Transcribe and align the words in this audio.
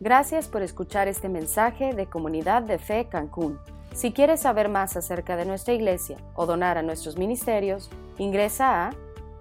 Gracias 0.00 0.46
por 0.46 0.62
escuchar 0.62 1.08
este 1.08 1.28
mensaje 1.28 1.92
de 1.92 2.06
Comunidad 2.06 2.62
de 2.62 2.78
Fe 2.78 3.08
Cancún. 3.10 3.58
Si 3.92 4.12
quieres 4.12 4.42
saber 4.42 4.68
más 4.68 4.96
acerca 4.96 5.36
de 5.36 5.44
nuestra 5.44 5.74
iglesia 5.74 6.18
o 6.36 6.46
donar 6.46 6.78
a 6.78 6.82
nuestros 6.82 7.16
ministerios, 7.16 7.90
ingresa 8.16 8.86
a 8.86 8.92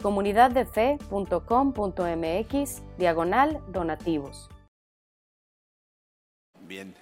comunidaddefe.com.mx 0.01 2.81
diagonal 2.97 3.62
donativos. 3.67 4.49
Bien, 6.62 6.96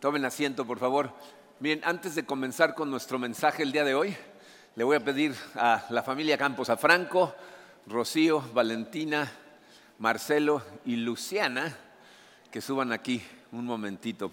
tomen 0.00 0.24
asiento 0.24 0.66
por 0.66 0.78
favor. 0.78 1.12
Bien, 1.60 1.82
antes 1.84 2.14
de 2.14 2.24
comenzar 2.24 2.74
con 2.74 2.90
nuestro 2.90 3.18
mensaje 3.18 3.64
el 3.64 3.72
día 3.72 3.84
de 3.84 3.94
hoy, 3.94 4.16
le 4.76 4.84
voy 4.84 4.96
a 4.96 5.04
pedir 5.04 5.34
a 5.56 5.84
la 5.90 6.02
familia 6.02 6.38
Campos, 6.38 6.70
a 6.70 6.78
Franco, 6.78 7.34
Rocío, 7.86 8.42
Valentina, 8.54 9.30
Marcelo 9.98 10.62
y 10.86 10.96
Luciana, 10.96 11.76
que 12.50 12.60
suban 12.60 12.92
aquí 12.92 13.22
un 13.52 13.64
momentito. 13.64 14.30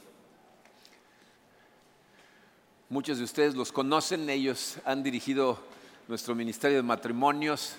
Muchos 2.89 3.17
de 3.17 3.23
ustedes 3.23 3.55
los 3.55 3.71
conocen, 3.71 4.29
ellos 4.29 4.77
han 4.85 5.03
dirigido 5.03 5.59
nuestro 6.07 6.35
Ministerio 6.35 6.77
de 6.77 6.83
Matrimonios, 6.83 7.75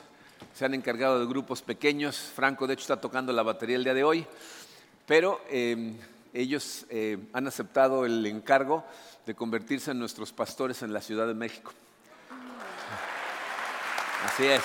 se 0.53 0.65
han 0.65 0.75
encargado 0.75 1.21
de 1.21 1.27
grupos 1.27 1.63
pequeños. 1.63 2.17
Franco, 2.17 2.67
de 2.67 2.75
hecho, 2.75 2.83
está 2.83 3.01
tocando 3.01 3.33
la 3.33 3.43
batería 3.43 3.77
el 3.77 3.85
día 3.85 3.95
de 3.95 4.05
hoy, 4.05 4.27
pero 5.07 5.41
eh, 5.49 5.95
ellos 6.35 6.85
eh, 6.91 7.19
han 7.33 7.47
aceptado 7.47 8.05
el 8.05 8.27
encargo 8.27 8.85
de 9.25 9.35
convertirse 9.35 9.93
en 9.93 9.99
nuestros 9.99 10.33
pastores 10.33 10.83
en 10.83 10.93
la 10.93 11.01
Ciudad 11.01 11.27
de 11.27 11.35
México. 11.35 11.73
Así 14.25 14.45
es. 14.45 14.63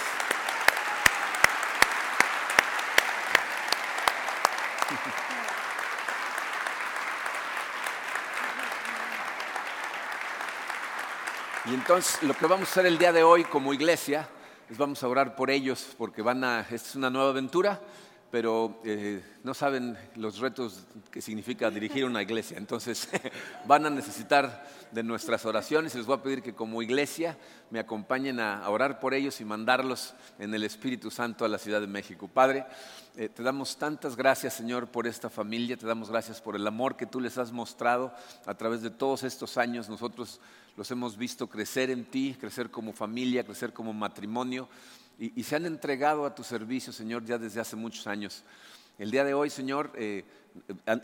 Y 11.66 11.76
entonces 11.76 12.24
lo 12.24 12.34
que 12.34 12.48
vamos 12.48 12.70
a 12.70 12.72
hacer 12.72 12.88
el 12.88 12.98
día 12.98 13.14
de 13.14 13.22
hoy 13.22 13.44
como 13.44 13.72
iglesia 13.72 14.28
es 14.68 14.80
vamos 14.80 15.04
a 15.04 15.08
orar 15.08 15.36
por 15.36 15.52
ellos 15.52 15.94
porque 15.96 16.24
van 16.24 16.44
a, 16.44 16.62
esta 16.62 16.76
es 16.76 16.96
una 16.96 17.12
nueva 17.12 17.30
aventura, 17.30 17.80
pero 18.32 18.80
eh, 18.86 19.22
no 19.44 19.54
saben 19.54 19.98
los 20.16 20.40
retos 20.40 20.86
que 21.12 21.22
significa 21.22 21.70
dirigir 21.70 22.06
una 22.06 22.22
iglesia. 22.22 22.58
Entonces 22.58 23.10
van 23.68 23.86
a 23.86 23.90
necesitar 23.90 24.66
de 24.92 25.04
nuestras 25.04 25.46
oraciones 25.46 25.96
les 25.96 26.06
voy 26.06 26.18
a 26.18 26.24
pedir 26.24 26.42
que 26.42 26.54
como 26.54 26.82
iglesia 26.82 27.38
me 27.70 27.80
acompañen 27.80 28.40
a, 28.40 28.68
orar 28.70 29.00
por 29.00 29.14
ellos 29.14 29.40
y 29.40 29.46
mandarlos 29.46 30.14
en 30.40 30.54
el 30.54 30.64
Espíritu 30.64 31.12
Santo 31.12 31.46
a 31.46 31.50
la 31.50 31.58
Ciudad 31.58 31.82
de 31.82 31.88
México. 31.88 32.28
Padre, 32.28 32.66
eh, 33.16 33.30
te 33.30 33.44
damos 33.44 33.78
tantas 33.78 34.16
gracias 34.16 34.54
Señor 34.54 34.88
por 34.88 35.08
esta 35.08 35.30
familia, 35.30 35.78
te 35.78 35.88
damos 35.88 36.10
gracias 36.10 36.42
por 36.42 36.56
el 36.56 36.66
amor 36.68 36.96
que 36.96 37.06
tú 37.06 37.20
les 37.20 37.38
has 37.38 37.52
mostrado 37.52 38.14
a 38.46 38.54
través 38.56 38.82
de 38.82 38.90
todos 38.90 39.24
estos 39.24 39.58
años. 39.58 39.90
Nosotros 39.90 40.40
los 40.78 40.90
hemos 40.92 41.18
visto 41.18 41.48
crecer 41.48 41.90
en 41.90 42.06
ti, 42.06 42.36
crecer 42.40 42.70
como 42.70 42.94
familia, 42.94 43.44
crecer 43.44 43.74
como 43.74 43.94
matrimonio 43.94 44.70
y, 45.22 45.44
se 45.44 45.56
han 45.56 45.68
entregado 45.68 46.26
a 46.26 46.34
tu 46.34 46.44
servicio, 46.44 46.92
Señor, 46.92 47.24
ya 47.24 47.38
desde 47.38 47.62
hace 47.62 47.76
muchos 47.76 48.08
años. 48.08 48.44
El 48.98 49.12
día 49.12 49.24
de 49.24 49.36
hoy, 49.36 49.52
Señor, 49.52 49.92
eh, 49.96 50.26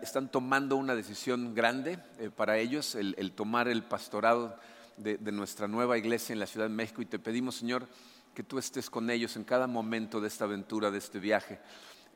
están 0.01 0.31
tomando 0.31 0.75
una 0.75 0.95
decisión 0.95 1.53
grande 1.53 1.99
eh, 2.17 2.31
para 2.35 2.57
ellos, 2.57 2.95
el, 2.95 3.31
tomar 3.33 3.67
el 3.67 3.83
pastorado 3.83 4.57
de, 4.97 5.19
nuestra 5.31 5.67
nueva 5.67 5.99
iglesia 5.99 6.33
en 6.33 6.39
la 6.39 6.47
Ciudad 6.47 6.65
de 6.65 6.73
México 6.73 7.03
y 7.03 7.05
te 7.05 7.19
pedimos, 7.19 7.57
Señor, 7.57 7.87
que 8.33 8.41
tú 8.41 8.57
estés 8.57 8.89
con 8.89 9.07
ellos 9.11 9.35
en 9.35 9.43
cada 9.43 9.67
momento 9.67 10.19
de 10.19 10.29
esta 10.29 10.45
aventura, 10.45 10.89
de 10.89 10.97
este 10.97 11.19
viaje. 11.19 11.59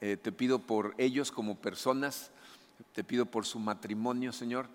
Eh, 0.01 0.17
te 0.17 0.31
pido 0.31 0.57
por 0.57 0.95
ellos 0.97 1.31
como 1.31 1.55
personas, 1.55 2.31
te 2.93 3.03
pido 3.03 3.27
por 3.27 3.45
su 3.45 3.59
matrimonio, 3.59 4.33
Señor, 4.33 4.67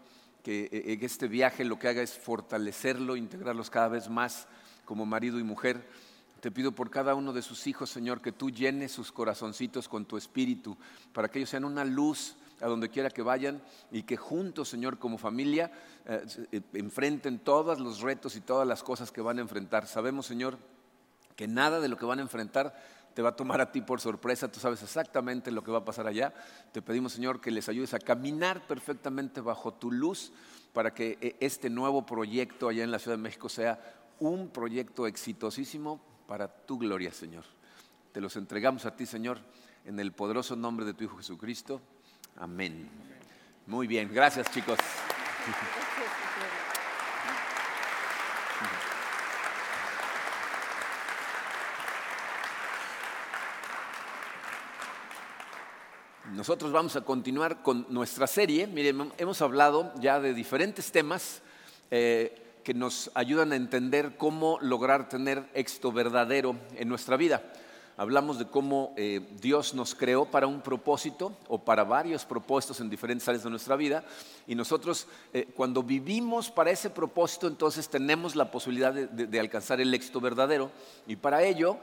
que 0.44 0.68
en 0.70 1.04
este 1.04 1.26
viaje 1.26 1.64
lo 1.64 1.76
que 1.76 1.88
haga 1.88 2.02
es 2.02 2.16
fortalecerlo, 2.16 3.16
integrarlos 3.16 3.68
cada 3.68 3.88
vez 3.88 4.08
más 4.08 4.46
como 4.84 5.04
marido 5.04 5.40
y 5.40 5.42
mujer 5.42 5.84
te 6.46 6.52
pido 6.52 6.70
por 6.70 6.90
cada 6.90 7.16
uno 7.16 7.32
de 7.32 7.42
sus 7.42 7.66
hijos, 7.66 7.90
Señor, 7.90 8.20
que 8.20 8.30
tú 8.30 8.50
llenes 8.50 8.92
sus 8.92 9.10
corazoncitos 9.10 9.88
con 9.88 10.04
tu 10.04 10.16
espíritu, 10.16 10.76
para 11.12 11.28
que 11.28 11.40
ellos 11.40 11.50
sean 11.50 11.64
una 11.64 11.84
luz 11.84 12.36
a 12.60 12.68
donde 12.68 12.88
quiera 12.88 13.10
que 13.10 13.20
vayan 13.20 13.60
y 13.90 14.04
que 14.04 14.16
juntos, 14.16 14.68
Señor, 14.68 15.00
como 15.00 15.18
familia, 15.18 15.72
eh, 16.04 16.60
enfrenten 16.74 17.40
todos 17.40 17.80
los 17.80 18.00
retos 18.00 18.36
y 18.36 18.40
todas 18.42 18.64
las 18.64 18.84
cosas 18.84 19.10
que 19.10 19.20
van 19.20 19.38
a 19.38 19.40
enfrentar. 19.40 19.88
Sabemos, 19.88 20.26
Señor, 20.26 20.56
que 21.34 21.48
nada 21.48 21.80
de 21.80 21.88
lo 21.88 21.96
que 21.96 22.06
van 22.06 22.20
a 22.20 22.22
enfrentar 22.22 22.80
te 23.12 23.22
va 23.22 23.30
a 23.30 23.34
tomar 23.34 23.60
a 23.60 23.72
ti 23.72 23.80
por 23.80 24.00
sorpresa, 24.00 24.46
tú 24.46 24.60
sabes 24.60 24.80
exactamente 24.84 25.50
lo 25.50 25.64
que 25.64 25.72
va 25.72 25.78
a 25.78 25.84
pasar 25.84 26.06
allá. 26.06 26.32
Te 26.70 26.80
pedimos, 26.80 27.14
Señor, 27.14 27.40
que 27.40 27.50
les 27.50 27.68
ayudes 27.68 27.92
a 27.92 27.98
caminar 27.98 28.68
perfectamente 28.68 29.40
bajo 29.40 29.74
tu 29.74 29.90
luz 29.90 30.30
para 30.72 30.94
que 30.94 31.18
eh, 31.20 31.34
este 31.40 31.70
nuevo 31.70 32.06
proyecto 32.06 32.68
allá 32.68 32.84
en 32.84 32.92
la 32.92 33.00
Ciudad 33.00 33.16
de 33.16 33.22
México 33.24 33.48
sea 33.48 33.80
un 34.20 34.50
proyecto 34.50 35.08
exitosísimo 35.08 36.14
para 36.26 36.48
tu 36.48 36.78
gloria, 36.78 37.12
Señor. 37.12 37.44
Te 38.12 38.20
los 38.20 38.36
entregamos 38.36 38.86
a 38.86 38.96
ti, 38.96 39.06
Señor, 39.06 39.38
en 39.84 40.00
el 40.00 40.12
poderoso 40.12 40.56
nombre 40.56 40.84
de 40.84 40.94
tu 40.94 41.04
Hijo 41.04 41.16
Jesucristo. 41.16 41.80
Amén. 42.36 42.88
Muy 43.66 43.86
bien, 43.86 44.10
gracias 44.12 44.50
chicos. 44.50 44.78
Nosotros 56.32 56.70
vamos 56.72 56.96
a 56.96 57.00
continuar 57.00 57.62
con 57.62 57.86
nuestra 57.88 58.26
serie. 58.26 58.66
Miren, 58.66 59.12
hemos 59.16 59.40
hablado 59.40 59.92
ya 60.00 60.20
de 60.20 60.34
diferentes 60.34 60.92
temas. 60.92 61.40
Eh, 61.90 62.45
que 62.66 62.74
nos 62.74 63.12
ayudan 63.14 63.52
a 63.52 63.56
entender 63.56 64.16
cómo 64.16 64.58
lograr 64.60 65.08
tener 65.08 65.44
éxito 65.54 65.92
verdadero 65.92 66.56
en 66.74 66.88
nuestra 66.88 67.16
vida. 67.16 67.44
Hablamos 67.98 68.38
de 68.38 68.46
cómo 68.46 68.92
eh, 68.98 69.26
Dios 69.40 69.72
nos 69.72 69.94
creó 69.94 70.26
para 70.26 70.46
un 70.46 70.60
propósito 70.60 71.34
o 71.48 71.58
para 71.58 71.82
varios 71.82 72.26
propósitos 72.26 72.78
en 72.80 72.90
diferentes 72.90 73.26
áreas 73.26 73.42
de 73.42 73.48
nuestra 73.48 73.74
vida. 73.74 74.04
Y 74.46 74.54
nosotros 74.54 75.06
eh, 75.32 75.48
cuando 75.56 75.82
vivimos 75.82 76.50
para 76.50 76.70
ese 76.70 76.90
propósito 76.90 77.46
entonces 77.46 77.88
tenemos 77.88 78.36
la 78.36 78.50
posibilidad 78.50 78.92
de, 78.92 79.40
alcanzar 79.40 79.80
el 79.80 79.94
éxito 79.94 80.20
verdadero. 80.20 80.70
Y 81.06 81.16
para 81.16 81.42
ello 81.42 81.78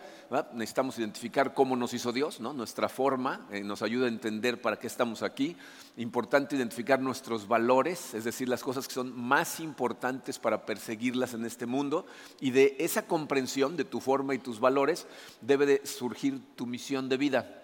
necesitamos 0.54 1.00
identificar 1.00 1.56
cómo 1.56 1.76
nos 1.76 1.94
hizo 1.96 2.12
Dios, 2.12 2.40
nuestra 2.40 2.90
forma 2.90 3.48
eh, 3.52 3.64
nos 3.64 3.82
ayuda 3.82 4.06
a 4.06 4.10
entender 4.10 4.62
para 4.62 4.78
qué 4.78 4.88
estamos 4.88 5.24
aquí, 5.24 5.56
importante 5.98 6.56
identificar 6.56 7.00
nuestros 7.00 7.48
valores, 7.48 8.14
es 8.14 8.24
decir, 8.24 8.50
las 8.50 8.64
cosas 8.64 8.88
que 8.88 8.94
son 8.94 9.16
más 9.20 9.60
importantes 9.60 10.40
para 10.40 10.66
perseguirlas 10.66 11.34
en 11.34 11.46
este 11.46 11.66
mundo. 11.66 12.06
Y 12.40 12.52
de 12.52 12.76
esa 12.80 13.06
comprensión 13.08 13.78
de 13.78 13.86
tu 13.86 14.00
forma 14.00 14.34
y 14.34 14.40
tus 14.40 14.60
valores 14.60 15.08
debe 15.42 15.66
de 15.66 15.82
surgir 16.04 16.42
tu 16.58 16.66
misión 16.66 17.08
de 17.08 17.16
vida. 17.16 17.64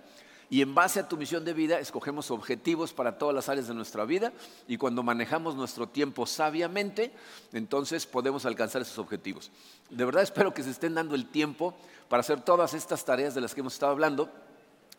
Y 0.50 0.62
en 0.62 0.74
base 0.74 1.02
a 1.02 1.10
tu 1.10 1.18
misión 1.18 1.44
de 1.44 1.52
vida 1.52 1.78
escogemos 1.78 2.32
objetivos 2.32 2.94
para 2.94 3.18
todas 3.18 3.36
las 3.36 3.50
áreas 3.50 3.68
de 3.68 3.74
nuestra 3.74 4.06
vida 4.06 4.32
y 4.66 4.78
cuando 4.78 5.04
manejamos 5.04 5.56
nuestro 5.56 5.90
tiempo 5.90 6.26
sabiamente, 6.26 7.12
entonces 7.52 8.08
podemos 8.08 8.46
alcanzar 8.46 8.82
esos 8.82 8.98
objetivos. 8.98 9.52
De 9.90 10.06
verdad 10.06 10.24
espero 10.24 10.54
que 10.54 10.64
se 10.64 10.72
estén 10.72 10.96
dando 10.96 11.16
el 11.16 11.26
tiempo 11.26 11.76
para 12.08 12.22
hacer 12.22 12.40
todas 12.40 12.74
estas 12.74 13.04
tareas 13.04 13.36
de 13.36 13.42
las 13.42 13.54
que 13.54 13.60
hemos 13.60 13.74
estado 13.74 13.92
hablando, 13.92 14.32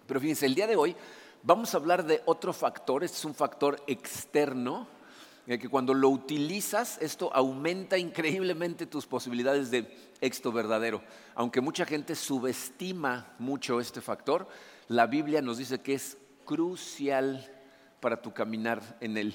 pero 0.06 0.20
fíjense, 0.20 0.44
el 0.44 0.54
día 0.54 0.66
de 0.66 0.76
hoy 0.76 0.94
vamos 1.42 1.72
a 1.72 1.78
hablar 1.78 2.04
de 2.04 2.20
otro 2.26 2.52
factor, 2.52 3.02
este 3.02 3.16
es 3.16 3.24
un 3.24 3.34
factor 3.34 3.82
externo, 3.86 4.86
eh, 5.46 5.58
que 5.58 5.70
cuando 5.70 5.94
lo 5.94 6.10
utilizas, 6.10 6.98
esto 7.00 7.30
aumenta 7.34 7.96
increíblemente 7.96 8.84
tus 8.84 9.06
posibilidades 9.06 9.70
de 9.70 10.09
éxito 10.20 10.52
verdadero. 10.52 11.02
Aunque 11.34 11.60
mucha 11.60 11.84
gente 11.84 12.14
subestima 12.14 13.34
mucho 13.38 13.80
este 13.80 14.00
factor, 14.00 14.48
la 14.88 15.06
Biblia 15.06 15.42
nos 15.42 15.58
dice 15.58 15.80
que 15.80 15.94
es 15.94 16.16
crucial 16.44 17.48
para 18.00 18.20
tu 18.20 18.32
caminar 18.32 18.82
en 19.00 19.16
él. 19.16 19.34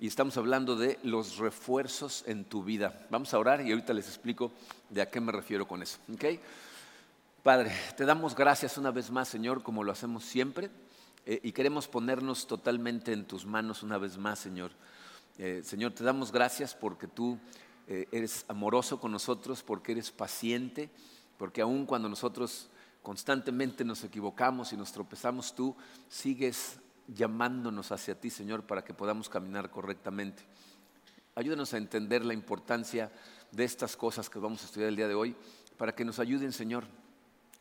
Y 0.00 0.06
estamos 0.06 0.36
hablando 0.36 0.76
de 0.76 0.98
los 1.02 1.38
refuerzos 1.38 2.24
en 2.26 2.44
tu 2.44 2.64
vida. 2.64 3.06
Vamos 3.10 3.32
a 3.32 3.38
orar 3.38 3.60
y 3.60 3.70
ahorita 3.70 3.94
les 3.94 4.08
explico 4.08 4.52
de 4.90 5.02
a 5.02 5.10
qué 5.10 5.20
me 5.20 5.32
refiero 5.32 5.66
con 5.66 5.82
eso. 5.82 5.98
Padre, 7.42 7.72
te 7.96 8.04
damos 8.04 8.34
gracias 8.34 8.76
una 8.78 8.90
vez 8.90 9.10
más, 9.10 9.28
Señor, 9.28 9.62
como 9.62 9.84
lo 9.84 9.92
hacemos 9.92 10.24
siempre. 10.24 10.70
Eh, 11.26 11.40
y 11.42 11.52
queremos 11.52 11.88
ponernos 11.88 12.46
totalmente 12.46 13.12
en 13.12 13.24
tus 13.24 13.46
manos 13.46 13.82
una 13.82 13.96
vez 13.96 14.18
más, 14.18 14.38
Señor. 14.38 14.72
Eh, 15.38 15.62
Señor, 15.64 15.92
te 15.92 16.04
damos 16.04 16.30
gracias 16.32 16.74
porque 16.74 17.06
tú 17.06 17.38
eh, 17.86 18.08
eres 18.12 18.44
amoroso 18.48 18.98
con 18.98 19.12
nosotros, 19.12 19.62
porque 19.62 19.92
eres 19.92 20.10
paciente, 20.10 20.90
porque 21.36 21.60
aun 21.60 21.86
cuando 21.86 22.08
nosotros 22.08 22.70
constantemente 23.02 23.84
nos 23.84 24.02
equivocamos 24.04 24.72
y 24.72 24.76
nos 24.76 24.92
tropezamos, 24.92 25.54
tú 25.54 25.76
sigues 26.08 26.78
llamándonos 27.08 27.92
hacia 27.92 28.18
ti, 28.18 28.30
Señor, 28.30 28.62
para 28.62 28.84
que 28.84 28.94
podamos 28.94 29.28
caminar 29.28 29.70
correctamente. 29.70 30.42
Ayúdanos 31.34 31.74
a 31.74 31.78
entender 31.78 32.24
la 32.24 32.32
importancia 32.32 33.12
de 33.50 33.64
estas 33.64 33.96
cosas 33.96 34.30
que 34.30 34.38
vamos 34.38 34.62
a 34.62 34.66
estudiar 34.66 34.88
el 34.88 34.96
día 34.96 35.08
de 35.08 35.14
hoy, 35.14 35.36
para 35.76 35.94
que 35.94 36.04
nos 36.04 36.18
ayuden, 36.18 36.52
Señor, 36.52 36.84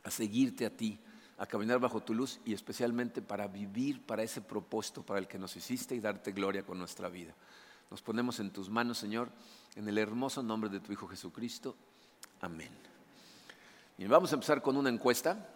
a 0.03 0.11
seguirte 0.11 0.65
a 0.65 0.69
ti, 0.69 0.99
a 1.37 1.45
caminar 1.45 1.79
bajo 1.79 2.01
tu 2.01 2.13
luz 2.13 2.39
y 2.45 2.53
especialmente 2.53 3.21
para 3.21 3.47
vivir 3.47 4.01
para 4.05 4.23
ese 4.23 4.41
propósito 4.41 5.03
para 5.03 5.19
el 5.19 5.27
que 5.27 5.39
nos 5.39 5.55
hiciste 5.55 5.95
y 5.95 5.99
darte 5.99 6.31
gloria 6.31 6.63
con 6.63 6.77
nuestra 6.77 7.09
vida. 7.09 7.33
Nos 7.89 8.01
ponemos 8.01 8.39
en 8.39 8.51
tus 8.51 8.69
manos, 8.69 8.97
Señor, 8.97 9.29
en 9.75 9.87
el 9.87 9.97
hermoso 9.97 10.43
nombre 10.43 10.69
de 10.69 10.79
tu 10.79 10.91
Hijo 10.91 11.07
Jesucristo. 11.07 11.75
Amén. 12.41 12.71
Y 13.97 14.05
vamos 14.05 14.31
a 14.31 14.35
empezar 14.35 14.61
con 14.61 14.77
una 14.77 14.89
encuesta. 14.89 15.49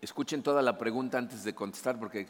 Escuchen 0.00 0.42
toda 0.42 0.62
la 0.62 0.76
pregunta 0.76 1.18
antes 1.18 1.44
de 1.44 1.54
contestar 1.54 1.98
porque 1.98 2.26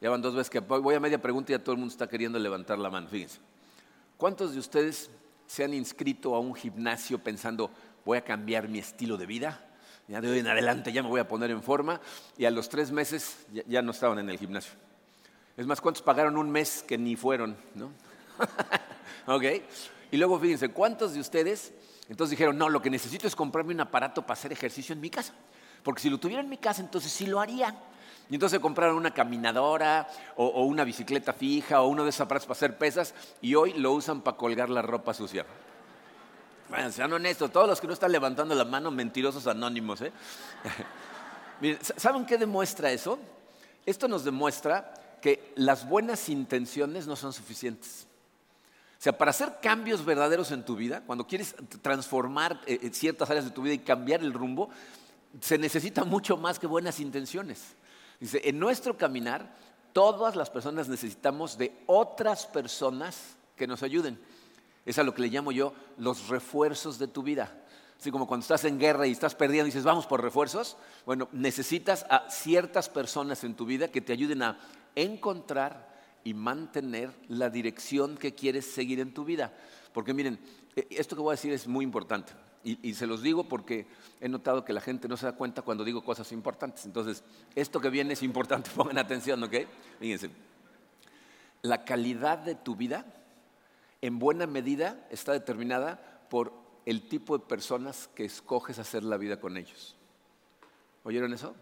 ya 0.00 0.10
van 0.10 0.22
dos 0.22 0.34
veces 0.34 0.50
que 0.50 0.60
voy 0.60 0.94
a 0.94 1.00
media 1.00 1.20
pregunta 1.20 1.52
y 1.52 1.56
ya 1.56 1.62
todo 1.62 1.72
el 1.72 1.78
mundo 1.78 1.92
está 1.92 2.08
queriendo 2.08 2.38
levantar 2.38 2.78
la 2.78 2.90
mano. 2.90 3.08
Fíjense. 3.08 3.38
¿Cuántos 4.16 4.52
de 4.52 4.58
ustedes 4.58 5.10
se 5.46 5.64
han 5.64 5.74
inscrito 5.74 6.34
a 6.34 6.40
un 6.40 6.54
gimnasio 6.54 7.18
pensando, 7.18 7.70
voy 8.04 8.18
a 8.18 8.24
cambiar 8.24 8.68
mi 8.68 8.78
estilo 8.78 9.16
de 9.16 9.26
vida? 9.26 9.62
Ya 10.08 10.20
de 10.20 10.30
hoy 10.30 10.38
en 10.38 10.46
adelante 10.46 10.92
ya 10.92 11.02
me 11.02 11.08
voy 11.08 11.20
a 11.20 11.26
poner 11.26 11.50
en 11.50 11.62
forma 11.62 12.00
y 12.38 12.44
a 12.44 12.50
los 12.50 12.68
tres 12.68 12.92
meses 12.92 13.46
ya, 13.66 13.82
no 13.82 13.90
estaban 13.90 14.18
en 14.18 14.30
el 14.30 14.38
gimnasio. 14.38 14.72
Es 15.56 15.66
más, 15.66 15.80
¿cuántos 15.80 16.02
pagaron 16.02 16.36
un 16.36 16.50
mes 16.50 16.84
que 16.86 16.96
ni 16.96 17.16
fueron? 17.16 17.56
¿no? 17.74 17.90
ok. 19.34 19.44
Y 20.10 20.16
luego 20.16 20.38
fíjense, 20.38 20.68
¿cuántos 20.68 21.14
de 21.14 21.20
ustedes 21.20 21.72
entonces 22.08 22.30
dijeron, 22.30 22.56
no, 22.56 22.68
lo 22.68 22.80
que 22.80 22.90
necesito 22.90 23.26
es 23.26 23.34
comprarme 23.34 23.74
un 23.74 23.80
aparato 23.80 24.22
para 24.22 24.34
hacer 24.34 24.52
ejercicio 24.52 24.92
en 24.92 25.00
mi 25.00 25.10
casa? 25.10 25.34
Porque 25.82 26.02
si 26.02 26.10
lo 26.10 26.18
tuviera 26.18 26.42
en 26.42 26.48
mi 26.48 26.56
casa, 26.56 26.80
entonces 26.80 27.12
sí 27.12 27.26
lo 27.26 27.40
haría. 27.40 27.76
Y 28.28 28.34
entonces 28.34 28.58
compraron 28.58 28.96
una 28.96 29.12
caminadora 29.12 30.08
o, 30.36 30.64
una 30.64 30.84
bicicleta 30.84 31.32
fija 31.32 31.80
o 31.82 31.88
uno 31.88 32.02
de 32.02 32.10
esos 32.10 32.22
aparatos 32.22 32.46
para 32.46 32.56
hacer 32.56 32.76
pesas 32.76 33.14
y 33.40 33.54
hoy 33.54 33.72
lo 33.74 33.92
usan 33.92 34.20
para 34.20 34.36
colgar 34.36 34.68
la 34.68 34.82
ropa 34.82 35.14
sucia. 35.14 35.46
Bueno, 36.68 36.90
sean 36.90 37.12
honestos, 37.12 37.52
todos 37.52 37.68
los 37.68 37.80
que 37.80 37.86
no 37.86 37.92
están 37.92 38.10
levantando 38.10 38.54
la 38.54 38.64
mano, 38.64 38.90
mentirosos 38.90 39.46
anónimos. 39.46 40.00
¿eh? 40.00 40.12
¿saben 41.96 42.26
qué 42.26 42.36
demuestra 42.36 42.90
eso? 42.90 43.18
Esto 43.84 44.08
nos 44.08 44.24
demuestra 44.24 44.92
que 45.22 45.52
las 45.54 45.88
buenas 45.88 46.28
intenciones 46.28 47.06
no 47.06 47.14
son 47.14 47.32
suficientes. 47.32 48.08
Sea, 49.06 49.16
para 49.16 49.30
hacer 49.30 49.58
cambios 49.62 50.04
verdaderos 50.04 50.50
en 50.50 50.64
tu 50.64 50.74
vida, 50.74 51.00
cuando 51.06 51.28
quieres 51.28 51.54
transformar 51.80 52.60
eh, 52.66 52.90
ciertas 52.92 53.30
áreas 53.30 53.44
de 53.44 53.52
tu 53.52 53.62
vida 53.62 53.74
y 53.74 53.78
cambiar 53.78 54.20
el 54.20 54.32
rumbo, 54.32 54.68
se 55.40 55.58
necesita 55.58 56.02
mucho 56.02 56.36
más 56.36 56.58
que 56.58 56.66
buenas 56.66 56.98
intenciones. 56.98 57.76
Dice, 58.18 58.40
en 58.42 58.58
nuestro 58.58 58.98
caminar, 58.98 59.54
todas 59.92 60.34
las 60.34 60.50
personas 60.50 60.88
necesitamos 60.88 61.56
de 61.56 61.72
otras 61.86 62.46
personas 62.46 63.36
que 63.54 63.68
nos 63.68 63.84
ayuden. 63.84 64.18
Es 64.84 64.98
a 64.98 65.04
lo 65.04 65.14
que 65.14 65.22
le 65.22 65.28
llamo 65.28 65.52
yo 65.52 65.72
los 65.98 66.26
refuerzos 66.26 66.98
de 66.98 67.06
tu 67.06 67.22
vida. 67.22 67.56
Así 68.00 68.10
como 68.10 68.26
cuando 68.26 68.42
estás 68.42 68.64
en 68.64 68.76
guerra 68.76 69.06
y 69.06 69.12
estás 69.12 69.36
perdiendo 69.36 69.68
y 69.68 69.70
dices, 69.70 69.84
vamos 69.84 70.08
por 70.08 70.20
refuerzos. 70.20 70.76
Bueno, 71.04 71.28
necesitas 71.30 72.06
a 72.10 72.28
ciertas 72.28 72.88
personas 72.88 73.44
en 73.44 73.54
tu 73.54 73.66
vida 73.66 73.86
que 73.86 74.00
te 74.00 74.12
ayuden 74.12 74.42
a 74.42 74.58
encontrar 74.96 75.94
y 76.26 76.34
mantener 76.34 77.12
la 77.28 77.50
dirección 77.50 78.16
que 78.16 78.34
quieres 78.34 78.66
seguir 78.66 78.98
en 78.98 79.14
tu 79.14 79.24
vida. 79.24 79.52
Porque 79.92 80.12
miren, 80.12 80.40
e, 80.74 80.84
esto 80.90 81.14
que 81.14 81.22
voy 81.22 81.30
a 81.30 81.38
decir 81.38 81.52
es 81.52 81.68
muy 81.68 81.84
importante. 81.84 82.32
Y, 82.64 82.94
se 82.94 83.06
los 83.06 83.22
digo 83.22 83.44
porque 83.44 83.86
he 84.20 84.28
notado 84.28 84.64
que 84.64 84.72
la 84.72 84.80
gente 84.80 85.06
no 85.06 85.16
se 85.16 85.26
da 85.26 85.36
cuenta 85.36 85.62
cuando 85.62 85.84
digo 85.84 86.02
cosas 86.02 86.32
importantes. 86.32 86.84
Entonces, 86.84 87.22
esto 87.54 87.80
que 87.80 87.90
viene 87.90 88.14
es 88.14 88.24
importante, 88.24 88.70
pongan 88.74 88.98
atención, 88.98 89.40
¿ok? 89.44 89.54
Fíjense, 90.00 90.30
la 91.62 91.84
calidad 91.84 92.38
de 92.38 92.56
tu 92.56 92.74
vida 92.74 93.06
en 94.02 94.18
buena 94.18 94.48
medida 94.48 95.06
está 95.10 95.30
determinada 95.30 96.26
por 96.28 96.52
el 96.86 97.06
tipo 97.06 97.38
de 97.38 97.44
personas 97.46 98.10
que 98.16 98.24
escoges 98.24 98.80
hacer 98.80 99.04
la 99.04 99.16
vida 99.16 99.38
con 99.38 99.56
ellos. 99.56 99.94
¿Oyeron 101.04 101.32
eso? 101.32 101.54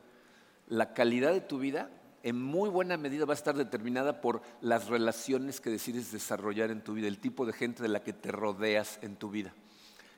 La 0.69 0.94
calidad 0.94 1.34
de 1.34 1.43
tu 1.43 1.58
vida 1.58 1.90
en 2.25 2.41
muy 2.41 2.71
buena 2.71 2.97
medida 2.97 3.26
va 3.26 3.35
a 3.35 3.37
estar 3.37 3.55
determinada 3.55 4.23
por 4.23 4.41
las 4.62 4.88
relaciones 4.88 5.61
que 5.61 5.69
decides 5.69 6.11
desarrollar 6.11 6.71
en 6.71 6.82
tu 6.82 6.94
vida, 6.94 7.06
el 7.06 7.19
tipo 7.19 7.44
de 7.44 7.53
gente 7.53 7.82
de 7.82 7.91
la 7.91 8.03
que 8.03 8.15
te 8.15 8.32
rodeas 8.32 8.99
en 9.03 9.17
tu 9.17 9.29
vida. 9.29 9.53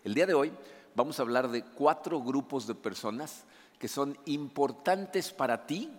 El 0.05 0.14
día 0.14 0.25
de 0.25 0.35
hoy 0.35 0.53
vamos 0.94 1.19
a 1.19 1.23
hablar 1.23 1.50
de 1.50 1.64
cuatro 1.64 2.23
grupos 2.23 2.69
de 2.69 2.76
personas 2.76 3.43
que 3.81 3.88
son 3.88 4.17
importantes 4.25 5.32
para 5.32 5.67
ti, 5.67 5.91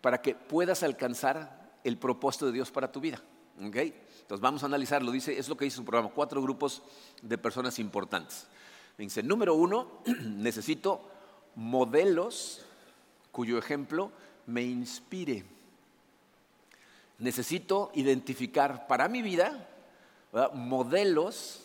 para 0.00 0.20
que 0.20 0.34
puedas 0.34 0.82
alcanzar 0.82 1.78
el 1.84 1.96
propósito 1.96 2.46
de 2.46 2.52
Dios 2.52 2.72
para 2.72 2.90
tu 2.90 3.00
vida. 3.00 3.22
Entonces 3.56 4.40
vamos 4.40 4.64
a 4.64 4.66
analizarlo, 4.66 5.12
dice, 5.12 5.38
es 5.38 5.48
lo 5.48 5.56
que 5.56 5.64
dice 5.64 5.76
su 5.76 5.84
programa, 5.84 6.12
cuatro 6.12 6.42
grupos 6.42 6.82
de 7.22 7.38
personas 7.38 7.78
importantes. 7.78 8.48
Dice, 8.98 9.22
número 9.22 9.54
uno, 9.54 10.02
necesito 10.24 11.08
modelos 11.54 12.66
cuyo 13.30 13.58
ejemplo 13.58 14.10
me 14.46 14.62
inspire. 14.62 15.44
Necesito 17.18 17.90
identificar 17.94 18.86
para 18.86 19.08
mi 19.08 19.22
vida 19.22 19.68
modelos 20.54 21.60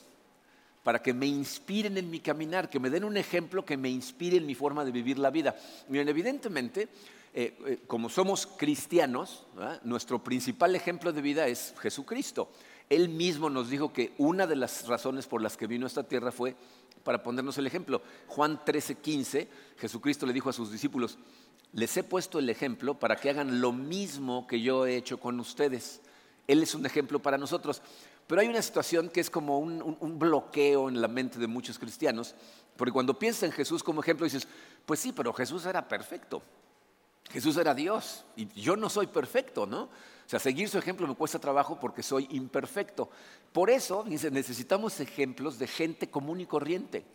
para 0.84 1.02
que 1.02 1.14
me 1.14 1.26
inspiren 1.26 1.98
en 1.98 2.10
mi 2.10 2.22
caminar, 2.22 2.70
que 2.70 2.80
me 2.80 2.90
den 2.90 3.04
un 3.04 3.18
ejemplo 3.18 3.66
que 3.66 3.76
me 3.76 3.90
inspire 3.90 4.38
en 4.38 4.46
mi 4.46 4.56
forma 4.56 4.86
de 4.86 4.92
vivir 4.92 5.20
la 5.20 5.32
vida. 5.32 5.54
Miren, 5.90 6.08
evidentemente, 6.08 6.88
eh, 7.34 7.58
eh, 7.66 7.80
como 7.88 8.08
somos 8.08 8.48
cristianos, 8.48 9.46
nuestro 9.84 10.24
principal 10.24 10.76
ejemplo 10.76 11.12
de 11.12 11.22
vida 11.22 11.48
es 11.48 11.74
Jesucristo. 11.80 12.50
Él 12.90 13.10
mismo 13.10 13.50
nos 13.50 13.70
dijo 13.70 13.92
que 13.92 14.14
una 14.18 14.48
de 14.48 14.56
las 14.56 14.88
razones 14.88 15.28
por 15.28 15.42
las 15.42 15.58
que 15.58 15.68
vino 15.68 15.86
a 15.86 15.88
esta 15.88 16.04
tierra 16.04 16.32
fue 16.32 16.56
para 17.04 17.22
ponernos 17.22 17.58
el 17.58 17.68
ejemplo. 17.68 18.02
Juan 18.28 18.64
13, 18.64 18.96
15, 18.96 19.48
Jesucristo 19.78 20.26
le 20.26 20.34
dijo 20.34 20.50
a 20.50 20.54
sus 20.54 20.72
discípulos, 20.72 21.18
les 21.74 21.96
he 21.98 22.04
puesto 22.04 22.40
el 22.40 22.50
ejemplo 22.50 23.00
para 23.00 23.16
que 23.16 23.30
hagan 23.30 23.62
lo 23.62 23.72
mismo 23.72 24.48
que 24.48 24.62
yo 24.62 24.86
he 24.86 24.96
hecho 24.96 25.20
con 25.20 25.40
ustedes. 25.40 26.02
Él 26.48 26.64
es 26.64 26.74
un 26.76 26.86
ejemplo 26.86 27.20
para 27.20 27.38
nosotros. 27.38 27.82
Pero 28.28 28.42
hay 28.42 28.48
una 28.48 28.62
situación 28.62 29.10
que 29.10 29.22
es 29.22 29.30
como 29.30 29.60
un, 29.60 30.20
bloqueo 30.20 30.90
en 30.90 31.02
la 31.02 31.08
mente 31.08 31.40
de 31.40 31.48
muchos 31.48 31.80
cristianos, 31.80 32.36
porque 32.76 32.92
cuando 32.92 33.18
piensas 33.18 33.44
en 33.44 33.52
Jesús 33.54 33.82
como 33.82 34.02
ejemplo 34.02 34.26
dices, 34.26 34.48
pues 34.86 35.00
sí, 35.00 35.14
pero 35.14 35.32
Jesús 35.32 35.66
era 35.66 35.88
perfecto. 35.88 36.42
Jesús 37.30 37.58
era 37.58 37.74
Dios 37.74 38.26
y 38.36 38.48
yo 38.62 38.76
no 38.76 38.90
soy 38.90 39.08
perfecto, 39.08 39.66
¿no? 39.66 39.84
O 39.84 40.30
sea, 40.30 40.40
seguir 40.40 40.68
su 40.70 40.78
ejemplo 40.78 41.08
me 41.08 41.16
cuesta 41.16 41.40
trabajo 41.40 41.80
porque 41.80 42.04
soy 42.04 42.28
imperfecto. 42.32 43.10
Por 43.54 43.70
eso, 43.70 44.04
necesitamos 44.06 45.00
ejemplos 45.00 45.58
de 45.58 45.68
gente 45.68 46.10
común 46.10 46.42
y 46.42 46.46
corriente. 46.46 47.06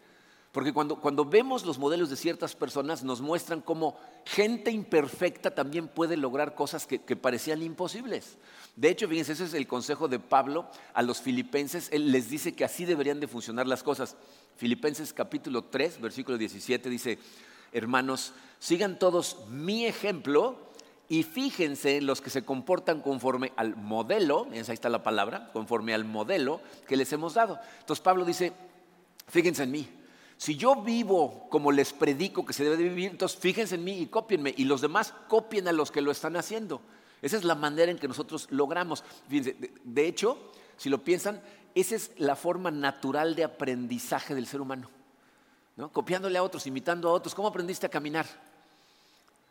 Porque 0.53 0.75
cuando, 0.75 0.97
cuando, 0.97 1.25
vemos 1.25 1.65
los 1.65 1.79
modelos 1.79 2.11
de 2.11 2.17
ciertas 2.17 2.55
personas 2.55 3.03
nos 3.03 3.23
muestran 3.23 3.63
cómo 3.63 3.99
gente 4.27 4.71
imperfecta 4.71 5.55
también 5.55 5.89
puede 5.89 6.19
lograr 6.19 6.55
cosas 6.55 6.87
que, 6.87 7.01
que, 7.01 7.17
parecían 7.17 7.63
imposibles. 7.63 8.37
De 8.77 8.91
hecho, 8.91 9.09
fíjense, 9.09 9.33
ese 9.33 9.45
es 9.45 9.55
el 9.55 9.67
consejo 9.67 10.09
de 10.09 10.19
Pablo 10.19 10.69
a 10.93 11.01
los 11.01 11.23
filipenses. 11.23 11.89
Él 11.91 12.13
les 12.13 12.29
dice 12.29 12.55
que 12.55 12.67
así 12.67 12.85
deberían 12.85 13.19
de 13.19 13.29
funcionar 13.29 13.67
las 13.67 13.83
cosas. 13.83 14.15
Filipenses 14.57 15.15
capítulo 15.15 15.65
3, 15.65 16.03
versículo 16.03 16.37
17 16.37 16.91
dice, 16.91 17.19
hermanos, 17.73 18.35
sigan 18.59 18.99
todos 18.99 19.39
mi 19.49 19.87
ejemplo 19.87 20.59
y 21.09 21.23
fíjense 21.23 21.97
en 21.97 22.05
los 22.05 22.21
que 22.21 22.29
se 22.29 22.45
comportan 22.45 23.01
conforme 23.01 23.55
al 23.57 23.75
modelo, 23.75 24.49
ahí 24.53 24.61
está 24.61 24.91
la 24.91 25.03
palabra, 25.03 25.49
conforme 25.55 25.95
al 25.95 26.05
modelo 26.05 26.61
que 26.87 26.99
les 26.99 27.11
hemos 27.15 27.33
dado. 27.33 27.59
Entonces 27.81 28.03
Pablo 28.03 28.27
dice, 28.27 28.53
fíjense 29.29 29.63
en 29.63 29.71
mí 29.71 29.89
si 30.43 30.57
yo 30.57 30.75
vivo 30.75 31.47
como 31.51 31.71
les 31.71 31.93
predico 31.93 32.45
que 32.45 32.53
se 32.53 32.65
debe 32.65 32.77
de 32.77 32.83
vivir, 32.83 33.13
entonces 33.13 33.39
fíjense 33.39 33.77
en 33.77 33.85
mí 33.85 34.01
y 34.01 34.07
cópienme. 34.09 34.53
Y 34.57 34.65
los 34.65 34.81
demás 34.81 35.15
copien 35.29 35.69
a 35.69 35.73
los 35.73 35.93
que 35.93 36.01
lo 36.01 36.11
están 36.11 36.35
haciendo. 36.35 36.81
Esa 37.23 37.37
es 37.37 37.45
la 37.45 37.55
manera 37.55 37.93
en 37.93 37.97
que 37.97 38.09
nosotros 38.09 38.49
logramos. 38.51 39.05
De, 39.29 40.09
hecho, 40.09 40.51
si 40.77 40.91
lo 40.91 41.05
piensan, 41.05 41.41
esa 41.77 41.95
es 41.95 42.11
la 42.19 42.35
forma 42.35 42.73
natural 42.73 43.37
de 43.37 43.45
aprendizaje 43.45 44.35
del 44.35 44.49
ser 44.49 44.61
humano. 44.61 44.91
¿no? 45.77 45.93
Copiándole 45.93 46.39
a 46.39 46.43
otros, 46.43 46.67
imitando 46.67 47.09
a 47.09 47.13
otros. 47.13 47.37
¿Cómo 47.37 47.47
aprendiste 47.47 47.87
a 47.87 47.91
caminar? 47.91 48.27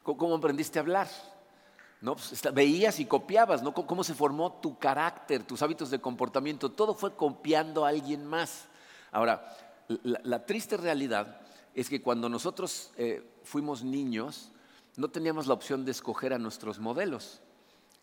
¿Cómo, 0.04 0.36
aprendiste 0.36 0.78
a 0.78 0.82
hablar? 0.82 1.08
¿No? 2.02 2.16
Pues, 2.16 2.54
veías 2.54 3.00
y 3.00 3.06
copiabas, 3.06 3.64
¿no? 3.64 3.74
¿Cómo 3.74 4.04
se 4.04 4.14
formó 4.14 4.60
tu 4.62 4.78
carácter, 4.78 5.44
tus 5.44 5.62
hábitos 5.62 5.90
de 5.90 6.02
comportamiento? 6.02 6.70
Todo 6.70 6.94
fue 6.94 7.16
copiando 7.16 7.86
a 7.86 7.90
alguien 7.90 8.26
más. 8.26 8.66
Ahora, 9.14 9.71
la, 10.04 10.46
triste 10.46 10.78
realidad 10.78 11.42
es 11.74 11.90
que 11.90 12.02
cuando 12.02 12.30
nosotros 12.30 12.92
eh, 12.98 13.24
fuimos 13.44 13.84
niños, 13.84 14.52
no 14.98 15.10
teníamos 15.10 15.48
la 15.48 15.54
opción 15.54 15.86
de 15.86 15.92
escoger 15.92 16.34
a 16.34 16.40
nuestros 16.40 16.80
modelos. 16.80 17.42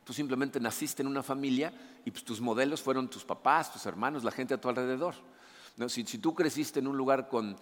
Tú 0.04 0.12
simplemente 0.12 0.59
naciste 0.59 1.02
en 1.02 1.09
una 1.09 1.23
familia 1.23 1.73
y 2.04 2.11
pues, 2.11 2.25
tus 2.25 2.40
modelos 2.40 2.80
fueron 2.80 3.09
tus 3.09 3.25
papás, 3.25 3.73
tus 3.73 3.85
hermanos, 3.87 4.25
la 4.25 4.30
gente 4.30 4.54
a 4.54 4.61
tu 4.61 4.68
alrededor. 4.68 5.14
Si, 5.88 6.02
tú 6.04 6.35
creciste 6.35 6.80
en 6.80 6.88
un 6.88 6.97
lugar 6.97 7.28
con, 7.28 7.57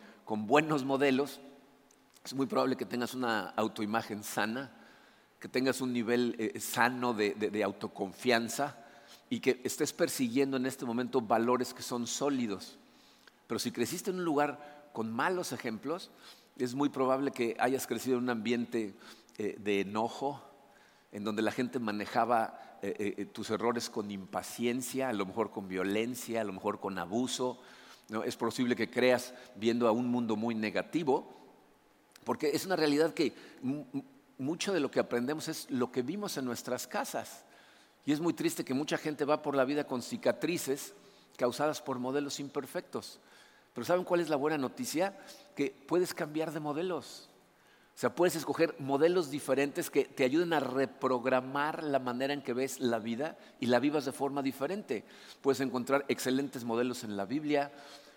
buenos 0.47 0.85
modelos, 0.85 1.40
es 2.25 2.35
muy 2.35 2.47
probable 2.47 2.76
que 2.76 2.87
tengas 2.87 3.14
una 3.14 3.50
autoimagen 3.50 4.23
sana, 4.23 4.71
que 5.38 5.49
tengas 5.49 5.80
un 5.80 5.92
nivel 5.92 6.35
eh, 6.38 6.59
sano 6.61 7.12
de 7.12 7.62
autoconfianza 7.62 8.76
y 9.28 9.40
que 9.40 9.61
estés 9.64 9.92
persiguiendo 9.92 10.56
en 10.56 10.66
este 10.66 10.85
momento 10.85 11.21
valores 11.21 11.75
que 11.75 11.83
son 11.83 12.06
sólidos. 12.06 12.78
Pero 13.46 13.58
si 13.58 13.70
creciste 13.70 14.10
en 14.10 14.16
un 14.16 14.24
lugar 14.24 14.90
con 14.92 15.12
malos 15.12 15.52
ejemplos, 15.52 16.10
es 16.58 16.74
muy 16.74 16.88
probable 16.88 17.30
que 17.30 17.56
hayas 17.58 17.86
crecido 17.86 18.16
en 18.16 18.24
un 18.24 18.30
ambiente 18.30 18.94
eh, 19.38 19.56
de 19.58 19.80
enojo, 19.80 20.42
en 21.12 21.24
donde 21.24 21.42
la 21.42 21.52
gente 21.52 21.78
manejaba 21.78 22.78
eh, 22.82 23.14
eh, 23.18 23.26
tus 23.26 23.50
errores 23.50 23.90
con 23.90 24.10
impaciencia, 24.10 25.08
a 25.08 25.12
lo 25.12 25.26
mejor 25.26 25.50
con 25.50 25.68
violencia, 25.68 26.40
a 26.40 26.44
lo 26.44 26.52
mejor 26.52 26.80
con 26.80 26.98
abuso. 26.98 27.58
Es 28.24 28.36
posible 28.36 28.76
que 28.76 28.90
creas 28.90 29.34
viendo 29.56 29.88
a 29.88 29.92
un 29.92 30.08
mundo 30.08 30.36
muy 30.36 30.54
negativo, 30.54 31.34
porque 32.24 32.50
es 32.50 32.64
una 32.66 32.76
realidad 32.76 33.14
que 33.14 33.32
mucho 34.38 34.72
de 34.72 34.80
lo 34.80 34.90
que 34.90 35.00
aprendemos 35.00 35.48
es 35.48 35.70
lo 35.70 35.90
que 35.90 36.02
vimos 36.02 36.36
en 36.36 36.44
nuestras 36.44 36.86
casas. 36.86 37.44
Y 38.04 38.12
es 38.12 38.20
muy 38.20 38.32
triste 38.32 38.64
que 38.64 38.74
mucha 38.74 38.96
gente 38.96 39.24
va 39.24 39.42
por 39.42 39.56
la 39.56 39.64
vida 39.64 39.84
con 39.84 40.02
cicatrices 40.02 40.94
causadas 41.36 41.82
por 41.82 41.98
modelos 41.98 42.40
imperfectos. 42.40 43.20
Pero 43.76 43.85
¿saben 43.85 44.04
cuál 44.04 44.23
es 44.23 44.30
la 44.30 44.37
buena 44.37 44.56
noticia? 44.56 45.14
Que 45.54 45.71
puedes 45.87 46.14
cambiar 46.14 46.50
de 46.50 46.61
modelos. 46.61 47.28
O 47.95 47.99
sea, 47.99 48.14
puedes 48.14 48.35
escoger 48.35 48.75
modelos 48.78 49.30
diferentes 49.30 49.90
que 49.90 50.06
te 50.06 50.25
ayuden 50.25 50.54
a 50.54 50.61
reprogramar 50.61 51.85
la 51.85 51.99
manera 51.99 52.33
en 52.33 52.40
que 52.40 52.54
ves 52.54 52.80
la 52.80 52.99
vida 52.99 53.37
y 53.61 53.66
la 53.66 53.78
vivas 53.78 54.06
de 54.06 54.12
forma 54.12 54.42
diferente. 54.42 55.04
Puedes 55.42 55.61
encontrar 55.61 56.06
excelentes 56.09 56.64
modelos 56.64 57.04
en 57.04 57.18
la 57.18 57.26
Biblia, 57.26 57.71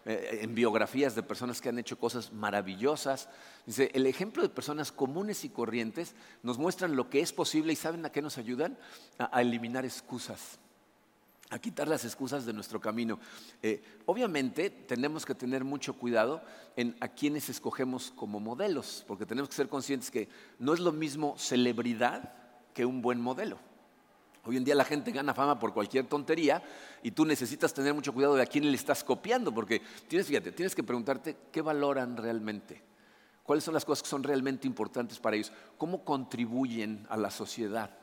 eh, 0.06 0.40
en 0.44 0.56
biografías 0.56 1.14
de 1.14 1.24
personas 1.24 1.60
que 1.60 1.68
han 1.68 1.80
hecho 1.80 2.00
cosas 2.00 2.32
maravillosas. 2.32 3.28
Dice, 3.66 3.92
el 3.94 4.06
ejemplo 4.06 4.44
de 4.44 4.48
personas 4.48 4.94
comunes 4.94 5.44
y 5.44 5.50
corrientes 5.50 6.16
nos 6.42 6.58
muestran 6.58 6.96
lo 6.96 7.10
que 7.10 7.20
es 7.20 7.34
posible 7.34 7.74
y 7.74 7.76
saben 7.76 8.06
a 8.06 8.14
qué 8.14 8.22
nos 8.22 8.38
ayudan? 8.38 8.78
a 9.18 9.42
eliminar 9.42 9.84
excusas 9.84 10.58
a 11.50 11.60
quitar 11.60 11.88
las 11.88 12.06
excusas 12.06 12.46
de 12.46 12.54
nuestro 12.54 12.80
camino. 12.80 13.20
Eh, 13.62 13.82
obviamente 14.06 14.70
tenemos 14.70 15.26
que 15.26 15.34
tener 15.34 15.64
mucho 15.64 15.94
cuidado 15.94 16.42
en 16.76 16.96
a 17.00 17.08
quienes 17.08 17.50
escogemos 17.50 18.14
como 18.16 18.40
modelos, 18.40 19.04
porque 19.08 19.26
tenemos 19.26 19.50
que 19.50 19.56
ser 19.56 19.68
conscientes 19.68 20.12
que 20.12 20.30
no 20.60 20.74
es 20.74 20.80
lo 20.80 20.92
mismo 20.92 21.36
celebridad 21.38 22.34
que 22.74 22.86
un 22.86 23.02
buen 23.02 23.20
modelo. 23.20 23.58
Hoy 24.46 24.58
en 24.58 24.64
día 24.64 24.76
la 24.76 24.86
gente 24.86 25.12
gana 25.12 25.34
fama 25.34 25.60
por 25.60 25.74
cualquier 25.74 26.08
tontería 26.08 26.64
y 27.04 27.12
tú 27.12 27.26
necesitas 27.26 27.74
tener 27.74 27.94
mucho 27.94 28.14
cuidado 28.14 28.36
de 28.36 28.44
a 28.44 28.48
quién 28.48 28.70
le 28.70 28.78
estás 28.78 29.04
copiando, 29.04 29.54
porque 29.54 29.82
tienes, 30.08 30.28
fíjate, 30.28 30.52
tienes 30.52 30.76
que 30.76 30.84
preguntarte 30.84 31.36
qué 31.52 31.62
valoran 31.62 32.16
realmente, 32.16 32.82
cuáles 33.44 33.64
son 33.64 33.74
las 33.74 33.86
cosas 33.86 34.04
que 34.04 34.10
son 34.10 34.24
realmente 34.24 34.66
importantes 34.68 35.20
para 35.20 35.36
ellos, 35.36 35.52
cómo 35.78 36.06
contribuyen 36.06 37.06
a 37.10 37.18
la 37.18 37.32
sociedad. 37.32 37.99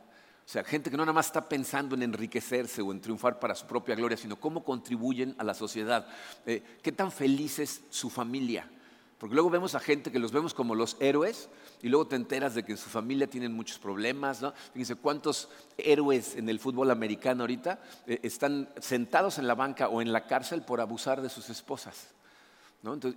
O 0.46 0.48
sea, 0.48 0.62
gente 0.62 0.90
que 0.92 0.96
no 0.96 1.02
nada 1.02 1.12
más 1.12 1.26
está 1.26 1.48
pensando 1.48 1.96
en 1.96 2.04
enriquecerse 2.04 2.80
o 2.80 2.92
en 2.92 3.00
triunfar 3.00 3.40
para 3.40 3.56
su 3.56 3.66
propia 3.66 3.96
gloria, 3.96 4.16
sino 4.16 4.36
cómo 4.36 4.62
contribuyen 4.62 5.34
a 5.38 5.44
la 5.44 5.54
sociedad. 5.54 6.06
Eh, 6.46 6.62
¿Qué 6.80 6.92
tan 6.92 7.10
feliz 7.10 7.58
es 7.58 7.82
su 7.90 8.08
familia? 8.10 8.70
Porque 9.18 9.34
luego 9.34 9.50
vemos 9.50 9.74
a 9.74 9.80
gente 9.80 10.12
que 10.12 10.20
los 10.20 10.30
vemos 10.30 10.54
como 10.54 10.76
los 10.76 10.96
héroes 11.00 11.48
y 11.82 11.88
luego 11.88 12.06
te 12.06 12.14
enteras 12.14 12.54
de 12.54 12.64
que 12.64 12.72
en 12.72 12.78
su 12.78 12.88
familia 12.88 13.26
tienen 13.26 13.54
muchos 13.54 13.80
problemas. 13.80 14.40
¿no? 14.40 14.52
Fíjense 14.72 14.94
cuántos 14.94 15.48
héroes 15.78 16.36
en 16.36 16.48
el 16.48 16.60
fútbol 16.60 16.92
americano 16.92 17.42
ahorita 17.42 17.80
eh, 18.06 18.20
están 18.22 18.68
sentados 18.78 19.38
en 19.38 19.48
la 19.48 19.56
banca 19.56 19.88
o 19.88 20.00
en 20.00 20.12
la 20.12 20.28
cárcel 20.28 20.62
por 20.62 20.80
abusar 20.80 21.22
de 21.22 21.28
sus 21.28 21.50
esposas. 21.50 22.14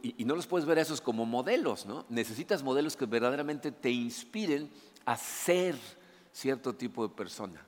y, 0.01 0.23
y, 0.23 0.25
no 0.25 0.35
los 0.35 0.47
puedes 0.47 0.65
ver 0.65 0.79
a 0.79 0.81
esos 0.81 0.99
como 0.99 1.27
modelos. 1.27 1.85
¿no? 1.85 2.07
Necesitas 2.09 2.63
modelos 2.63 2.97
que 2.97 3.05
verdaderamente 3.05 3.71
te 3.71 3.91
inspiren 3.91 4.71
a 5.05 5.15
ser 5.15 5.75
cierto 6.33 6.75
tipo 6.75 7.07
de 7.07 7.13
persona. 7.13 7.65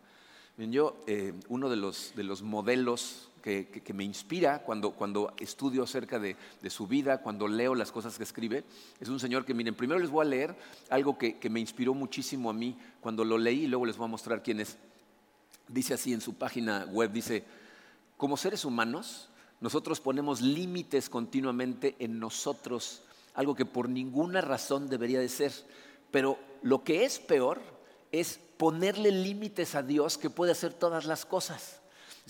yo, 0.58 1.04
eh, 1.08 1.34
uno 1.50 1.70
de 1.70 1.76
los, 1.76 2.14
de 2.16 2.24
los 2.24 2.42
modelos 2.42 3.30
que, 3.42 3.94
me 3.94 4.04
inspira 4.04 4.64
cuando, 4.64 4.92
cuando 4.92 5.34
estudio 5.40 5.84
acerca 5.84 6.20
de, 6.20 6.36
su 6.70 6.88
vida, 6.88 7.22
cuando 7.22 7.48
leo 7.48 7.76
las 7.76 7.92
cosas 7.92 8.18
que 8.18 8.24
escribe, 8.24 8.64
es 9.00 9.10
un 9.10 9.20
señor 9.20 9.46
que, 9.46 9.54
miren, 9.54 9.76
primero 9.76 10.00
les 10.00 10.10
voy 10.10 10.26
a 10.26 10.30
leer 10.30 10.56
algo 10.90 11.18
que, 11.18 11.38
que 11.40 11.50
me 11.50 11.60
inspiró 11.60 11.94
muchísimo 11.94 12.50
a 12.50 12.54
mí 12.54 12.78
cuando 13.00 13.26
lo 13.26 13.38
leí 13.38 13.64
y 13.64 13.68
luego 13.68 13.86
les 13.86 13.98
voy 13.98 14.06
a 14.06 14.12
mostrar 14.12 14.44
quién 14.44 14.60
es. 14.60 14.78
Dice 15.68 15.94
así 15.94 16.14
en 16.14 16.22
su 16.22 16.36
página 16.36 16.86
web, 16.86 17.12
dice, 17.12 17.44
como 18.18 18.38
seres 18.38 18.66
humanos, 18.66 19.30
nosotros 19.62 20.00
ponemos 20.00 20.42
límites 20.42 21.10
continuamente 21.10 21.96
en 22.00 22.20
nosotros, 22.20 23.04
algo 23.34 23.56
que 23.56 23.66
por 23.66 23.90
ninguna 23.90 24.42
razón 24.42 24.90
debería 24.90 25.20
de 25.20 25.30
ser. 25.30 25.52
Pero 26.10 26.38
lo 26.62 26.84
que 26.84 27.06
es 27.06 27.20
peor 27.20 27.62
es 28.12 28.40
ponerle 28.58 29.12
límites 29.12 29.76
a 29.76 29.84
Dios 29.84 30.18
que 30.18 30.30
puede 30.30 30.52
hacer 30.52 30.74
todas 30.74 31.06
las 31.06 31.26
cosas. 31.26 31.82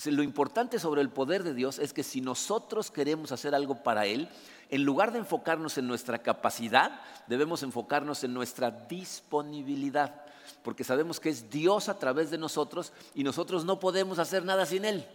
Lo 0.05 0.23
importante 0.23 0.79
sobre 0.79 1.01
el 1.01 1.09
poder 1.09 1.43
de 1.43 1.53
Dios 1.53 1.77
es 1.77 1.93
que 1.93 2.03
si 2.03 2.21
nosotros 2.21 2.89
queremos 2.89 3.31
hacer 3.31 3.53
algo 3.53 3.83
para 3.83 4.05
Él, 4.05 4.29
en 4.69 4.83
lugar 4.83 5.11
de 5.11 5.19
enfocarnos 5.19 5.77
en 5.77 5.87
nuestra 5.87 6.19
capacidad, 6.19 7.01
debemos 7.27 7.61
enfocarnos 7.61 8.23
en 8.23 8.33
nuestra 8.33 8.71
disponibilidad, 8.71 10.23
porque 10.63 10.85
sabemos 10.85 11.19
que 11.19 11.29
es 11.29 11.49
Dios 11.49 11.89
a 11.89 11.99
través 11.99 12.31
de 12.31 12.37
nosotros 12.37 12.93
y 13.13 13.23
nosotros 13.23 13.65
no 13.65 13.79
podemos 13.79 14.17
hacer 14.17 14.45
nada 14.45 14.65
sin 14.65 14.85
Él. 14.85 15.05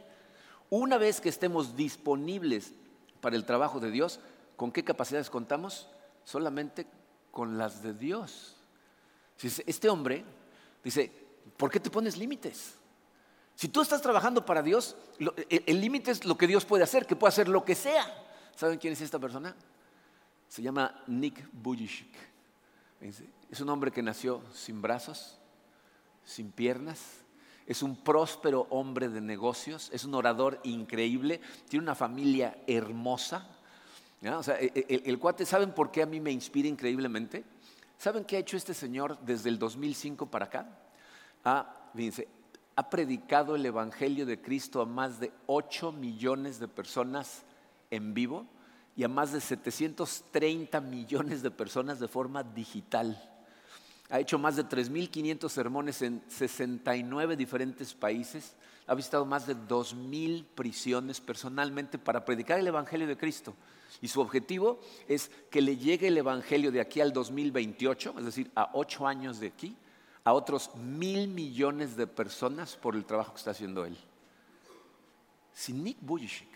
Una 0.69 0.99
vez 0.99 1.21
que 1.21 1.31
estemos 1.31 1.75
disponibles 1.77 2.73
para 3.21 3.37
el 3.37 3.45
trabajo 3.45 3.81
de 3.81 3.91
Dios, 3.91 4.21
¿con 4.57 4.73
qué 4.73 4.85
capacidades 4.85 5.31
contamos? 5.31 5.89
Solamente 6.25 6.87
con 7.31 7.57
las 7.57 7.83
de 7.83 7.95
Dios. 7.95 8.57
Este 9.67 9.89
hombre 9.89 10.25
Dice, 10.87 11.11
¿por 11.57 11.69
qué 11.69 11.81
te 11.81 11.91
pones 11.91 12.17
límites? 12.17 12.77
Si 13.57 13.67
tú 13.67 13.83
estás 13.83 14.01
trabajando 14.01 14.47
para 14.47 14.63
Dios, 14.63 14.95
el 15.19 15.81
límite 15.81 16.13
es 16.13 16.25
lo 16.25 16.39
que 16.39 16.47
Dios 16.47 16.65
puede 16.65 16.85
hacer, 16.85 17.07
que 17.07 17.17
puede 17.17 17.31
hacer 17.31 17.49
lo 17.49 17.65
que 17.65 17.75
sea. 17.75 18.07
¿Saben 18.55 18.79
quién 18.79 18.93
es 18.93 19.01
esta 19.01 19.19
persona? 19.19 19.57
Se 20.49 20.63
llama 20.63 21.03
Nick 21.09 21.49
Bujicic. 21.51 22.15
Es 23.51 23.61
un 23.61 23.69
hombre 23.69 23.91
que 23.91 24.01
nació 24.01 24.41
sin 24.55 24.81
brazos, 24.81 25.37
sin 26.25 26.53
piernas, 26.53 27.01
es 27.67 27.83
un 27.83 27.97
próspero 27.97 28.69
hombre 28.71 29.09
de 29.09 29.21
negocios, 29.21 29.91
es 29.93 30.05
un 30.05 30.15
orador 30.15 30.61
increíble, 30.63 31.41
tiene 31.69 31.83
una 31.83 31.97
familia 31.97 32.59
hermosa. 32.69 33.45
O 34.23 34.43
sea, 34.45 34.61
e, 34.61 34.71
e, 34.73 35.03
el, 35.05 35.19
cuate, 35.19 35.45
¿saben 35.45 35.73
por 35.73 35.91
qué 35.91 36.03
a 36.03 36.07
mí 36.07 36.21
me 36.21 36.31
inspira 36.31 36.69
increíblemente? 36.69 37.45
¿Saben 37.99 38.25
qué 38.25 38.37
ha 38.37 38.41
hecho 38.41 38.57
este 38.57 38.75
señor 38.75 39.19
desde 39.21 39.49
el 39.49 39.59
2005 39.59 40.27
para 40.27 40.47
acá? 40.47 40.67
Ha, 41.45 41.91
ha 42.77 42.91
predicado 42.91 43.57
el 43.57 43.65
Evangelio 43.65 44.27
de 44.27 44.41
Cristo 44.41 44.81
a 44.81 44.87
más 44.87 45.19
de 45.19 45.33
8 45.47 45.93
millones 45.93 46.59
de 46.59 46.69
personas 46.69 47.43
en 47.91 48.13
vivo 48.13 48.47
y 48.97 49.05
a 49.05 49.09
más 49.09 49.33
de 49.33 49.41
730 49.41 50.81
millones 50.81 51.43
de 51.43 51.51
personas 51.51 51.99
de 51.99 52.09
forma 52.09 52.43
digital. 52.43 53.21
Ha 54.09 54.21
hecho 54.21 54.39
más 54.39 54.57
de 54.57 54.65
3.500 54.65 55.49
sermones 55.49 56.03
en 56.03 56.23
69 56.29 57.37
diferentes 57.37 57.93
países. 57.95 58.55
Ha 58.87 58.95
visitado 58.95 59.25
más 59.25 59.47
de 59.47 59.57
2.000 59.57 60.45
prisiones 60.55 61.21
personalmente 61.21 61.99
para 61.99 62.25
predicar 62.25 62.59
el 62.59 62.69
Evangelio 62.69 63.07
de 63.07 63.17
Cristo. 63.17 63.55
Y 64.03 64.09
su 64.09 64.21
objetivo 64.21 64.79
es 65.09 65.31
que 65.51 65.61
le 65.61 65.77
llegue 65.77 66.09
el 66.09 66.19
Evangelio 66.19 66.71
de 66.71 66.81
aquí 66.81 67.01
al 67.01 67.13
2028, 67.13 68.15
es 68.19 68.25
decir, 68.25 68.51
a 68.55 68.71
ocho 68.75 69.07
años 69.07 69.41
de 69.41 69.49
aquí, 69.49 69.77
a 70.25 70.33
otros 70.33 70.75
mil 70.75 71.29
millones 71.29 71.97
de 71.97 72.07
personas 72.07 72.77
por 72.77 72.95
el 72.95 73.05
trabajo 73.05 73.33
que 73.33 73.39
está 73.39 73.53
haciendo 73.53 73.85
él. 73.85 73.97
Sin 75.53 75.83
Nick 75.83 75.99
Bujicic, 76.01 76.51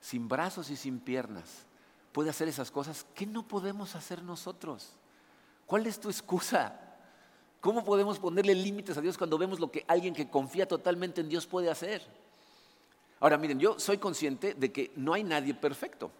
sin 0.00 0.28
brazos 0.28 0.70
y 0.70 0.76
sin 0.76 0.98
piernas, 0.98 1.66
puede 2.12 2.30
hacer 2.30 2.48
esas 2.48 2.70
cosas, 2.70 3.06
¿qué 3.14 3.26
no 3.26 3.46
podemos 3.46 3.94
hacer 3.94 4.22
nosotros? 4.22 4.94
¿Cuál 5.66 5.86
es 5.86 6.00
tu 6.00 6.08
excusa? 6.08 6.80
¿Cómo 7.60 7.84
podemos 7.84 8.18
ponerle 8.18 8.54
límites 8.54 8.96
a 8.96 9.00
Dios 9.00 9.18
cuando 9.18 9.38
vemos 9.38 9.60
lo 9.60 9.70
que 9.70 9.84
alguien 9.88 10.14
que 10.14 10.30
confía 10.30 10.66
totalmente 10.66 11.20
en 11.20 11.28
Dios 11.28 11.46
puede 11.46 11.70
hacer? 11.70 12.02
Ahora, 13.20 13.36
miren, 13.38 13.58
yo 13.58 13.78
soy 13.78 13.98
consciente 13.98 14.54
de 14.54 14.72
que 14.72 14.92
no 14.96 15.12
hay 15.12 15.24
nadie 15.24 15.54
perfecto. 15.54 16.10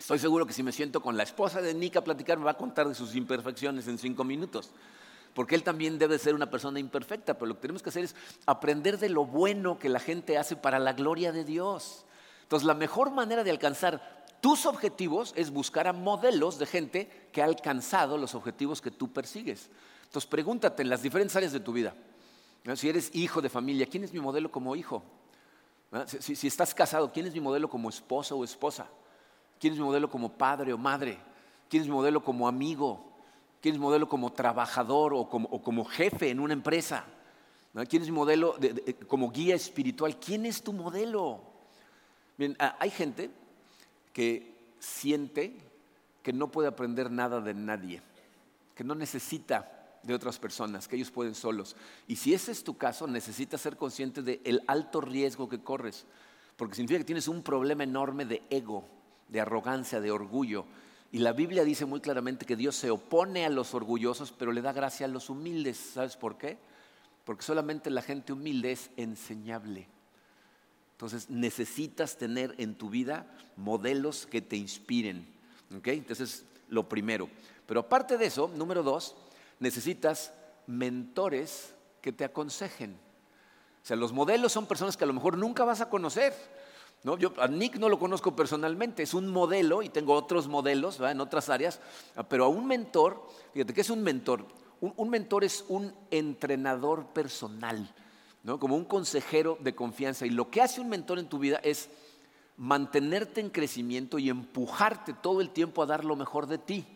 Estoy 0.00 0.18
seguro 0.18 0.46
que 0.46 0.54
si 0.54 0.62
me 0.62 0.72
siento 0.72 1.02
con 1.02 1.18
la 1.18 1.24
esposa 1.24 1.60
de 1.60 1.74
Nick 1.74 1.96
a 1.96 2.02
platicar, 2.02 2.38
me 2.38 2.46
va 2.46 2.52
a 2.52 2.56
contar 2.56 2.88
de 2.88 2.94
sus 2.94 3.14
imperfecciones 3.14 3.86
en 3.86 3.98
cinco 3.98 4.24
minutos. 4.24 4.70
Porque 5.34 5.54
él 5.54 5.62
también 5.62 5.98
debe 5.98 6.18
ser 6.18 6.34
una 6.34 6.48
persona 6.48 6.80
imperfecta, 6.80 7.34
pero 7.34 7.46
lo 7.46 7.56
que 7.56 7.60
tenemos 7.60 7.82
que 7.82 7.90
hacer 7.90 8.04
es 8.04 8.16
aprender 8.46 8.98
de 8.98 9.10
lo 9.10 9.26
bueno 9.26 9.78
que 9.78 9.90
la 9.90 10.00
gente 10.00 10.38
hace 10.38 10.56
para 10.56 10.78
la 10.78 10.94
gloria 10.94 11.32
de 11.32 11.44
Dios. 11.44 12.06
Entonces, 12.42 12.66
la 12.66 12.72
mejor 12.72 13.10
manera 13.10 13.44
de 13.44 13.50
alcanzar 13.50 14.24
tus 14.40 14.64
objetivos 14.64 15.34
es 15.36 15.50
buscar 15.50 15.86
a 15.86 15.92
modelos 15.92 16.58
de 16.58 16.64
gente 16.64 17.28
que 17.30 17.42
ha 17.42 17.44
alcanzado 17.44 18.16
los 18.16 18.34
objetivos 18.34 18.80
que 18.80 18.90
tú 18.90 19.12
persigues. 19.12 19.68
Entonces, 20.04 20.28
pregúntate 20.30 20.82
en 20.82 20.88
las 20.88 21.02
diferentes 21.02 21.36
áreas 21.36 21.52
de 21.52 21.60
tu 21.60 21.74
vida. 21.74 21.94
Si 22.74 22.88
eres 22.88 23.14
hijo 23.14 23.42
de 23.42 23.50
familia, 23.50 23.84
¿quién 23.84 24.04
es 24.04 24.14
mi 24.14 24.20
modelo 24.20 24.50
como 24.50 24.74
hijo? 24.74 25.02
Si, 26.06 26.34
si 26.36 26.46
estás 26.46 26.74
casado, 26.74 27.12
¿quién 27.12 27.26
es 27.26 27.34
mi 27.34 27.40
modelo 27.40 27.68
como 27.68 27.90
esposo 27.90 28.38
o 28.38 28.44
esposa? 28.44 28.86
¿Quién 29.60 29.74
es 29.74 29.78
mi 29.78 29.84
modelo 29.84 30.08
como 30.08 30.32
padre 30.32 30.72
o 30.72 30.78
madre? 30.78 31.18
¿Quién 31.68 31.82
es 31.82 31.88
mi 31.88 31.94
modelo 31.94 32.24
como 32.24 32.48
amigo? 32.48 33.12
¿Quién 33.60 33.74
es 33.74 33.78
mi 33.78 33.84
modelo 33.84 34.08
como 34.08 34.32
trabajador 34.32 35.12
o 35.14 35.28
como, 35.28 35.84
jefe 35.84 36.30
en 36.30 36.40
una 36.40 36.54
empresa? 36.54 37.04
¿Quién 37.88 38.02
es 38.02 38.08
mi 38.08 38.14
modelo 38.14 38.56
como 39.06 39.30
guía 39.30 39.54
espiritual? 39.54 40.18
¿Quién 40.18 40.46
es 40.46 40.62
tu 40.62 40.72
modelo? 40.72 41.42
Bien, 42.38 42.56
hay 42.58 42.90
gente 42.90 43.30
que 44.14 44.56
siente 44.78 45.54
que 46.22 46.32
no 46.32 46.50
puede 46.50 46.68
aprender 46.68 47.10
nada 47.10 47.42
de 47.42 47.52
nadie, 47.52 48.02
que 48.74 48.82
no 48.82 48.94
necesita 48.94 49.98
de 50.02 50.14
otras 50.14 50.38
personas, 50.38 50.88
que 50.88 50.96
ellos 50.96 51.10
pueden 51.10 51.34
solos. 51.34 51.76
Y 52.08 52.16
si 52.16 52.32
ese 52.32 52.50
es 52.52 52.64
tu 52.64 52.78
caso, 52.78 53.06
necesitas 53.06 53.60
ser 53.60 53.76
consciente 53.76 54.22
del 54.22 54.62
alto 54.66 55.02
riesgo 55.02 55.50
que 55.50 55.62
corres, 55.62 56.06
porque 56.56 56.76
significa 56.76 57.00
que 57.00 57.04
tienes 57.04 57.28
un 57.28 57.42
problema 57.42 57.84
enorme 57.84 58.24
de 58.24 58.42
ego, 58.48 58.84
de 59.30 59.40
arrogancia, 59.40 60.00
de 60.00 60.10
orgullo. 60.10 60.66
Y 61.12 61.18
la 61.18 61.32
Biblia 61.32 61.64
dice 61.64 61.86
muy 61.86 62.00
claramente 62.00 62.46
que 62.46 62.56
Dios 62.56 62.76
se 62.76 62.90
opone 62.90 63.44
a 63.44 63.50
los 63.50 63.74
orgullosos, 63.74 64.32
pero 64.32 64.52
le 64.52 64.62
da 64.62 64.72
gracia 64.72 65.06
a 65.06 65.08
los 65.08 65.30
humildes. 65.30 65.76
¿Sabes 65.76 66.16
por 66.16 66.36
qué? 66.36 66.58
Porque 67.24 67.42
solamente 67.42 67.90
la 67.90 68.02
gente 68.02 68.32
humilde 68.32 68.72
es 68.72 68.90
enseñable. 68.96 69.88
Entonces 70.92 71.30
necesitas 71.30 72.18
tener 72.18 72.54
en 72.58 72.74
tu 72.74 72.90
vida 72.90 73.26
modelos 73.56 74.26
que 74.26 74.42
te 74.42 74.56
inspiren. 74.56 75.26
Entonces, 75.70 76.44
lo 76.68 76.88
primero. 76.88 77.28
Pero 77.66 77.80
aparte 77.80 78.18
de 78.18 78.26
eso, 78.26 78.50
número 78.54 78.82
dos, 78.82 79.16
necesitas 79.60 80.32
mentores 80.66 81.74
que 82.00 82.12
te 82.12 82.24
aconsejen. 82.24 82.92
O 83.82 83.86
sea, 83.86 83.96
los 83.96 84.12
modelos 84.12 84.52
son 84.52 84.66
personas 84.66 84.96
que 84.96 85.04
a 85.04 85.06
lo 85.06 85.14
mejor 85.14 85.38
nunca 85.38 85.64
vas 85.64 85.80
a 85.80 85.88
conocer. 85.88 86.34
¿No? 87.02 87.16
Yo 87.18 87.32
a 87.38 87.48
Nick 87.48 87.76
no 87.76 87.88
lo 87.88 87.98
conozco 87.98 88.34
personalmente, 88.36 89.02
es 89.02 89.14
un 89.14 89.28
modelo 89.28 89.82
y 89.82 89.88
tengo 89.88 90.14
otros 90.14 90.48
modelos 90.48 91.00
en 91.00 91.20
otras 91.20 91.48
áreas, 91.48 91.80
pero 92.28 92.44
a 92.44 92.48
un 92.48 92.66
mentor, 92.66 93.26
fíjate, 93.52 93.74
¿qué 93.74 93.80
es 93.80 93.90
un 93.90 94.02
mentor? 94.02 94.44
Un, 94.80 95.10
mentor 95.10 95.44
es 95.44 95.64
un 95.68 95.92
entrenador 96.10 97.06
personal, 97.08 97.94
¿no? 98.42 98.58
como 98.58 98.76
un 98.76 98.86
consejero 98.86 99.58
de 99.60 99.74
confianza. 99.74 100.24
Y 100.24 100.30
lo 100.30 100.50
que 100.50 100.62
hace 100.62 100.80
un 100.80 100.88
mentor 100.88 101.18
en 101.18 101.28
tu 101.28 101.38
vida 101.38 101.60
es 101.62 101.90
mantenerte 102.56 103.40
en 103.40 103.50
crecimiento 103.50 104.18
y 104.18 104.28
empujarte 104.28 105.14
todo 105.14 105.40
el 105.40 105.50
tiempo 105.50 105.82
a 105.82 105.86
dar 105.86 106.04
lo 106.04 106.16
mejor 106.16 106.46
de 106.46 106.58
ti. 106.58 106.86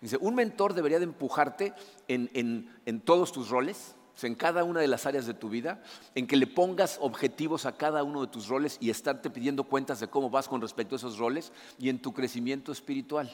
Dice, 0.00 0.18
un 0.20 0.34
mentor 0.34 0.74
debería 0.74 0.98
de 0.98 1.04
empujarte 1.04 1.72
en, 2.08 3.00
todos 3.04 3.32
tus 3.32 3.48
roles, 3.48 3.96
en 4.22 4.34
cada 4.34 4.64
una 4.64 4.80
de 4.80 4.88
las 4.88 5.06
áreas 5.06 5.26
de 5.26 5.34
tu 5.34 5.48
vida, 5.48 5.82
en 6.14 6.26
que 6.26 6.36
le 6.36 6.46
pongas 6.46 6.98
objetivos 7.00 7.66
a 7.66 7.76
cada 7.76 8.02
uno 8.04 8.20
de 8.20 8.28
tus 8.28 8.48
roles 8.48 8.78
y 8.80 8.90
estarte 8.90 9.30
pidiendo 9.30 9.64
cuentas 9.64 10.00
de 10.00 10.08
cómo 10.08 10.30
vas 10.30 10.48
con 10.48 10.60
respecto 10.60 10.94
a 10.94 10.98
esos 10.98 11.18
roles 11.18 11.52
y 11.78 11.88
en 11.88 12.00
tu 12.00 12.12
crecimiento 12.12 12.72
espiritual. 12.72 13.30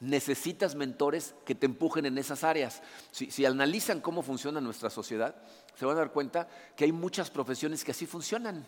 Necesitas 0.00 0.74
mentores 0.74 1.34
que 1.44 1.54
te 1.54 1.66
empujen 1.66 2.04
en 2.06 2.18
esas 2.18 2.44
áreas. 2.44 2.82
Si, 3.12 3.30
si 3.30 3.46
analizan 3.46 4.00
cómo 4.00 4.22
funciona 4.22 4.60
nuestra 4.60 4.90
sociedad, 4.90 5.36
se 5.74 5.86
van 5.86 5.96
a 5.96 6.00
dar 6.00 6.12
cuenta 6.12 6.48
que 6.76 6.84
hay 6.84 6.92
muchas 6.92 7.30
profesiones 7.30 7.84
que 7.84 7.92
así 7.92 8.06
funcionan. 8.06 8.66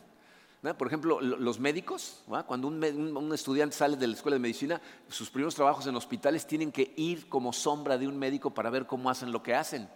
Por 0.60 0.88
ejemplo, 0.88 1.20
los 1.20 1.60
médicos, 1.60 2.24
cuando 2.46 2.66
un, 2.66 3.32
estudiante 3.32 3.76
sale 3.76 3.96
de 3.96 4.08
la 4.08 4.14
escuela 4.14 4.34
de 4.34 4.40
medicina, 4.40 4.80
sus 5.08 5.30
primeros 5.30 5.54
trabajos 5.54 5.86
en 5.86 5.94
hospitales 5.94 6.48
tienen 6.48 6.72
que 6.72 6.94
ir 6.96 7.28
como 7.28 7.52
sombra 7.52 7.96
de 7.96 8.08
un 8.08 8.18
médico 8.18 8.52
para 8.52 8.68
ver 8.68 8.84
cómo 8.84 9.08
hacen 9.08 9.30
lo 9.30 9.40
que 9.40 9.54
hacen. 9.54 9.88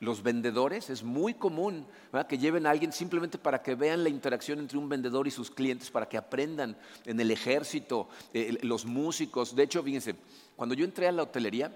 Los 0.00 0.22
vendedores, 0.22 0.88
es 0.88 1.02
muy 1.02 1.34
común 1.34 1.86
que 2.26 2.38
lleven 2.38 2.66
a 2.66 2.70
alguien 2.70 2.90
simplemente 2.90 3.36
para 3.36 3.62
que 3.62 3.74
vean 3.74 4.02
la 4.02 4.08
interacción 4.08 4.58
entre 4.58 4.78
un 4.78 4.88
vendedor 4.88 5.28
y 5.28 5.30
sus 5.30 5.50
clientes, 5.50 5.90
para 5.90 6.08
que 6.08 6.16
aprendan 6.16 6.74
en 7.04 7.20
el 7.20 7.30
ejército, 7.30 8.08
eh, 8.32 8.58
los 8.62 8.86
músicos. 8.86 9.54
De 9.54 9.62
hecho, 9.62 9.82
fíjense, 9.82 10.16
cuando 10.56 10.74
yo 10.74 10.86
entré 10.86 11.06
a 11.06 11.12
la 11.12 11.24
hotelería, 11.24 11.70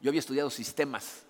yo 0.00 0.10
había 0.10 0.20
estudiado 0.20 0.48
sistemas. 0.48 1.26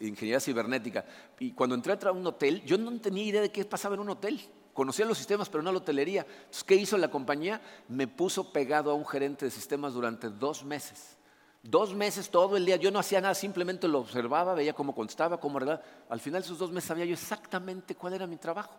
ingeniería 0.00 0.38
cibernética. 0.38 1.04
Y 1.40 1.50
cuando 1.50 1.74
entré 1.74 1.98
a 2.00 2.12
un 2.12 2.24
hotel, 2.24 2.62
yo 2.64 2.78
no 2.78 2.96
tenía 3.00 3.24
idea 3.24 3.40
de 3.40 3.50
qué 3.50 3.64
pasaba 3.64 3.96
en 3.96 4.02
un 4.02 4.10
hotel. 4.10 4.40
Conocía 4.72 5.04
los 5.04 5.18
sistemas, 5.18 5.48
pero 5.48 5.64
no 5.64 5.72
la 5.72 5.78
hotelería. 5.78 6.22
Entonces, 6.22 6.62
¿qué 6.62 6.76
hizo 6.76 6.96
la 6.96 7.10
compañía? 7.10 7.60
Me 7.88 8.06
puso 8.06 8.52
pegado 8.52 8.92
a 8.92 8.94
un 8.94 9.04
gerente 9.04 9.46
de 9.46 9.50
sistemas 9.50 9.94
durante 9.94 10.28
dos 10.28 10.64
meses. 10.64 11.17
Dos 11.62 11.94
meses 11.94 12.30
todo 12.30 12.56
el 12.56 12.64
día. 12.64 12.76
Yo 12.76 12.90
no 12.90 12.98
hacía 12.98 13.20
nada, 13.20 13.34
simplemente 13.34 13.88
lo 13.88 14.00
observaba, 14.00 14.54
veía 14.54 14.72
cómo 14.72 14.94
contestaba, 14.94 15.40
cómo 15.40 15.58
era. 15.58 15.82
Al 16.08 16.20
final 16.20 16.42
de 16.42 16.46
esos 16.46 16.58
dos 16.58 16.70
meses 16.70 16.88
sabía 16.88 17.04
yo 17.04 17.14
exactamente 17.14 17.94
cuál 17.94 18.14
era 18.14 18.26
mi 18.26 18.36
trabajo. 18.36 18.74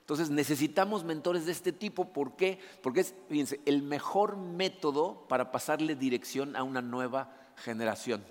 Entonces 0.00 0.28
necesitamos 0.28 1.04
mentores 1.04 1.46
de 1.46 1.52
este 1.52 1.72
tipo. 1.72 2.12
¿Por 2.12 2.36
qué? 2.36 2.58
Porque 2.82 3.00
es, 3.00 3.14
fíjense, 3.28 3.60
el 3.64 3.82
mejor 3.82 4.36
método 4.36 5.26
para 5.28 5.50
pasarle 5.50 5.94
dirección 5.94 6.56
a 6.56 6.62
una 6.62 6.82
nueva 6.82 7.32
generación. 7.56 8.24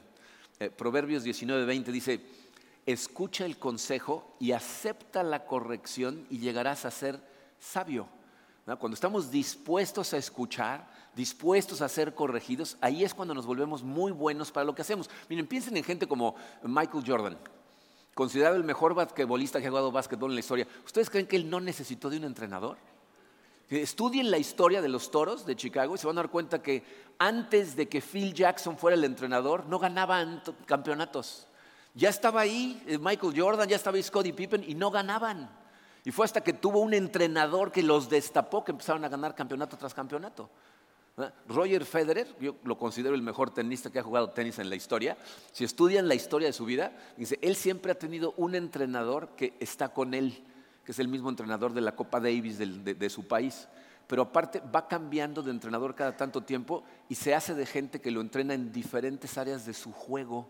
Eh, 0.60 0.70
Proverbios 0.70 1.24
19:20 1.24 1.86
dice, 1.86 2.22
escucha 2.86 3.46
el 3.46 3.58
consejo 3.58 4.36
y 4.40 4.52
acepta 4.52 5.24
la 5.24 5.46
corrección 5.46 6.28
y 6.30 6.40
llegarás 6.40 6.86
a 6.86 6.92
ser 6.92 7.22
sabio. 7.60 8.08
Cuando 8.78 8.94
estamos 8.94 9.32
dispuestos 9.32 10.14
a 10.14 10.18
escuchar, 10.18 10.88
dispuestos 11.16 11.82
a 11.82 11.90
ser 11.90 12.14
corregidos, 12.16 12.78
ahí 12.82 13.04
es 13.04 13.14
cuando 13.14 13.34
nos 13.34 13.46
volvemos 13.46 13.84
muy 13.84 14.12
buenos 14.12 14.52
para 14.52 14.66
lo 14.66 14.76
que 14.76 14.82
hacemos. 14.82 15.10
Miren, 15.30 15.48
piensen 15.48 15.76
en 15.78 15.84
gente 15.84 16.08
como 16.08 16.36
Michael 16.64 17.04
Jordan, 17.06 17.38
considerado 18.14 18.56
el 18.56 18.64
mejor 18.64 18.94
basquetbolista 18.94 19.60
que 19.60 19.68
ha 19.68 19.70
jugado 19.70 19.92
básquetbol 19.92 20.32
en 20.32 20.36
la 20.36 20.42
historia. 20.42 20.68
¿Ustedes 20.86 21.10
creen 21.10 21.28
que 21.28 21.36
él 21.36 21.50
no 21.50 21.60
necesitó 21.60 22.10
de 22.10 22.18
un 22.18 22.26
entrenador? 22.26 22.78
Estudien 23.70 24.32
la 24.32 24.40
historia 24.40 24.82
de 24.82 24.90
los 24.90 25.12
toros 25.12 25.46
de 25.46 25.56
Chicago 25.56 25.94
y 25.94 25.98
se 26.00 26.08
van 26.08 26.18
a 26.18 26.22
dar 26.22 26.32
cuenta 26.32 26.62
que 26.62 26.84
antes 27.20 27.76
de 27.76 27.88
que 27.88 28.02
Phil 28.02 28.34
Jackson 28.34 28.78
fuera 28.78 28.96
el 28.96 29.04
entrenador, 29.04 29.68
no 29.68 29.78
ganaban 29.78 30.42
campeonatos. 30.66 31.46
Ya 31.94 32.10
estaba 32.10 32.42
ahí 32.42 32.82
eh, 32.88 32.98
Michael 32.98 33.40
Jordan, 33.40 33.68
ya 33.68 33.76
estaba 33.76 33.98
ahí 33.98 34.04
Scottie 34.04 34.34
Pippen 34.34 34.64
y 34.68 34.74
no 34.74 34.90
ganaban. 34.90 35.50
Y 36.04 36.12
fue 36.12 36.26
hasta 36.26 36.42
que 36.42 36.54
tuvo 36.54 36.80
un 36.80 36.94
entrenador 36.94 37.72
que 37.72 37.84
los 37.84 38.10
destapó 38.10 38.64
que 38.64 38.72
empezaron 38.72 39.04
a 39.06 39.10
ganar 39.10 39.36
campeonato 39.36 39.78
tras 39.78 39.94
campeonato. 39.94 40.50
Roger 41.48 41.86
Federer, 41.86 42.28
yo 42.40 42.56
lo 42.64 42.78
considero 42.78 43.16
el 43.16 43.22
mejor 43.22 43.52
tenista 43.52 43.92
que 43.92 44.00
ha 44.00 44.04
jugado 44.04 44.30
tenis 44.30 44.60
en 44.60 44.70
la 44.70 44.76
historia. 44.76 45.18
Si 45.52 45.64
estudian 45.64 46.08
la 46.08 46.16
historia 46.16 46.48
de 46.48 46.54
su 46.54 46.66
vida, 46.66 46.92
dice, 47.18 47.38
él 47.42 47.56
siempre 47.56 47.92
ha 47.92 48.00
tenido 48.00 48.34
un 48.38 48.56
entrenador 48.56 49.30
que 49.36 49.54
está 49.60 49.90
con 49.90 50.14
él, 50.14 50.44
que 50.86 50.92
es 50.92 51.00
el 51.00 51.08
mismo 51.08 51.30
entrenador 51.30 51.74
de 51.74 51.82
la 51.82 51.96
Copa 51.96 52.20
Davis 52.20 52.58
de 52.58 53.10
su 53.10 53.28
país. 53.28 53.68
Pero 54.10 54.24
aparte 54.24 54.60
va 54.74 54.88
cambiando 54.88 55.44
de 55.44 55.52
entrenador 55.52 55.94
cada 55.94 56.18
tanto 56.18 56.42
tiempo 56.42 56.84
y 57.10 57.14
se 57.14 57.36
hace 57.36 57.54
de 57.54 57.68
gente 57.68 58.02
que 58.02 58.10
lo 58.10 58.22
entrena 58.22 58.56
en 58.56 58.72
diferentes 58.72 59.38
áreas 59.38 59.68
de 59.68 59.74
su 59.76 59.92
juego. 59.92 60.50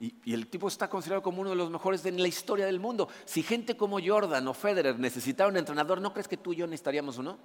Y, 0.00 0.32
el 0.32 0.48
tipo 0.48 0.66
está 0.66 0.90
considerado 0.90 1.22
como 1.22 1.42
uno 1.42 1.50
de 1.50 1.56
los 1.56 1.70
mejores 1.70 2.04
en 2.06 2.20
la 2.20 2.26
historia 2.26 2.66
del 2.66 2.80
mundo. 2.80 3.08
Si 3.24 3.44
gente 3.44 3.76
como 3.76 4.00
Jordan 4.04 4.48
o 4.48 4.52
Federer 4.52 4.98
necesitara 4.98 5.48
un 5.48 5.56
entrenador, 5.56 6.00
¿no 6.00 6.12
crees 6.12 6.26
que 6.26 6.36
tú 6.36 6.52
y 6.52 6.56
yo 6.56 6.66
necesitaríamos 6.66 7.18
uno? 7.18 7.38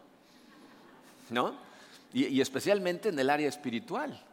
¿No? 1.29 1.66
Y, 2.13 2.39
especialmente 2.41 3.09
en 3.09 3.19
el 3.19 3.29
área 3.29 3.49
espiritual. 3.49 4.23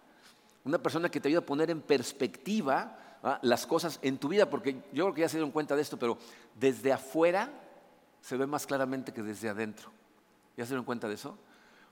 Una 0.64 0.78
persona 0.78 1.10
que 1.10 1.20
te 1.20 1.28
ayuda 1.28 1.40
a 1.40 1.46
poner 1.46 1.70
en 1.70 1.80
perspectiva 1.80 2.98
las 3.42 3.66
cosas 3.66 3.98
en 4.02 4.18
tu 4.18 4.28
vida, 4.28 4.48
porque 4.48 4.74
yo 4.92 5.04
creo 5.04 5.14
que 5.14 5.20
ya 5.22 5.28
se 5.28 5.36
dieron 5.36 5.50
cuenta 5.50 5.74
de 5.76 5.82
esto, 5.82 5.98
pero 5.98 6.18
desde 6.54 6.92
afuera 6.92 7.50
se 8.20 8.36
ve 8.36 8.46
más 8.46 8.66
claramente 8.66 9.12
que 9.12 9.22
desde 9.22 9.48
adentro. 9.48 9.90
¿Ya 10.56 10.64
se 10.64 10.70
dieron 10.70 10.84
cuenta 10.84 11.08
de 11.08 11.14
eso? 11.14 11.36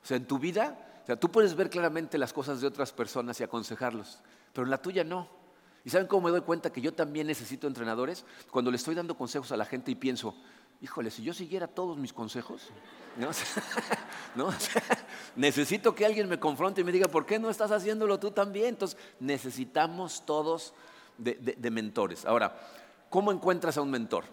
O 0.03 0.07
sea, 0.07 0.17
en 0.17 0.27
tu 0.27 0.39
vida, 0.39 0.79
o 1.03 1.07
sea, 1.07 1.17
tú 1.17 1.31
puedes 1.31 1.55
ver 1.55 1.71
claramente 1.71 2.19
las 2.19 2.33
cosas 2.33 2.61
de 2.61 2.67
otras 2.67 2.93
personas 2.93 3.41
y 3.41 3.45
aconsejarlos, 3.45 4.21
pero 4.53 4.65
en 4.65 4.71
la 4.71 4.79
tuya 4.79 5.05
no. 5.05 5.29
¿Y 5.85 5.91
saben 5.91 6.07
cómo 6.07 6.27
me 6.27 6.31
doy 6.31 6.43
cuenta 6.43 6.73
que 6.73 6.81
yo 6.81 6.95
también 6.95 7.27
necesito 7.27 7.67
entrenadores? 7.67 8.25
Cuando 8.51 8.71
le 8.71 8.77
estoy 8.77 8.95
dando 8.95 9.17
consejos 9.17 9.51
a 9.53 9.57
la 9.57 9.65
gente 9.65 9.91
y 9.91 9.95
pienso, 9.97 10.35
híjole, 10.83 11.11
si 11.11 11.23
yo 11.23 11.33
siguiera 11.33 11.69
todos 11.69 11.97
mis 11.97 12.13
consejos, 12.13 12.71
¿no? 14.35 14.51
necesito 15.37 15.95
que 15.95 16.05
alguien 16.05 16.29
me 16.29 16.41
confronte 16.41 16.81
y 16.81 16.85
me 16.85 16.91
diga, 16.91 17.07
¿por 17.07 17.25
qué 17.25 17.39
no 17.39 17.51
estás 17.51 17.71
haciéndolo 17.71 18.19
tú 18.19 18.33
también? 18.33 18.71
Entonces, 18.71 18.99
necesitamos 19.21 20.27
todos 20.27 20.75
de, 21.17 21.71
mentores. 21.71 22.25
Ahora, 22.25 22.59
¿cómo 23.09 23.31
encuentras 23.31 23.77
a 23.77 23.83
un 23.83 23.91
mentor? 23.91 24.25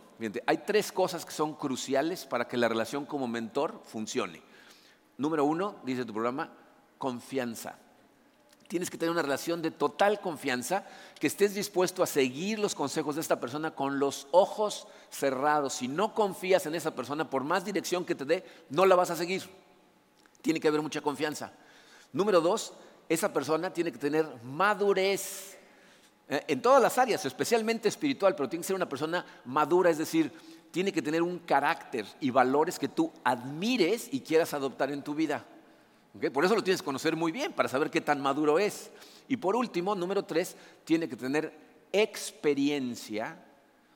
hay 0.47 0.57
tres 0.57 0.91
cosas 0.91 1.23
que 1.23 1.31
son 1.31 1.53
cruciales 1.53 2.25
para 2.25 2.45
que 2.45 2.57
la 2.57 2.67
relación 2.67 3.05
como 3.05 3.25
mentor 3.25 3.81
funcione. 3.85 4.41
Número 5.17 5.45
uno, 5.45 5.75
dice 5.83 6.03
tu 6.03 6.11
programa, 6.11 6.51
confianza. 6.97 7.79
Tienes 8.69 8.91
que 8.91 8.99
tener 8.99 9.09
una 9.11 9.23
relación 9.23 9.63
de 9.63 9.71
total 9.71 10.21
confianza, 10.21 10.85
que 11.19 11.25
estés 11.25 11.55
dispuesto 11.55 12.03
a 12.03 12.05
seguir 12.05 12.59
los 12.59 12.75
consejos 12.75 13.15
de 13.15 13.21
esta 13.21 13.39
persona 13.39 13.71
con 13.71 13.97
los 13.97 14.27
ojos 14.29 14.85
cerrados. 15.09 15.73
Si 15.73 15.87
no 15.87 16.13
confías 16.13 16.67
en 16.67 16.75
esa 16.75 16.93
persona, 16.93 17.27
por 17.27 17.43
más 17.43 17.65
dirección 17.65 18.05
que 18.05 18.13
te 18.13 18.25
dé, 18.25 18.45
no 18.69 18.85
la 18.85 18.95
vas 18.95 19.09
a 19.09 19.15
seguir. 19.15 19.41
Tiene 20.43 20.59
que 20.59 20.67
haber 20.67 20.83
mucha 20.83 21.01
confianza. 21.01 21.51
Número 22.13 22.41
dos, 22.41 22.73
esa 23.09 23.33
persona 23.33 23.73
tiene 23.73 23.91
que 23.91 23.97
tener 23.97 24.27
madurez 24.43 25.57
eh, 26.27 26.43
en 26.47 26.61
todas 26.61 26.79
las 26.79 26.95
áreas, 26.99 27.25
especialmente 27.25 27.89
espiritual, 27.89 28.35
pero 28.35 28.49
tiene 28.49 28.61
que 28.61 28.67
ser 28.67 28.75
una 28.75 28.87
persona 28.87 29.25
madura, 29.45 29.89
es 29.89 29.97
decir, 29.97 30.31
tiene 30.69 30.91
que 30.91 31.01
tener 31.01 31.23
un 31.23 31.39
carácter 31.39 32.05
y 32.21 32.29
valores 32.29 32.77
que 32.77 32.87
tú 32.87 33.11
admires 33.23 34.09
y 34.11 34.21
quieras 34.21 34.53
adoptar 34.53 34.91
en 34.91 35.01
tu 35.01 35.15
vida. 35.15 35.43
Por 36.31 36.43
eso 36.43 36.55
lo 36.55 36.63
tienes 36.63 36.81
que 36.81 36.85
conocer 36.85 37.15
muy 37.15 37.31
bien, 37.31 37.53
para 37.53 37.69
saber 37.69 37.89
qué 37.89 38.01
tan 38.01 38.21
maduro 38.21 38.59
es. 38.59 38.91
Y 39.27 39.37
por 39.37 39.55
último, 39.55 39.95
número 39.95 40.23
tres, 40.23 40.55
tiene 40.83 41.07
que 41.07 41.15
tener 41.15 41.53
experiencia 41.91 43.37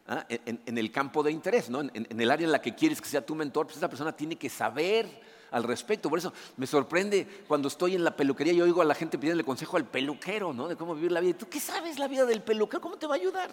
¿ah? 0.08 0.26
en, 0.30 0.78
el 0.78 0.92
campo 0.92 1.24
de 1.24 1.32
interés, 1.32 1.70
¿no? 1.70 1.82
en, 1.82 2.20
el 2.20 2.32
área 2.32 2.46
en 2.46 2.52
la 2.52 2.62
que 2.62 2.76
quieres 2.76 3.02
que 3.02 3.10
sea 3.10 3.26
tu 3.26 3.36
mentor. 3.36 3.66
Pues 3.66 3.78
esa 3.78 3.90
persona 3.90 4.16
tiene 4.16 4.36
que 4.38 4.50
saber 4.50 5.08
al 5.54 5.64
respecto. 5.64 6.10
Por 6.10 6.20
eso 6.20 6.34
me 6.58 6.68
sorprende 6.68 7.44
cuando 7.48 7.68
estoy 7.68 7.96
en 7.96 8.04
la 8.04 8.16
peluquería 8.16 8.54
y 8.54 8.62
oigo 8.62 8.82
a 8.82 8.86
la 8.86 8.96
gente 8.96 9.18
pidiéndole 9.18 9.44
consejo 9.44 9.78
al 9.78 9.86
peluquero, 9.86 10.54
¿no? 10.54 10.68
De 10.68 10.76
cómo 10.76 10.96
vivir 10.96 11.12
la 11.12 11.20
vida. 11.20 11.38
¿Tú 11.38 11.48
qué 11.48 11.60
sabes 11.60 12.00
la 12.00 12.08
vida 12.08 12.26
del 12.26 12.42
peluquero? 12.42 12.82
¿Cómo 12.82 12.98
te 12.98 13.08
va 13.08 13.16
a 13.16 13.18
ayudar? 13.18 13.50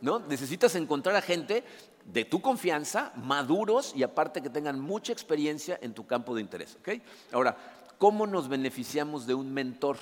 ¿No? 0.00 0.18
Necesitas 0.20 0.74
encontrar 0.74 1.16
a 1.16 1.22
gente 1.22 1.64
de 2.04 2.24
tu 2.24 2.40
confianza, 2.40 3.12
maduros 3.16 3.92
y 3.94 4.02
aparte 4.02 4.42
que 4.42 4.50
tengan 4.50 4.80
mucha 4.80 5.12
experiencia 5.12 5.78
en 5.80 5.92
tu 5.92 6.06
campo 6.06 6.34
de 6.34 6.40
interés. 6.40 6.76
¿ok? 6.80 7.00
Ahora, 7.32 7.56
¿cómo 7.98 8.26
nos 8.26 8.48
beneficiamos 8.48 9.26
de 9.26 9.34
un 9.34 9.52
mentor? 9.52 9.98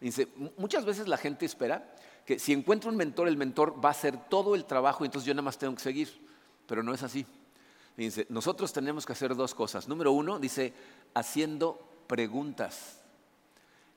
Dice, 0.00 0.28
muchas 0.56 0.84
veces 0.84 1.08
la 1.08 1.16
gente 1.16 1.46
espera 1.46 1.94
que 2.24 2.38
si 2.38 2.52
encuentro 2.52 2.90
un 2.90 2.96
mentor, 2.96 3.28
el 3.28 3.36
mentor 3.36 3.82
va 3.84 3.88
a 3.88 3.92
hacer 3.92 4.28
todo 4.28 4.54
el 4.54 4.64
trabajo 4.64 5.04
y 5.04 5.06
entonces 5.06 5.26
yo 5.26 5.34
nada 5.34 5.42
más 5.42 5.58
tengo 5.58 5.74
que 5.74 5.82
seguir. 5.82 6.24
Pero 6.66 6.82
no 6.82 6.94
es 6.94 7.02
así. 7.02 7.26
Dice, 7.96 8.26
nosotros 8.28 8.72
tenemos 8.72 9.06
que 9.06 9.12
hacer 9.12 9.34
dos 9.34 9.54
cosas. 9.54 9.88
Número 9.88 10.12
uno, 10.12 10.38
dice, 10.38 10.72
haciendo 11.14 11.78
preguntas. 12.06 13.00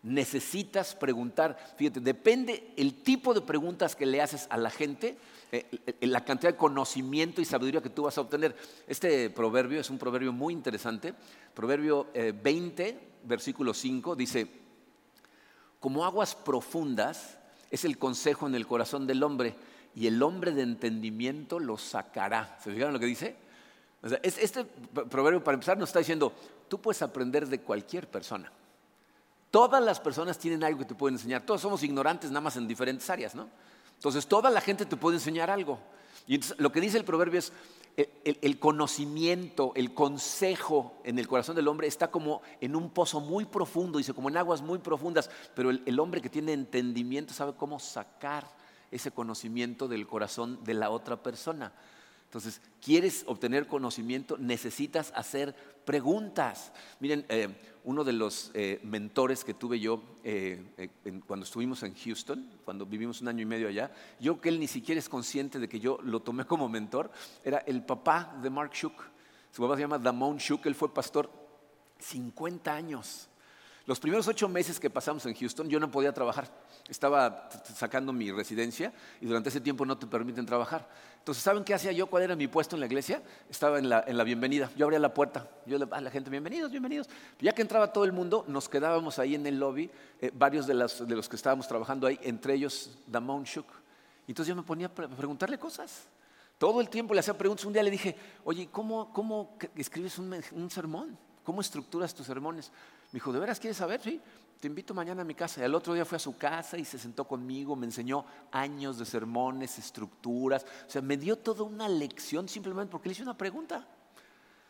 Necesitas 0.04 0.96
preguntar. 0.96 1.58
Fíjate, 1.78 2.00
depende 2.00 2.74
el 2.78 3.02
tipo 3.02 3.34
de 3.34 3.42
preguntas 3.42 3.96
que 3.96 4.06
le 4.06 4.22
haces 4.22 4.48
a 4.50 4.58
la 4.58 4.70
gente, 4.70 5.18
eh, 5.52 5.66
eh, 5.86 6.08
la 6.08 6.24
cantidad 6.24 6.52
de 6.52 6.58
conocimiento 6.58 7.42
y 7.42 7.46
sabiduría 7.46 7.82
que 7.82 7.90
tú 7.90 8.04
vas 8.04 8.18
a 8.18 8.22
obtener. 8.22 8.56
Este 8.88 9.30
proverbio 9.30 9.80
es 9.80 9.90
un 9.90 9.98
proverbio 9.98 10.32
muy 10.32 10.54
interesante. 10.54 11.14
Proverbio 11.56 12.08
20, 12.14 12.88
eh, 12.88 13.00
versículo 13.28 13.74
5, 13.74 14.16
dice, 14.16 14.48
como 15.80 16.06
aguas 16.06 16.36
profundas 16.36 17.38
es 17.70 17.86
el 17.86 17.98
consejo 17.98 18.48
en 18.48 18.56
el 18.56 18.66
corazón 18.66 19.06
del 19.06 19.24
hombre 19.24 19.56
y 19.96 20.08
el 20.08 20.22
hombre 20.24 20.52
de 20.52 20.64
entendimiento 20.64 21.60
lo 21.60 21.78
sacará. 21.78 22.58
¿Se 22.64 22.72
fijaron 22.72 22.94
lo 22.94 23.00
que 23.00 23.06
dice? 23.06 23.36
este 24.24 24.64
proverbio, 24.64 25.44
para 25.44 25.56
empezar, 25.56 25.78
nos 25.78 25.90
está 25.90 26.00
diciendo, 26.00 26.32
tú 26.68 26.80
puedes 26.80 27.02
aprender 27.02 27.48
de 27.48 27.60
cualquier 27.60 28.08
persona. 28.08 28.52
Todas 29.50 29.84
las 29.84 30.00
personas 30.00 30.38
tienen 30.38 30.64
algo 30.64 30.80
que 30.80 30.86
te 30.86 30.96
pueden 30.96 31.16
enseñar. 31.16 31.42
Todos 31.42 31.62
somos 31.62 31.82
ignorantes 31.84 32.30
nada 32.30 32.42
más 32.42 32.58
en 32.58 32.68
diferentes 32.68 33.10
áreas, 33.10 33.34
¿no? 33.34 33.50
Entonces, 33.96 34.28
toda 34.28 34.50
la 34.50 34.62
gente 34.62 34.86
te 34.86 34.96
puede 34.96 35.18
enseñar 35.18 35.50
algo. 35.50 35.80
Y 36.28 36.40
lo 36.58 36.72
que 36.72 36.82
dice 36.82 36.98
el 36.98 37.06
proverbio 37.06 37.40
es, 37.40 37.54
el, 38.24 38.60
conocimiento, 38.60 39.72
el 39.76 39.94
consejo 39.94 41.02
en 41.04 41.18
el 41.18 41.28
corazón 41.28 41.56
del 41.56 41.68
hombre 41.68 41.88
está 41.88 42.12
como 42.12 42.44
en 42.62 42.76
un 42.76 42.92
pozo 42.92 43.20
muy 43.20 43.46
profundo, 43.46 43.98
dice, 43.98 44.14
como 44.14 44.30
en 44.30 44.38
aguas 44.38 44.62
muy 44.62 44.78
profundas, 44.78 45.32
pero 45.56 45.72
el 45.72 46.00
hombre 46.00 46.22
que 46.22 46.30
tiene 46.30 46.54
entendimiento 46.54 47.34
sabe 47.34 47.54
cómo 47.58 47.80
sacar 47.80 48.46
ese 48.92 49.12
conocimiento 49.12 49.88
del 49.88 50.06
corazón 50.06 50.64
de 50.64 50.76
la 50.76 50.92
otra 50.92 51.24
persona. 51.24 51.74
Entonces, 52.28 52.62
¿quieres 52.82 53.24
obtener 53.26 53.68
conocimiento? 53.68 54.38
Necesitas 54.38 55.14
hacer 55.16 55.56
preguntas. 55.86 56.74
Miren, 57.00 57.26
eh, 57.30 57.48
uno 57.88 58.04
de 58.04 58.12
los 58.12 58.52
eh, 58.54 58.82
mentores 58.84 59.46
que 59.46 59.54
tuve 59.54 59.80
yo 59.80 60.04
eh, 60.26 60.90
cuando 61.26 61.46
estuvimos 61.46 61.84
en 61.84 61.96
Houston, 61.96 62.46
cuando 62.66 62.86
vivimos 62.86 63.22
un 63.22 63.30
año 63.30 63.44
y 63.44 63.46
medio 63.46 63.70
allá, 63.70 63.90
yo 64.20 64.42
que 64.42 64.50
él 64.50 64.60
ni 64.60 64.68
siquiera 64.68 65.00
es 65.00 65.08
consciente 65.08 65.58
de 65.58 65.70
que 65.70 65.80
yo 65.80 65.98
lo 66.04 66.20
tomé 66.20 66.44
como 66.44 66.68
mentor, 66.68 67.10
era 67.46 67.60
el 67.60 67.82
papá 67.82 68.38
de 68.42 68.50
Mark 68.50 68.74
Shook. 68.74 68.94
Su 69.54 69.62
papá 69.62 69.76
se 69.76 69.84
llama 69.84 69.98
Damon 69.98 70.36
Shook, 70.36 70.66
él 70.66 70.76
fue 70.76 70.94
pastor 70.94 71.32
50 72.00 72.76
años. 72.76 73.30
Los 73.86 74.02
primeros 74.02 74.28
ocho 74.28 74.50
meses 74.50 74.82
que 74.82 74.90
pasamos 74.90 75.26
en 75.26 75.34
Houston, 75.34 75.70
yo 75.70 75.80
no 75.80 75.90
podía 75.90 76.12
trabajar. 76.12 76.52
Estaba 76.90 77.50
sacando 77.76 78.14
mi 78.14 78.32
residencia 78.32 78.94
y 79.20 79.26
durante 79.26 79.50
ese 79.50 79.60
tiempo 79.60 79.86
no 79.86 79.98
te 79.98 80.08
permiten 80.08 80.46
trabajar. 80.46 80.88
Entonces, 81.20 81.44
¿saben 81.44 81.66
qué 81.66 81.74
hacía 81.74 81.92
yo? 81.92 82.08
¿Cuál 82.08 82.24
era 82.24 82.36
mi 82.38 82.48
puesto 82.48 82.78
en 82.78 82.80
la 82.80 82.86
iglesia? 82.86 83.22
Estaba 83.50 83.80
en 83.80 83.90
la, 83.90 84.24
bienvenida. 84.24 84.72
Yo 84.78 84.86
abría 84.86 85.00
la 85.00 85.14
puerta. 85.14 85.50
Yo 85.66 85.78
le 85.78 85.86
a 85.92 86.00
la 86.00 86.10
gente, 86.10 86.30
bienvenidos, 86.30 86.72
bienvenidos. 86.72 87.10
Ya 87.42 87.52
que 87.52 87.62
entraba 87.62 87.92
todo 87.92 88.06
el 88.06 88.14
mundo, 88.14 88.46
nos 88.48 88.70
quedábamos 88.70 89.20
ahí 89.20 89.36
en 89.36 89.46
el 89.46 89.60
lobby, 89.60 89.92
eh, 90.22 90.32
varios 90.34 90.66
de, 90.66 90.74
de, 90.74 91.16
los 91.16 91.28
que 91.28 91.36
estábamos 91.36 91.68
trabajando 91.68 92.08
ahí, 92.08 92.18
entre 92.24 92.54
ellos 92.54 92.98
Damon 93.06 93.44
Shook. 93.44 93.68
Y 94.26 94.32
entonces 94.32 94.48
yo 94.48 94.56
me 94.56 94.64
ponía 94.64 94.88
a 94.88 94.90
preguntarle 94.90 95.60
cosas. 95.60 96.06
Todo 96.58 96.80
el 96.80 96.88
tiempo 96.90 97.14
le 97.14 97.20
hacía 97.20 97.38
preguntas. 97.38 97.66
Un 97.66 97.74
día 97.74 97.84
le 97.84 97.92
dije, 97.92 98.16
oye, 98.46 98.70
¿cómo, 98.72 99.12
cómo 99.12 99.58
escribes 99.76 100.18
un, 100.18 100.42
un 100.54 100.70
sermón? 100.72 101.18
¿Cómo 101.44 101.60
estructuras 101.60 102.16
tus 102.16 102.26
sermones? 102.26 102.72
Me 103.12 103.18
dijo, 103.18 103.32
¿de 103.32 103.40
veras 103.40 103.60
quieres 103.60 103.78
saber? 103.78 104.02
Sí, 104.02 104.22
te 104.60 104.68
invito 104.68 104.94
mañana 104.94 105.22
a 105.22 105.26
mi 105.26 105.36
casa. 105.36 105.66
Y 105.66 105.72
otro 105.72 105.94
día 105.94 106.04
fue 106.04 106.18
a 106.18 106.20
su 106.20 106.38
casa 106.38 106.78
y 106.78 106.86
se 106.86 106.98
sentó 106.98 107.26
conmigo, 107.26 107.76
me 107.76 107.86
enseñó 107.86 108.26
años 108.52 108.98
de 108.98 109.06
sermones, 109.06 109.78
estructuras. 109.78 110.66
O 110.88 110.90
sea, 110.90 111.02
me 111.02 111.16
dio 111.16 111.38
toda 111.38 111.64
una 111.64 111.88
lección 111.88 112.50
simplemente 112.50 112.92
porque 112.92 113.10
le 113.10 113.14
hice 113.14 113.24
una 113.24 113.38
pregunta. 113.38 113.88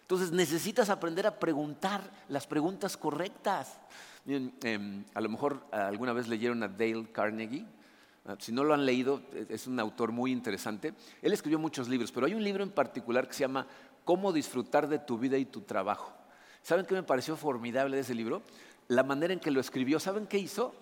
Entonces 0.01 0.31
necesitas 0.31 0.89
aprender 0.89 1.27
a 1.27 1.39
preguntar 1.39 2.09
las 2.29 2.47
preguntas 2.47 2.95
correctas. 2.95 3.79
Em, 4.25 5.03
a 5.13 5.21
lo 5.21 5.29
mejor 5.29 5.65
alguna 5.71 6.13
vez 6.13 6.27
leyeron 6.27 6.63
a 6.63 6.67
Dale 6.67 7.11
Carnegie. 7.11 7.65
Ah, 8.25 8.35
si 8.39 8.51
no 8.51 8.63
lo 8.65 8.73
han 8.73 8.85
leído, 8.85 9.21
es 9.49 9.67
un 9.67 9.79
autor 9.79 10.11
muy 10.11 10.31
interesante. 10.31 10.93
Él 11.21 11.33
escribió 11.33 11.59
muchos 11.59 11.87
libros, 11.87 12.11
pero 12.11 12.25
hay 12.25 12.33
un 12.33 12.43
libro 12.43 12.63
en 12.63 12.71
particular 12.71 13.27
que 13.27 13.33
se 13.33 13.41
llama 13.41 13.67
Cómo 14.03 14.33
disfrutar 14.33 14.87
de 14.87 14.99
tu 14.99 15.17
vida 15.17 15.37
y 15.37 15.45
tu 15.45 15.61
trabajo. 15.61 16.13
¿Saben 16.67 16.85
qué 16.85 16.95
me 16.95 17.03
pareció 17.03 17.37
formidable 17.37 17.95
de 17.95 18.01
ese 18.01 18.13
libro? 18.13 18.41
La 18.89 19.01
manera 19.01 19.31
en 19.31 19.39
que 19.39 19.51
lo 19.51 19.61
escribió. 19.61 20.01
¿Saben 20.01 20.27
qué 20.27 20.37
hizo? 20.37 20.75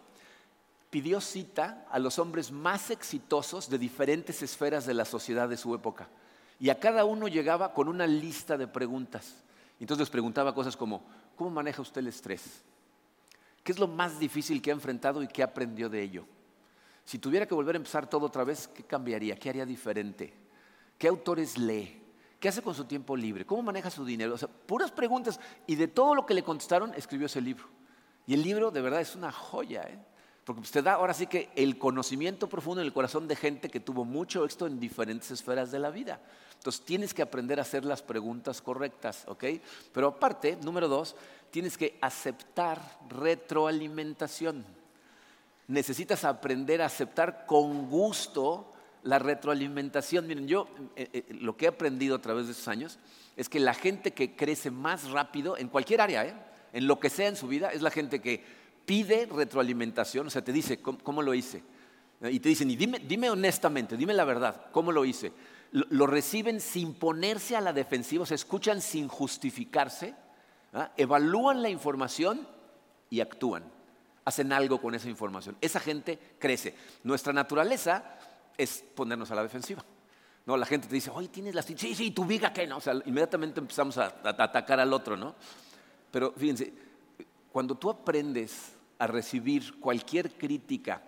Pidió 0.89 1.21
cita 1.21 1.85
a 1.91 1.99
los 1.99 2.17
hombres 2.17 2.51
más 2.51 2.89
exitosos 2.89 3.69
de 3.69 3.77
diferentes 3.77 4.41
esferas 4.41 4.87
de 4.87 4.95
la 4.95 5.05
sociedad 5.05 5.47
de 5.47 5.57
su 5.57 5.75
época. 5.75 6.07
Y 6.59 6.69
a 6.69 6.79
cada 6.79 7.05
uno 7.05 7.27
llegaba 7.27 7.71
con 7.71 7.87
una 7.87 8.07
lista 8.07 8.57
de 8.57 8.65
preguntas. 8.65 9.35
Entonces 9.79 10.07
les 10.07 10.09
preguntaba 10.09 10.55
cosas 10.55 10.75
como, 10.75 11.03
¿cómo 11.35 11.51
maneja 11.51 11.83
usted 11.83 11.99
el 11.99 12.07
estrés? 12.07 12.63
¿Qué 13.63 13.71
es 13.71 13.77
lo 13.77 13.87
más 13.87 14.17
difícil 14.17 14.63
que 14.63 14.71
ha 14.71 14.73
enfrentado 14.73 15.21
y 15.21 15.27
qué 15.27 15.43
aprendió 15.43 15.87
de 15.87 16.01
ello? 16.01 16.25
Si 17.05 17.19
tuviera 17.19 17.45
que 17.45 17.53
volver 17.53 17.75
a 17.75 17.77
empezar 17.77 18.09
todo 18.09 18.25
otra 18.25 18.43
vez, 18.43 18.67
¿qué 18.69 18.81
cambiaría? 18.81 19.37
¿Qué 19.37 19.51
haría 19.51 19.67
diferente? 19.67 20.33
¿Qué 20.97 21.07
autores 21.07 21.59
lee? 21.59 22.04
¿Qué 22.45 22.49
hace 22.49 22.61
con 22.61 22.75
su 22.75 22.85
tiempo 22.85 23.17
libre? 23.17 23.43
¿Cómo 23.43 23.63
maneja 23.63 23.89
su 23.89 24.05
dinero? 24.05 24.35
O 24.35 24.37
sea, 24.37 24.47
puras 24.47 24.91
preguntas. 24.91 25.39
Y 25.65 25.73
de 25.73 25.87
todo 25.87 26.13
lo 26.13 26.27
que 26.27 26.35
le 26.35 26.43
contestaron, 26.43 26.93
escribió 26.93 27.25
ese 27.25 27.41
libro. 27.41 27.65
Y 28.27 28.35
el 28.35 28.43
libro 28.43 28.69
de 28.69 28.81
verdad 28.81 29.01
es 29.01 29.15
una 29.15 29.31
joya, 29.31 29.81
¿eh? 29.81 29.97
porque 30.43 30.61
usted 30.61 30.83
da 30.83 30.93
ahora 30.93 31.15
sí 31.15 31.25
que 31.25 31.49
el 31.55 31.79
conocimiento 31.79 32.47
profundo 32.47 32.81
en 32.81 32.85
el 32.85 32.93
corazón 32.93 33.27
de 33.27 33.35
gente 33.35 33.67
que 33.67 33.79
tuvo 33.79 34.05
mucho 34.05 34.45
éxito 34.45 34.67
en 34.67 34.79
diferentes 34.79 35.31
esferas 35.31 35.71
de 35.71 35.79
la 35.79 35.89
vida. 35.89 36.21
Entonces 36.53 36.85
tienes 36.85 37.15
que 37.15 37.23
aprender 37.23 37.57
a 37.57 37.63
hacer 37.63 37.83
las 37.83 38.03
preguntas 38.03 38.61
correctas, 38.61 39.23
¿ok? 39.25 39.45
Pero 39.91 40.09
aparte, 40.09 40.55
número 40.57 40.87
dos, 40.87 41.15
tienes 41.49 41.79
que 41.79 41.97
aceptar 41.99 42.79
retroalimentación. 43.09 44.63
Necesitas 45.67 46.23
aprender 46.23 46.83
a 46.83 46.85
aceptar 46.85 47.47
con 47.47 47.89
gusto 47.89 48.71
la 49.05 49.19
retroalimentación. 49.19 50.27
Miren, 50.27 50.47
yo 50.47 50.67
eh, 50.95 51.09
eh, 51.13 51.25
lo 51.39 51.55
que 51.55 51.65
he 51.65 51.67
aprendido 51.69 52.15
a 52.15 52.21
través 52.21 52.47
de 52.47 52.51
esos 52.51 52.67
años 52.67 52.99
es 53.37 53.47
que 53.47 53.59
la 53.59 53.73
gente 53.73 54.11
que 54.11 54.35
crece 54.35 54.71
más 54.71 55.11
rápido 55.11 55.57
en 55.57 55.69
cualquier 55.69 56.01
área, 56.01 56.25
¿eh? 56.25 56.33
en 56.73 56.87
lo 56.87 56.99
que 56.99 57.09
sea 57.09 57.27
en 57.27 57.35
su 57.35 57.47
vida, 57.47 57.69
es 57.69 57.81
la 57.81 57.91
gente 57.91 58.19
que 58.19 58.43
pide 58.85 59.27
retroalimentación, 59.27 60.27
o 60.27 60.29
sea, 60.29 60.43
te 60.43 60.51
dice, 60.51 60.81
¿cómo, 60.81 61.21
lo 61.21 61.33
hice? 61.33 61.63
Y 62.21 62.39
te 62.39 62.49
dicen, 62.49 62.69
y 62.69 62.75
dime, 62.75 62.99
dime, 62.99 63.29
honestamente, 63.29 63.95
dime 63.95 64.13
la 64.13 64.25
verdad, 64.25 64.67
¿cómo 64.71 64.91
lo 64.91 65.05
hice? 65.05 65.31
Lo, 65.71 66.07
reciben 66.07 66.59
sin 66.59 66.93
ponerse 66.93 67.55
a 67.55 67.61
la 67.61 67.73
defensiva, 67.73 68.25
se 68.25 68.35
escuchan 68.35 68.81
sin 68.81 69.07
justificarse, 69.07 70.13
¿ah? 70.73 70.91
evalúan 70.97 71.61
la 71.61 71.69
información 71.69 72.47
y 73.09 73.21
actúan, 73.21 73.63
hacen 74.23 74.53
algo 74.53 74.79
con 74.79 74.95
esa 74.95 75.09
información. 75.09 75.57
Esa 75.61 75.79
gente 75.79 76.19
crece. 76.39 76.75
Nuestra 77.03 77.33
naturaleza 77.33 78.17
es 78.57 78.83
ponernos 78.95 79.31
a 79.31 79.35
la 79.35 79.43
defensiva. 79.43 79.83
No, 80.45 80.55
la 80.57 80.65
gente 80.65 80.87
te 80.87 80.93
dice, 80.93 81.09
oye, 81.09 81.27
tienes 81.27 81.55
la... 81.55 81.63
Sí, 81.63 81.75
sí, 81.75 82.11
tu 82.11 82.23
viga, 82.23 82.53
¿qué? 82.53 82.67
No, 82.67 82.77
o 82.77 82.81
sea, 82.81 82.93
inmediatamente 83.05 83.59
empezamos 83.59 83.97
a, 83.97 84.15
atacar 84.23 84.79
al 84.79 84.93
otro, 84.93 85.17
¿no? 85.17 85.33
Pero 86.11 86.31
fíjense, 86.33 86.71
cuando 87.51 87.75
tú 87.75 87.89
aprendes 87.89 88.73
a 88.99 89.07
recibir 89.07 89.79
cualquier 89.79 90.31
crítica 90.31 91.01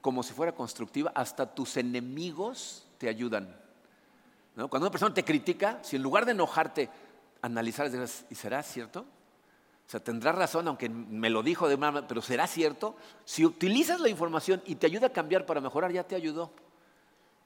como 0.00 0.22
si 0.22 0.32
fuera 0.32 0.52
constructiva, 0.52 1.12
hasta 1.14 1.52
tus 1.52 1.76
enemigos 1.76 2.86
te 2.98 3.08
ayudan. 3.08 3.56
Cuando 4.54 4.86
una 4.86 4.90
persona 4.90 5.12
te 5.12 5.24
critica, 5.24 5.80
si 5.82 5.96
en 5.96 6.02
lugar 6.02 6.24
de 6.24 6.32
enojarte, 6.32 6.88
analizar, 7.42 7.90
¿y 8.30 8.34
será 8.34 8.62
cierto? 8.62 9.00
O 9.00 9.90
sea, 9.90 10.00
tendrá 10.00 10.30
razón, 10.30 10.68
aunque 10.68 10.88
me 10.88 11.30
lo 11.30 11.42
dijo 11.42 11.68
de 11.68 11.76
mala, 11.76 12.06
pero 12.06 12.22
¿será 12.22 12.46
cierto? 12.46 12.96
Si 13.24 13.44
utilizas 13.44 13.98
la 13.98 14.08
información 14.08 14.62
y 14.66 14.76
te 14.76 14.86
ayuda 14.86 15.08
a 15.08 15.12
cambiar 15.12 15.46
para 15.46 15.60
mejorar, 15.60 15.90
ya 15.90 16.04
te 16.04 16.14
ayudó 16.14 16.52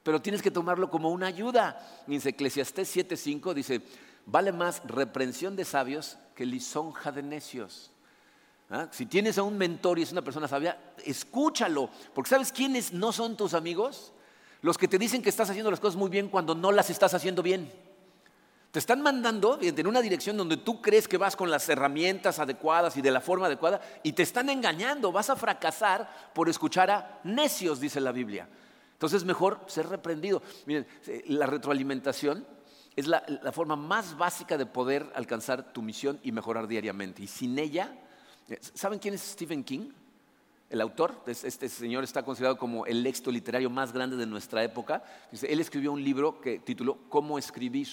pero 0.09 0.23
tienes 0.23 0.40
que 0.40 0.51
tomarlo 0.51 0.88
como 0.88 1.11
una 1.11 1.27
ayuda. 1.27 1.87
Dice 2.07 2.31
Eclesiastés 2.31 2.97
7:5 2.97 3.53
dice, 3.53 3.83
vale 4.25 4.53
más 4.53 4.81
reprensión 4.87 5.55
de 5.55 5.66
sabios 5.66 6.16
que 6.35 6.47
lisonja 6.47 7.12
de 7.12 7.23
necios. 7.23 7.90
¿Ah? 8.71 8.88
Si 8.90 9.05
tienes 9.05 9.37
a 9.37 9.42
un 9.42 9.59
mentor 9.59 9.99
y 9.99 10.05
es 10.05 10.12
una 10.12 10.23
persona 10.23 10.49
sabia, 10.49 10.94
escúchalo, 11.05 11.90
porque 12.14 12.31
¿sabes 12.31 12.53
quiénes 12.53 12.90
no 12.90 13.12
son 13.12 13.37
tus 13.37 13.53
amigos? 13.53 14.14
Los 14.62 14.79
que 14.79 14.88
te 14.88 14.97
dicen 14.97 15.21
que 15.21 15.29
estás 15.29 15.51
haciendo 15.51 15.71
las 15.71 15.79
cosas 15.79 15.97
muy 15.97 16.09
bien 16.09 16.31
cuando 16.31 16.55
no 16.55 16.73
las 16.73 16.88
estás 16.88 17.12
haciendo 17.12 17.42
bien. 17.42 17.71
Te 18.71 18.79
están 18.79 19.03
mandando 19.03 19.59
en 19.61 19.87
una 19.87 20.01
dirección 20.01 20.38
donde 20.38 20.57
tú 20.57 20.81
crees 20.81 21.07
que 21.07 21.18
vas 21.18 21.37
con 21.37 21.51
las 21.51 21.68
herramientas 21.68 22.38
adecuadas 22.38 22.97
y 22.97 23.03
de 23.03 23.11
la 23.11 23.21
forma 23.21 23.44
adecuada 23.44 23.83
y 24.03 24.12
te 24.12 24.23
están 24.23 24.49
engañando. 24.49 25.12
Vas 25.12 25.29
a 25.29 25.37
fracasar 25.37 26.31
por 26.33 26.49
escuchar 26.49 26.90
a 26.90 27.21
necios, 27.25 27.79
dice 27.79 28.01
la 28.01 28.12
Biblia. 28.12 28.49
Entonces 28.98 29.24
mejor 29.24 29.61
ser 29.68 29.88
reprendido. 29.88 30.42
Miren, 30.66 30.84
eh, 31.06 31.22
la 31.28 31.46
retroalimentación 31.46 32.44
es 32.96 33.06
la, 33.06 33.22
forma 33.52 33.76
más 33.76 34.18
básica 34.18 34.58
de 34.58 34.66
poder 34.66 35.08
alcanzar 35.14 35.72
tu 35.72 35.82
misión 35.82 36.18
y 36.24 36.32
mejorar 36.32 36.66
diariamente. 36.66 37.22
Y 37.22 37.28
sin 37.28 37.56
ella, 37.61 37.96
eh, 38.48 38.58
¿saben 38.74 38.98
quién 38.98 39.14
es 39.14 39.20
Stephen 39.20 39.62
King? 39.62 39.90
El 40.68 40.80
autor, 40.80 41.22
este 41.26 41.68
señor 41.68 42.02
está 42.02 42.24
considerado 42.24 42.58
como 42.58 42.87
el 42.87 43.06
éxito 43.06 43.30
literario 43.30 43.70
más 43.70 43.92
grande 43.92 44.16
de 44.16 44.26
nuestra 44.26 44.64
época. 44.64 45.04
Él 45.42 45.61
escribió 45.61 45.92
un 45.92 46.02
libro 46.02 46.40
que 46.40 46.58
tituló 46.58 46.98
Cómo 47.08 47.38
escribir. 47.38 47.87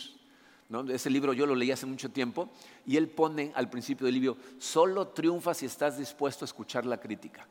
Ese 0.89 1.11
libro 1.11 1.33
yo 1.33 1.45
lo 1.45 1.53
leí 1.53 1.69
hace 1.69 1.85
mucho 1.85 2.09
tiempo 2.09 2.49
y 2.83 2.97
él 2.97 3.09
pone 3.09 3.51
al 3.53 3.69
principio 3.69 4.07
del 4.07 4.15
libro, 4.15 4.37
solo 4.57 5.09
triunfa 5.09 5.53
si 5.53 5.67
estás 5.67 5.99
dispuesto 5.99 6.43
a 6.43 6.47
escuchar 6.47 6.83
la 6.83 6.99
crítica. 6.99 7.47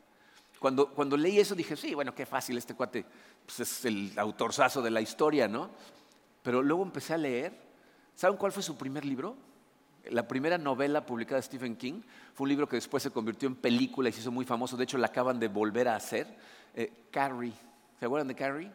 Cuando, 0.59 0.89
cuando 0.89 1.15
leí 1.15 1.39
eso 1.39 1.55
dije, 1.55 1.75
sí, 1.75 1.93
bueno, 1.93 2.13
qué 2.13 2.25
fácil 2.25 2.57
este 2.57 2.73
cuate, 2.73 3.05
pues 3.45 3.59
es 3.59 3.85
el 3.85 4.13
autorzazo 4.17 4.81
de 4.81 4.91
la 4.91 5.01
historia, 5.01 5.47
¿no? 5.47 5.69
Pero 6.41 6.61
luego 6.61 6.83
empecé 6.83 7.13
a 7.13 7.17
leer, 7.17 7.53
¿saben 8.15 8.37
cuál 8.37 8.51
fue 8.51 8.63
su 8.63 8.77
primer 8.77 9.05
libro? 9.05 9.35
La 10.11 10.27
primera 10.27 10.57
novela 10.57 11.05
publicada 11.05 11.37
de 11.37 11.43
Stephen 11.43 11.75
King 11.75 12.01
fue 12.33 12.45
un 12.45 12.49
libro 12.49 12.67
que 12.67 12.75
después 12.75 13.01
se 13.01 13.11
convirtió 13.11 13.47
en 13.47 13.55
película 13.55 14.09
y 14.09 14.11
se 14.11 14.21
hizo 14.21 14.31
muy 14.31 14.45
famoso, 14.45 14.77
de 14.77 14.83
hecho 14.83 14.97
la 14.97 15.07
acaban 15.07 15.39
de 15.39 15.47
volver 15.47 15.87
a 15.87 15.95
hacer, 15.95 16.37
eh, 16.75 17.07
Carrie, 17.11 17.53
¿se 17.99 18.05
acuerdan 18.05 18.27
de 18.27 18.35
Carrie? 18.35 18.71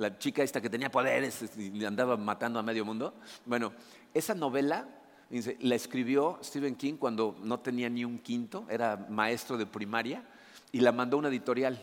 la 0.00 0.18
chica 0.18 0.42
esta 0.42 0.60
que 0.60 0.70
tenía 0.70 0.90
poderes 0.90 1.44
y 1.56 1.84
andaba 1.84 2.16
matando 2.16 2.58
a 2.58 2.62
medio 2.62 2.84
mundo. 2.84 3.14
Bueno, 3.44 3.72
esa 4.14 4.34
novela 4.34 4.88
la 5.60 5.74
escribió 5.74 6.38
Stephen 6.42 6.74
King 6.74 6.94
cuando 6.94 7.36
no 7.42 7.60
tenía 7.60 7.88
ni 7.90 8.04
un 8.04 8.18
quinto, 8.18 8.66
era 8.68 8.96
maestro 8.96 9.58
de 9.58 9.66
primaria, 9.66 10.24
y 10.72 10.80
la 10.80 10.90
mandó 10.90 11.16
a 11.16 11.20
una 11.20 11.28
editorial. 11.28 11.78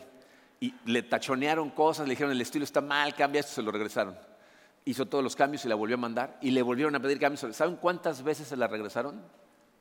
Y 0.60 0.74
le 0.86 1.02
tachonearon 1.02 1.70
cosas, 1.70 2.06
le 2.06 2.12
dijeron 2.12 2.32
el 2.32 2.40
estilo 2.40 2.64
está 2.64 2.80
mal, 2.80 3.14
cambia 3.14 3.40
esto, 3.40 3.52
se 3.52 3.62
lo 3.62 3.70
regresaron. 3.70 4.16
Hizo 4.84 5.06
todos 5.06 5.22
los 5.22 5.36
cambios 5.36 5.64
y 5.64 5.68
la 5.68 5.74
volvió 5.74 5.94
a 5.94 6.00
mandar 6.00 6.38
y 6.40 6.50
le 6.50 6.62
volvieron 6.62 6.94
a 6.94 7.00
pedir 7.00 7.18
cambios. 7.18 7.54
¿Saben 7.54 7.76
cuántas 7.76 8.22
veces 8.22 8.48
se 8.48 8.56
la 8.56 8.66
regresaron? 8.66 9.22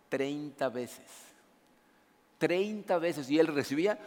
Treinta 0.09 0.69
veces. 0.69 1.05
Treinta 2.37 2.99
veces. 2.99 3.29
Y 3.29 3.39
él 3.39 3.47
recibía 3.47 3.97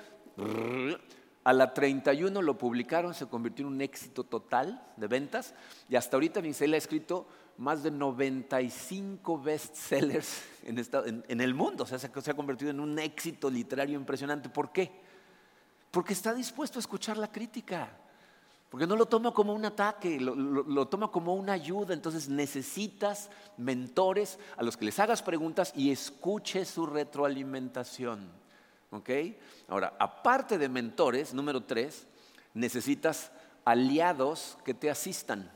a 1.42 1.52
la 1.52 1.72
31 1.72 2.42
lo 2.42 2.58
publicaron, 2.58 3.14
se 3.14 3.26
convirtió 3.26 3.66
en 3.66 3.72
un 3.72 3.80
éxito 3.80 4.24
total 4.24 4.86
de 4.96 5.06
ventas 5.06 5.54
y 5.88 5.96
hasta 5.96 6.16
ahorita 6.16 6.40
Vincel 6.40 6.74
ha 6.74 6.76
escrito 6.76 7.26
más 7.56 7.82
de 7.82 7.90
95 7.90 9.40
bestsellers 9.40 10.42
en, 10.62 11.24
en, 11.28 11.40
el 11.40 11.54
mundo. 11.54 11.84
O 11.84 11.86
sea, 11.86 11.98
se, 11.98 12.06
ha 12.30 12.34
convertido 12.34 12.70
en 12.70 12.80
un 12.80 12.98
éxito 12.98 13.50
literario 13.50 13.98
impresionante. 13.98 14.48
¿Por 14.48 14.72
qué? 14.72 14.90
Porque 15.90 16.12
está 16.12 16.34
dispuesto 16.34 16.78
a 16.78 16.80
escuchar 16.80 17.16
la 17.16 17.30
crítica. 17.30 17.90
Porque 18.70 18.86
no 18.86 18.94
lo 18.94 19.06
toma 19.06 19.32
como 19.32 19.52
un 19.52 19.64
ataque, 19.64 20.20
lo, 20.20 20.86
toma 20.86 21.10
como 21.10 21.34
una 21.34 21.52
ayuda. 21.52 21.92
Entonces 21.92 22.28
necesitas 22.28 23.28
mentores 23.56 24.38
a 24.56 24.62
los 24.62 24.76
que 24.76 24.84
les 24.84 24.98
hagas 25.00 25.22
preguntas 25.22 25.72
y 25.74 25.90
escuche 25.90 26.64
su 26.64 26.86
retroalimentación. 26.86 28.30
¿Ok? 28.92 29.10
Ahora, 29.68 29.94
aparte 29.98 30.58
de 30.58 30.68
mentores, 30.68 31.34
número 31.34 31.64
tres, 31.64 32.06
necesitas 32.54 33.32
aliados 33.64 34.56
que 34.64 34.74
te 34.74 34.90
asistan. 34.90 35.50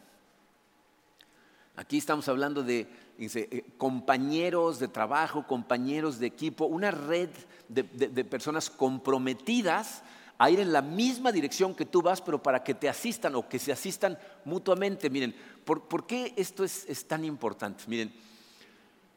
Aquí 1.76 1.98
estamos 1.98 2.28
hablando 2.28 2.62
de 2.62 2.88
eh, 3.18 3.64
compañeros 3.78 4.78
de 4.78 4.88
trabajo, 4.88 5.46
compañeros 5.46 6.18
de 6.18 6.26
equipo, 6.26 6.66
una 6.66 6.90
red 6.90 7.28
de, 7.68 7.84
personas 8.24 8.70
comprometidas 8.70 10.02
a 10.38 10.50
ir 10.50 10.60
en 10.60 10.72
la 10.72 10.82
misma 10.82 11.30
dirección 11.30 11.74
que 11.74 11.86
tú 11.86 12.02
vas, 12.02 12.20
pero 12.20 12.42
para 12.42 12.62
que 12.62 12.74
te 12.74 12.88
asistan 12.88 13.34
o 13.34 13.48
que 13.48 13.58
se 13.58 13.72
asistan 13.72 14.18
mutuamente. 14.44 15.10
Miren, 15.10 15.34
¿por, 15.64 16.06
qué 16.06 16.34
esto 16.36 16.64
es, 16.64 17.06
tan 17.06 17.24
importante? 17.24 17.84
Miren, 17.86 18.12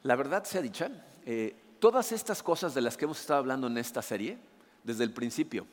la 0.04 0.16
verdad 0.16 0.44
sea 0.44 0.62
dicha, 0.62 0.90
eh, 1.26 1.56
todas 1.80 2.12
estas 2.12 2.44
cosas 2.44 2.74
de 2.74 2.82
las 2.82 2.98
que 2.98 3.06
hemos 3.06 3.20
estado 3.20 3.40
hablando 3.40 3.68
en 3.68 3.78
esta 3.78 4.02
serie, 4.02 4.38
desde 4.84 5.04
el 5.04 5.12
principio, 5.12 5.66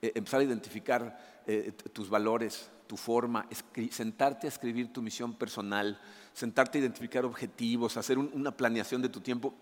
eh, 0.00 0.12
empezar 0.14 0.40
a 0.40 0.44
identificar 0.44 1.42
eh, 1.46 1.72
tus 1.92 2.08
valores, 2.08 2.70
tu 2.86 2.96
forma, 2.96 3.46
sentarte 3.90 4.46
a 4.46 4.48
escribir 4.48 4.92
tu 4.92 5.02
misión 5.02 5.34
personal, 5.34 6.00
sentarte 6.32 6.78
a 6.78 6.82
identificar 6.82 7.24
objetivos, 7.24 7.96
hacer 7.96 8.18
una 8.18 8.50
planeación 8.50 9.02
de 9.02 9.08
tu 9.08 9.20
tiempo, 9.20 9.54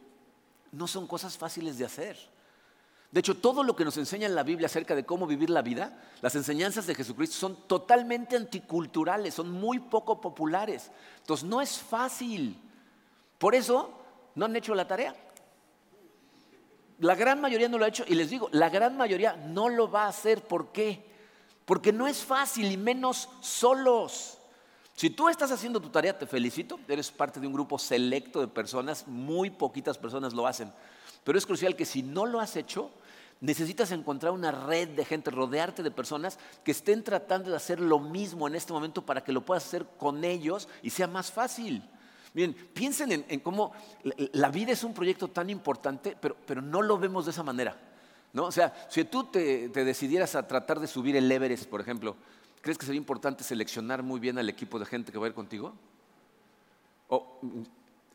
no 0.72 0.86
son 0.86 1.06
cosas 1.06 1.36
fáciles 1.36 1.78
de 1.78 1.84
hacer. 1.84 2.16
De 3.12 3.20
hecho, 3.20 3.36
todo 3.36 3.62
lo 3.62 3.76
que 3.76 3.84
nos 3.84 3.98
enseña 3.98 4.26
en 4.26 4.34
la 4.34 4.42
Biblia 4.42 4.66
acerca 4.66 4.94
de 4.94 5.04
cómo 5.04 5.26
vivir 5.26 5.50
la 5.50 5.60
vida, 5.60 6.02
las 6.22 6.34
enseñanzas 6.34 6.86
de 6.86 6.94
Jesucristo 6.94 7.36
son 7.36 7.68
totalmente 7.68 8.36
anticulturales, 8.36 9.34
son 9.34 9.50
muy 9.50 9.78
poco 9.78 10.18
populares. 10.18 10.90
Entonces, 11.18 11.46
no 11.46 11.60
es 11.60 11.78
fácil. 11.78 12.58
Por 13.36 13.54
eso, 13.54 13.92
no 14.34 14.46
han 14.46 14.56
hecho 14.56 14.74
la 14.74 14.88
tarea. 14.88 15.14
La 17.00 17.14
gran 17.14 17.38
mayoría 17.38 17.68
no 17.68 17.76
lo 17.76 17.84
ha 17.84 17.88
hecho 17.88 18.04
y 18.08 18.14
les 18.14 18.30
digo, 18.30 18.48
la 18.52 18.70
gran 18.70 18.96
mayoría 18.96 19.36
no 19.36 19.68
lo 19.68 19.90
va 19.90 20.04
a 20.04 20.08
hacer. 20.08 20.42
¿Por 20.42 20.72
qué? 20.72 21.04
Porque 21.66 21.92
no 21.92 22.06
es 22.06 22.24
fácil 22.24 22.72
y 22.72 22.78
menos 22.78 23.28
solos. 23.40 24.38
Si 24.94 25.10
tú 25.10 25.28
estás 25.28 25.50
haciendo 25.50 25.80
tu 25.80 25.90
tarea, 25.90 26.18
te 26.18 26.26
felicito, 26.26 26.80
eres 26.88 27.10
parte 27.10 27.40
de 27.40 27.46
un 27.46 27.52
grupo 27.52 27.78
selecto 27.78 28.40
de 28.40 28.48
personas, 28.48 29.06
muy 29.06 29.50
poquitas 29.50 29.98
personas 29.98 30.32
lo 30.32 30.46
hacen. 30.46 30.72
Pero 31.24 31.36
es 31.36 31.44
crucial 31.44 31.76
que 31.76 31.84
si 31.84 32.02
no 32.02 32.24
lo 32.24 32.40
has 32.40 32.56
hecho, 32.56 32.90
necesitas 33.42 33.90
encontrar 33.90 34.32
una 34.32 34.52
red 34.52 34.90
de 34.90 35.04
gente, 35.04 35.30
rodearte 35.30 35.82
de 35.82 35.90
personas 35.90 36.38
que 36.64 36.70
estén 36.70 37.02
tratando 37.02 37.50
de 37.50 37.56
hacer 37.56 37.80
lo 37.80 37.98
mismo 37.98 38.46
en 38.46 38.54
este 38.54 38.72
momento 38.72 39.04
para 39.04 39.22
que 39.22 39.32
lo 39.32 39.44
puedas 39.44 39.66
hacer 39.66 39.84
con 39.98 40.24
ellos 40.24 40.68
y 40.80 40.90
sea 40.90 41.08
más 41.08 41.30
fácil. 41.30 41.82
Miren, 42.34 42.54
piensen 42.72 43.26
en, 43.28 43.40
cómo 43.40 43.72
la 44.32 44.48
vida 44.48 44.72
es 44.72 44.84
un 44.84 44.94
proyecto 44.94 45.28
tan 45.28 45.50
importante, 45.50 46.16
pero, 46.18 46.62
no 46.62 46.80
lo 46.82 46.96
vemos 46.98 47.24
de 47.24 47.32
esa 47.32 47.42
manera. 47.42 47.76
¿no? 48.32 48.44
O 48.44 48.52
sea, 48.52 48.86
si 48.88 49.04
tú 49.04 49.24
te, 49.24 49.68
decidieras 49.68 50.36
a 50.36 50.46
tratar 50.46 50.78
de 50.78 50.86
subir 50.86 51.16
el 51.16 51.30
Everest, 51.30 51.68
por 51.68 51.80
ejemplo, 51.80 52.16
¿crees 52.60 52.78
que 52.78 52.86
sería 52.86 53.00
importante 53.00 53.42
seleccionar 53.42 54.04
muy 54.04 54.20
bien 54.20 54.38
al 54.38 54.48
equipo 54.48 54.78
de 54.78 54.86
gente 54.86 55.10
que 55.10 55.18
va 55.18 55.26
a 55.26 55.30
ir 55.30 55.34
contigo? 55.34 55.74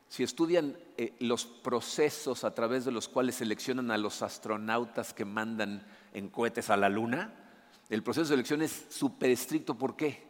Si 0.10 0.24
estudian 0.24 0.78
eh, 0.98 1.15
los 1.20 1.46
procesos 1.46 2.43
a 2.43 2.54
través 2.54 2.86
de 2.86 2.91
los 2.91 3.10
cuales 3.10 3.36
seleccionan 3.36 3.91
a 3.91 3.98
los 3.98 4.22
astronautas 4.22 5.13
que 5.13 5.26
mandan 5.26 5.86
en 6.13 6.30
cohetes 6.30 6.70
a 6.70 6.78
la 6.78 6.89
Luna, 6.89 7.34
el 7.89 8.04
proceso 8.04 8.24
de 8.24 8.30
selección 8.30 8.62
es 8.62 8.86
súper 8.89 9.30
estricto. 9.30 9.76
¿Por 9.76 9.96
qué? 9.96 10.28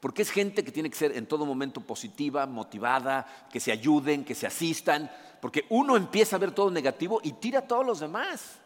Porque 0.00 0.22
es 0.22 0.30
gente 0.30 0.64
que 0.64 0.72
tiene 0.72 0.90
que 0.90 0.96
ser 0.96 1.16
en 1.16 1.26
todo 1.26 1.44
momento 1.44 1.80
positiva, 1.80 2.46
motivada, 2.46 3.26
que 3.50 3.60
se 3.60 3.72
ayuden, 3.72 4.24
que 4.24 4.34
se 4.34 4.46
asistan, 4.46 5.10
porque 5.40 5.66
uno 5.70 5.96
empieza 5.96 6.36
a 6.36 6.38
ver 6.38 6.52
todo 6.52 6.70
negativo 6.70 7.20
y 7.22 7.32
tira 7.32 7.60
a 7.60 7.66
todos 7.66 7.84
los 7.84 8.00
demás. 8.00 8.58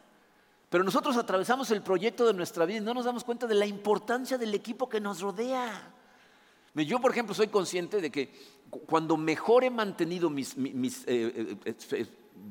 Pero 0.68 0.84
nosotros 0.84 1.16
atravesamos 1.16 1.70
el 1.70 1.82
proyecto 1.82 2.26
de 2.26 2.34
nuestra 2.34 2.64
vida 2.64 2.78
y 2.78 2.82
no 2.82 2.94
nos 2.94 3.04
damos 3.04 3.24
cuenta 3.24 3.46
de 3.46 3.54
la 3.54 3.66
importancia 3.66 4.38
del 4.38 4.54
equipo 4.54 4.88
que 4.88 5.00
nos 5.00 5.20
rodea. 5.20 5.92
Yo, 6.74 7.00
por 7.00 7.10
ejemplo, 7.10 7.34
soy 7.34 7.48
consciente 7.48 8.00
de 8.00 8.10
que 8.10 8.32
cuando 8.86 9.16
mejor 9.16 9.64
he 9.64 9.70
mantenido 9.70 10.30
mis, 10.30 10.56
mis 10.56 11.04
eh, 11.06 11.56
eh, 11.64 11.74
eh, 11.92 12.06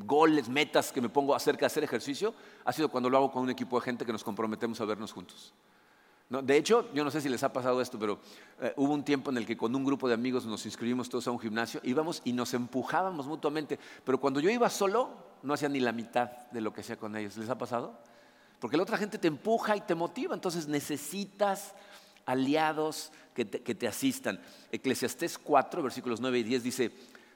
goles, 0.06 0.48
metas 0.48 0.92
que 0.92 1.02
me 1.02 1.10
pongo 1.10 1.34
acerca 1.34 1.62
de 1.62 1.66
hacer 1.68 1.84
ejercicio, 1.84 2.34
ha 2.64 2.72
sido 2.72 2.90
cuando 2.90 3.10
lo 3.10 3.18
hago 3.18 3.32
con 3.32 3.44
un 3.44 3.50
equipo 3.50 3.80
de 3.80 3.86
gente 3.86 4.06
que 4.06 4.12
nos 4.12 4.24
comprometemos 4.24 4.80
a 4.82 4.86
vernos 4.86 5.12
juntos 5.12 5.54
de 6.42 6.56
hecho, 6.56 6.90
yo 6.94 7.04
no 7.04 7.12
sé 7.12 7.20
si 7.20 7.28
les 7.28 7.44
ha 7.44 7.52
pasado 7.52 7.82
esto, 7.82 8.00
pero 8.00 8.20
hubo 8.78 8.94
un 8.94 9.04
tiempo 9.04 9.32
en 9.32 9.38
el 9.38 9.46
que 9.46 9.58
con 9.58 9.76
un 9.76 9.84
grupo 9.84 10.08
de 10.08 10.14
amigos 10.14 10.46
nos 10.46 10.66
inscribimos 10.66 11.10
todos 11.10 11.28
a 11.28 11.32
un 11.32 11.40
gimnasio, 11.40 11.82
íbamos 11.84 12.22
y 12.24 12.32
nos 12.32 12.54
empujábamos 12.54 13.28
mutuamente, 13.28 13.78
pero 14.06 14.18
cuando 14.18 14.40
yo 14.40 14.50
iba 14.50 14.70
solo, 14.70 15.10
no 15.44 15.54
hacía 15.54 15.68
ni 15.68 15.82
la 15.82 15.92
mitad 15.92 16.30
de 16.52 16.62
lo 16.62 16.72
que 16.72 16.82
hacía 16.82 16.96
con 16.96 17.18
ellos. 17.18 17.36
¿Les 17.36 17.50
ha 17.50 17.58
pasado? 17.58 18.00
Porque 18.62 18.78
la 18.78 18.84
otra 18.84 18.98
gente 18.98 19.18
te 19.18 19.28
empuja 19.28 19.76
y 19.76 19.82
te 19.82 19.94
motiva, 19.94 20.34
entonces 20.34 20.70
necesitas 20.70 21.76
aliados 22.26 23.12
que 23.34 23.46
te, 23.46 23.88
asistan. 23.88 24.42
Eclesiastés 24.72 25.38
4, 25.38 25.84
versículos 25.84 26.20
9 26.20 26.40
y 26.40 26.44
10 26.44 26.64
dice, 26.64 26.92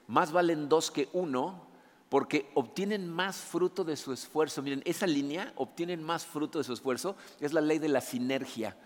más 0.06 0.32
valen 0.32 0.68
dos 0.68 0.90
que 0.90 1.08
uno 1.12 1.66
porque 2.08 2.48
obtienen 2.54 3.10
más 3.10 3.36
fruto 3.36 3.82
de 3.84 3.96
su 3.96 4.12
esfuerzo. 4.12 4.62
Miren, 4.62 4.82
esa 4.84 5.06
línea, 5.06 5.52
obtienen 5.56 6.02
más 6.02 6.24
fruto 6.24 6.58
de 6.58 6.64
su 6.64 6.72
esfuerzo, 6.72 7.16
es 7.40 7.52
la 7.52 7.60
ley 7.60 7.78
de 7.78 7.88
la 7.88 8.00
sinergia. 8.00 8.76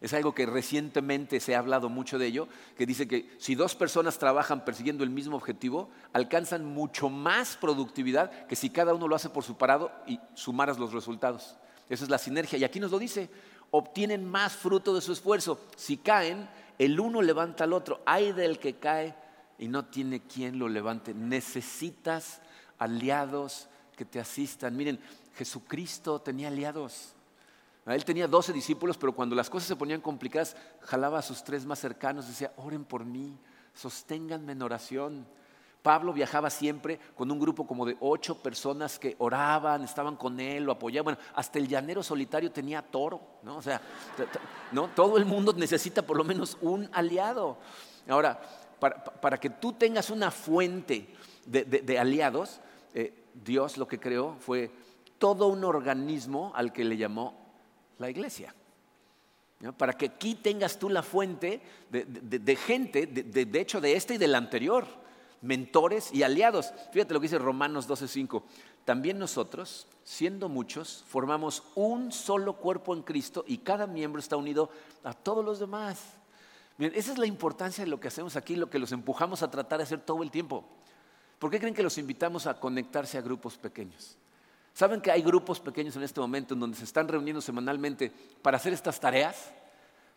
Es 0.00 0.14
algo 0.14 0.34
que 0.34 0.46
recientemente 0.46 1.40
se 1.40 1.54
ha 1.54 1.58
hablado 1.58 1.90
mucho 1.90 2.18
de 2.18 2.26
ello, 2.26 2.48
que 2.78 2.86
dice 2.86 3.06
que 3.06 3.30
si 3.38 3.54
dos 3.54 3.74
personas 3.74 4.18
trabajan 4.18 4.64
persiguiendo 4.64 5.04
el 5.04 5.10
mismo 5.10 5.36
objetivo, 5.36 5.90
alcanzan 6.14 6.64
mucho 6.64 7.10
más 7.10 7.58
productividad 7.58 8.46
que 8.46 8.56
si 8.56 8.70
cada 8.70 8.94
uno 8.94 9.08
lo 9.08 9.16
hace 9.16 9.28
por 9.28 9.44
su 9.44 9.58
parado 9.58 9.92
y 10.06 10.18
sumaras 10.34 10.78
los 10.78 10.94
resultados. 10.94 11.56
Esa 11.90 12.04
es 12.04 12.10
la 12.10 12.18
sinergia. 12.18 12.58
Y 12.58 12.64
aquí 12.64 12.80
nos 12.80 12.92
lo 12.92 12.98
dice, 12.98 13.28
obtienen 13.70 14.28
más 14.28 14.52
fruto 14.52 14.94
de 14.94 15.00
su 15.00 15.12
esfuerzo. 15.12 15.60
Si 15.76 15.96
caen, 15.96 16.48
el 16.78 16.98
uno 16.98 17.22
levanta 17.22 17.64
al 17.64 17.72
otro. 17.72 18.00
Hay 18.06 18.32
del 18.32 18.58
que 18.58 18.74
cae 18.74 19.14
y 19.58 19.68
no 19.68 19.84
tiene 19.84 20.20
quien 20.20 20.58
lo 20.58 20.68
levante. 20.68 21.14
Necesitas 21.14 22.40
aliados 22.78 23.68
que 23.96 24.04
te 24.04 24.18
asistan. 24.18 24.76
Miren, 24.76 24.98
Jesucristo 25.34 26.20
tenía 26.20 26.48
aliados. 26.48 27.14
Él 27.86 28.04
tenía 28.04 28.28
12 28.28 28.52
discípulos, 28.52 28.96
pero 28.96 29.14
cuando 29.14 29.34
las 29.34 29.50
cosas 29.50 29.68
se 29.68 29.76
ponían 29.76 30.00
complicadas, 30.00 30.56
jalaba 30.80 31.18
a 31.18 31.22
sus 31.22 31.42
tres 31.42 31.64
más 31.64 31.78
cercanos, 31.78 32.28
decía, 32.28 32.52
oren 32.56 32.84
por 32.84 33.04
mí, 33.04 33.36
sosténganme 33.74 34.52
en 34.52 34.62
oración. 34.62 35.26
Pablo 35.82 36.12
viajaba 36.12 36.50
siempre 36.50 36.98
con 37.16 37.30
un 37.30 37.38
grupo 37.38 37.66
como 37.66 37.86
de 37.86 37.96
ocho 38.00 38.36
personas 38.36 38.98
que 38.98 39.16
oraban, 39.18 39.82
estaban 39.82 40.16
con 40.16 40.38
él, 40.38 40.64
lo 40.64 40.72
apoyaban. 40.72 41.18
hasta 41.34 41.58
el 41.58 41.68
llanero 41.68 42.02
solitario 42.02 42.52
tenía 42.52 42.82
toro, 42.82 43.20
¿no? 43.42 43.56
O 43.56 43.62
sea, 43.62 43.80
¿no? 44.72 44.88
todo 44.88 45.16
el 45.16 45.24
mundo 45.24 45.52
necesita 45.54 46.02
por 46.02 46.16
lo 46.16 46.24
menos 46.24 46.58
un 46.60 46.88
aliado. 46.92 47.56
Ahora, 48.08 48.40
para, 48.78 49.38
que 49.38 49.50
tú 49.50 49.72
tengas 49.72 50.10
una 50.10 50.30
fuente 50.30 51.14
de, 51.46 51.98
aliados, 51.98 52.60
eh, 52.94 53.12
Dios 53.34 53.76
lo 53.76 53.86
que 53.86 54.00
creó 54.00 54.36
fue 54.38 54.70
todo 55.18 55.48
un 55.48 55.64
organismo 55.64 56.52
al 56.54 56.72
que 56.72 56.84
le 56.84 56.96
llamó 56.96 57.52
la 57.98 58.10
iglesia. 58.10 58.54
Para 59.76 59.92
que 59.92 60.06
aquí 60.06 60.36
tengas 60.36 60.78
tú 60.78 60.88
la 60.88 61.02
fuente 61.02 61.60
de, 61.90 62.56
gente, 62.56 63.06
de, 63.06 63.60
hecho 63.60 63.78
de 63.82 63.94
este 63.94 64.14
y 64.14 64.18
del 64.18 64.34
anterior, 64.34 64.86
mentores 65.42 66.12
y 66.12 66.22
aliados. 66.22 66.72
Fíjate 66.92 67.14
lo 67.14 67.20
que 67.20 67.26
dice 67.26 67.38
Romanos 67.38 67.88
12:5. 67.88 68.42
También 68.84 69.18
nosotros, 69.18 69.86
siendo 70.04 70.48
muchos, 70.48 71.04
formamos 71.06 71.62
un 71.74 72.12
solo 72.12 72.56
cuerpo 72.56 72.94
en 72.94 73.02
Cristo 73.02 73.44
y 73.46 73.58
cada 73.58 73.86
miembro 73.86 74.20
está 74.20 74.36
unido 74.36 74.70
a 75.04 75.12
todos 75.12 75.44
los 75.44 75.58
demás. 75.58 75.98
Esa 76.78 77.12
es 77.12 77.18
la 77.18 77.26
importancia 77.26 77.84
de 77.84 77.90
lo 77.90 78.00
que 78.00 78.08
hacemos 78.08 78.36
aquí, 78.36 78.56
lo 78.56 78.70
que 78.70 78.78
los 78.78 78.92
empujamos 78.92 79.42
a 79.42 79.50
tratar 79.50 79.78
de 79.78 79.84
hacer 79.84 80.00
todo 80.00 80.22
el 80.22 80.30
tiempo. 80.30 80.64
¿Por 81.38 81.50
qué 81.50 81.58
creen 81.58 81.74
que 81.74 81.82
los 81.82 81.98
invitamos 81.98 82.46
a 82.46 82.58
conectarse 82.58 83.18
a 83.18 83.20
grupos 83.20 83.58
pequeños? 83.58 84.16
¿Saben 84.72 85.00
que 85.00 85.10
hay 85.10 85.20
grupos 85.20 85.60
pequeños 85.60 85.96
en 85.96 86.02
este 86.02 86.20
momento 86.20 86.54
en 86.54 86.60
donde 86.60 86.76
se 86.76 86.84
están 86.84 87.06
reuniendo 87.06 87.42
semanalmente 87.42 88.10
para 88.40 88.56
hacer 88.56 88.72
estas 88.72 88.98
tareas? 88.98 89.52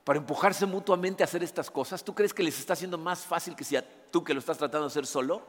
Para 0.03 0.19
empujarse 0.19 0.65
mutuamente 0.65 1.23
a 1.23 1.25
hacer 1.25 1.43
estas 1.43 1.69
cosas. 1.69 2.03
¿Tú 2.03 2.13
crees 2.13 2.33
que 2.33 2.43
les 2.43 2.59
está 2.59 2.73
haciendo 2.73 2.97
más 2.97 3.25
fácil 3.25 3.55
que 3.55 3.63
si 3.63 3.75
tú 4.13 4.23
que 4.23 4.35
lo 4.35 4.39
estás 4.39 4.59
tratando 4.59 4.85
de 4.85 4.91
hacer 4.91 5.07
solo? 5.07 5.41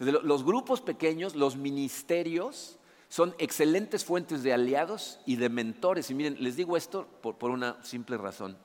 Los 0.00 0.44
grupos 0.44 0.80
pequeños, 0.80 1.36
los 1.36 1.56
ministerios, 1.56 2.76
son 3.08 3.36
excelentes 3.38 4.04
fuentes 4.04 4.42
de 4.42 4.52
aliados 4.52 5.20
y 5.26 5.36
de 5.36 5.48
mentores. 5.48 6.10
Y 6.10 6.14
miren, 6.14 6.42
les 6.42 6.56
digo 6.56 6.76
esto 6.76 7.06
por, 7.22 7.50
una 7.50 7.80
simple 7.84 8.16
razón. 8.16 8.58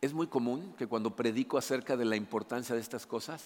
Es 0.00 0.12
muy 0.14 0.28
común 0.28 0.72
que 0.78 0.86
cuando 0.86 1.16
predico 1.16 1.58
acerca 1.58 1.96
de 1.96 2.04
la 2.04 2.14
importancia 2.14 2.76
de 2.76 2.80
estas 2.80 3.06
cosas, 3.06 3.42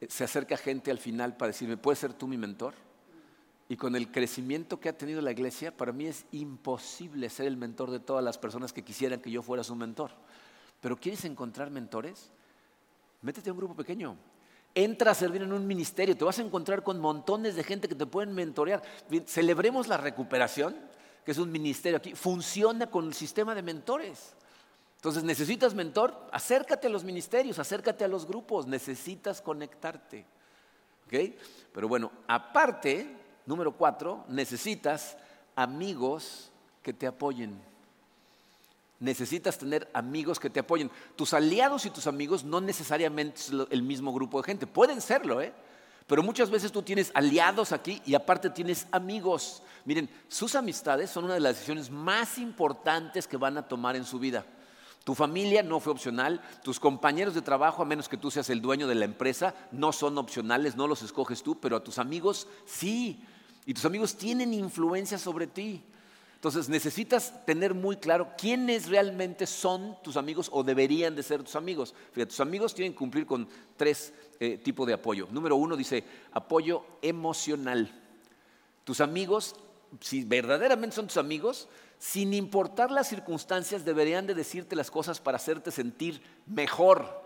eh, 0.00 0.08
se 0.10 0.24
acerca 0.24 0.56
gente 0.56 0.90
al 0.90 0.98
final 0.98 1.36
para 1.36 1.52
decirme, 1.52 1.76
¿puedes 1.76 2.00
ser 2.00 2.14
tú 2.14 2.26
mi 2.26 2.36
mentor? 2.36 2.74
Y 3.68 3.76
con 3.76 3.94
el 3.94 4.10
crecimiento 4.10 4.80
que 4.80 4.88
ha 4.88 4.98
tenido 4.98 5.22
la 5.22 5.30
iglesia, 5.30 5.76
para 5.76 5.92
mí 5.92 6.06
es 6.06 6.24
imposible 6.32 7.30
ser 7.30 7.46
el 7.46 7.56
mentor 7.56 7.92
de 7.92 8.00
todas 8.00 8.24
las 8.24 8.36
personas 8.36 8.72
que 8.72 8.82
quisieran 8.82 9.20
que 9.20 9.30
yo 9.30 9.42
fuera 9.42 9.62
su 9.62 9.76
mentor. 9.76 10.10
Pero 10.80 10.96
¿quieres 10.96 11.24
encontrar 11.24 11.70
mentores? 11.70 12.32
Métete 13.22 13.50
a 13.50 13.52
un 13.52 13.58
grupo 13.58 13.74
pequeño. 13.74 14.16
Entra 14.74 15.10
a 15.10 15.14
servir 15.14 15.42
en 15.42 15.52
un 15.52 15.66
ministerio. 15.66 16.16
Te 16.16 16.24
vas 16.24 16.38
a 16.38 16.42
encontrar 16.42 16.82
con 16.82 17.00
montones 17.00 17.54
de 17.54 17.64
gente 17.64 17.88
que 17.88 17.94
te 17.94 18.06
pueden 18.06 18.34
mentorear. 18.34 18.82
Celebremos 19.26 19.88
la 19.88 19.96
recuperación, 19.96 20.76
que 21.24 21.32
es 21.32 21.38
un 21.38 21.50
ministerio 21.50 21.98
aquí. 21.98 22.14
Funciona 22.14 22.88
con 22.88 23.06
el 23.06 23.14
sistema 23.14 23.54
de 23.54 23.62
mentores. 23.62 24.34
Entonces, 24.96 25.24
¿necesitas 25.24 25.74
mentor? 25.74 26.28
Acércate 26.32 26.86
a 26.86 26.90
los 26.90 27.04
ministerios, 27.04 27.58
acércate 27.58 28.04
a 28.04 28.08
los 28.08 28.26
grupos. 28.26 28.66
Necesitas 28.66 29.40
conectarte. 29.40 30.24
¿Okay? 31.06 31.36
Pero 31.72 31.88
bueno, 31.88 32.10
aparte, 32.26 33.22
Número 33.44 33.76
cuatro, 33.76 34.24
necesitas 34.28 35.16
amigos 35.56 36.52
que 36.82 36.92
te 36.92 37.06
apoyen. 37.08 37.60
Necesitas 39.02 39.58
tener 39.58 39.90
amigos 39.94 40.38
que 40.38 40.48
te 40.48 40.60
apoyen. 40.60 40.88
Tus 41.16 41.34
aliados 41.34 41.84
y 41.86 41.90
tus 41.90 42.06
amigos 42.06 42.44
no 42.44 42.60
necesariamente 42.60 43.40
es 43.40 43.52
el 43.70 43.82
mismo 43.82 44.12
grupo 44.12 44.40
de 44.40 44.46
gente. 44.46 44.64
Pueden 44.64 45.00
serlo, 45.00 45.40
¿eh? 45.42 45.52
Pero 46.06 46.22
muchas 46.22 46.50
veces 46.50 46.70
tú 46.70 46.82
tienes 46.82 47.10
aliados 47.12 47.72
aquí 47.72 48.00
y 48.06 48.14
aparte 48.14 48.48
tienes 48.48 48.86
amigos. 48.92 49.60
Miren, 49.86 50.08
sus 50.28 50.54
amistades 50.54 51.10
son 51.10 51.24
una 51.24 51.34
de 51.34 51.40
las 51.40 51.54
decisiones 51.54 51.90
más 51.90 52.38
importantes 52.38 53.26
que 53.26 53.36
van 53.36 53.58
a 53.58 53.66
tomar 53.66 53.96
en 53.96 54.04
su 54.04 54.20
vida. 54.20 54.46
Tu 55.02 55.16
familia 55.16 55.64
no 55.64 55.80
fue 55.80 55.92
opcional, 55.92 56.40
tus 56.62 56.78
compañeros 56.78 57.34
de 57.34 57.42
trabajo, 57.42 57.82
a 57.82 57.86
menos 57.86 58.08
que 58.08 58.16
tú 58.16 58.30
seas 58.30 58.50
el 58.50 58.62
dueño 58.62 58.86
de 58.86 58.94
la 58.94 59.04
empresa, 59.04 59.52
no 59.72 59.90
son 59.90 60.16
opcionales, 60.16 60.76
no 60.76 60.86
los 60.86 61.02
escoges 61.02 61.42
tú, 61.42 61.58
pero 61.58 61.74
a 61.74 61.82
tus 61.82 61.98
amigos 61.98 62.46
sí. 62.66 63.20
Y 63.66 63.74
tus 63.74 63.84
amigos 63.84 64.14
tienen 64.14 64.54
influencia 64.54 65.18
sobre 65.18 65.48
ti. 65.48 65.82
Entonces 66.42 66.68
necesitas 66.68 67.46
tener 67.46 67.72
muy 67.72 67.98
claro 67.98 68.30
quiénes 68.36 68.88
realmente 68.88 69.46
son 69.46 69.96
tus 70.02 70.16
amigos 70.16 70.48
o 70.52 70.64
deberían 70.64 71.14
de 71.14 71.22
ser 71.22 71.40
tus 71.44 71.54
amigos. 71.54 71.94
Tus 72.12 72.40
amigos 72.40 72.74
tienen 72.74 72.94
que 72.94 72.98
cumplir 72.98 73.26
con 73.26 73.46
tres 73.76 74.12
eh, 74.40 74.58
tipos 74.58 74.84
de 74.88 74.94
apoyo. 74.94 75.28
Número 75.30 75.54
uno 75.54 75.76
dice 75.76 76.02
apoyo 76.32 76.84
emocional. 77.00 77.96
Tus 78.82 79.00
amigos, 79.00 79.54
si 80.00 80.24
verdaderamente 80.24 80.96
son 80.96 81.06
tus 81.06 81.16
amigos, 81.16 81.68
sin 82.00 82.34
importar 82.34 82.90
las 82.90 83.06
circunstancias, 83.06 83.84
deberían 83.84 84.26
de 84.26 84.34
decirte 84.34 84.74
las 84.74 84.90
cosas 84.90 85.20
para 85.20 85.36
hacerte 85.36 85.70
sentir 85.70 86.20
mejor 86.46 87.22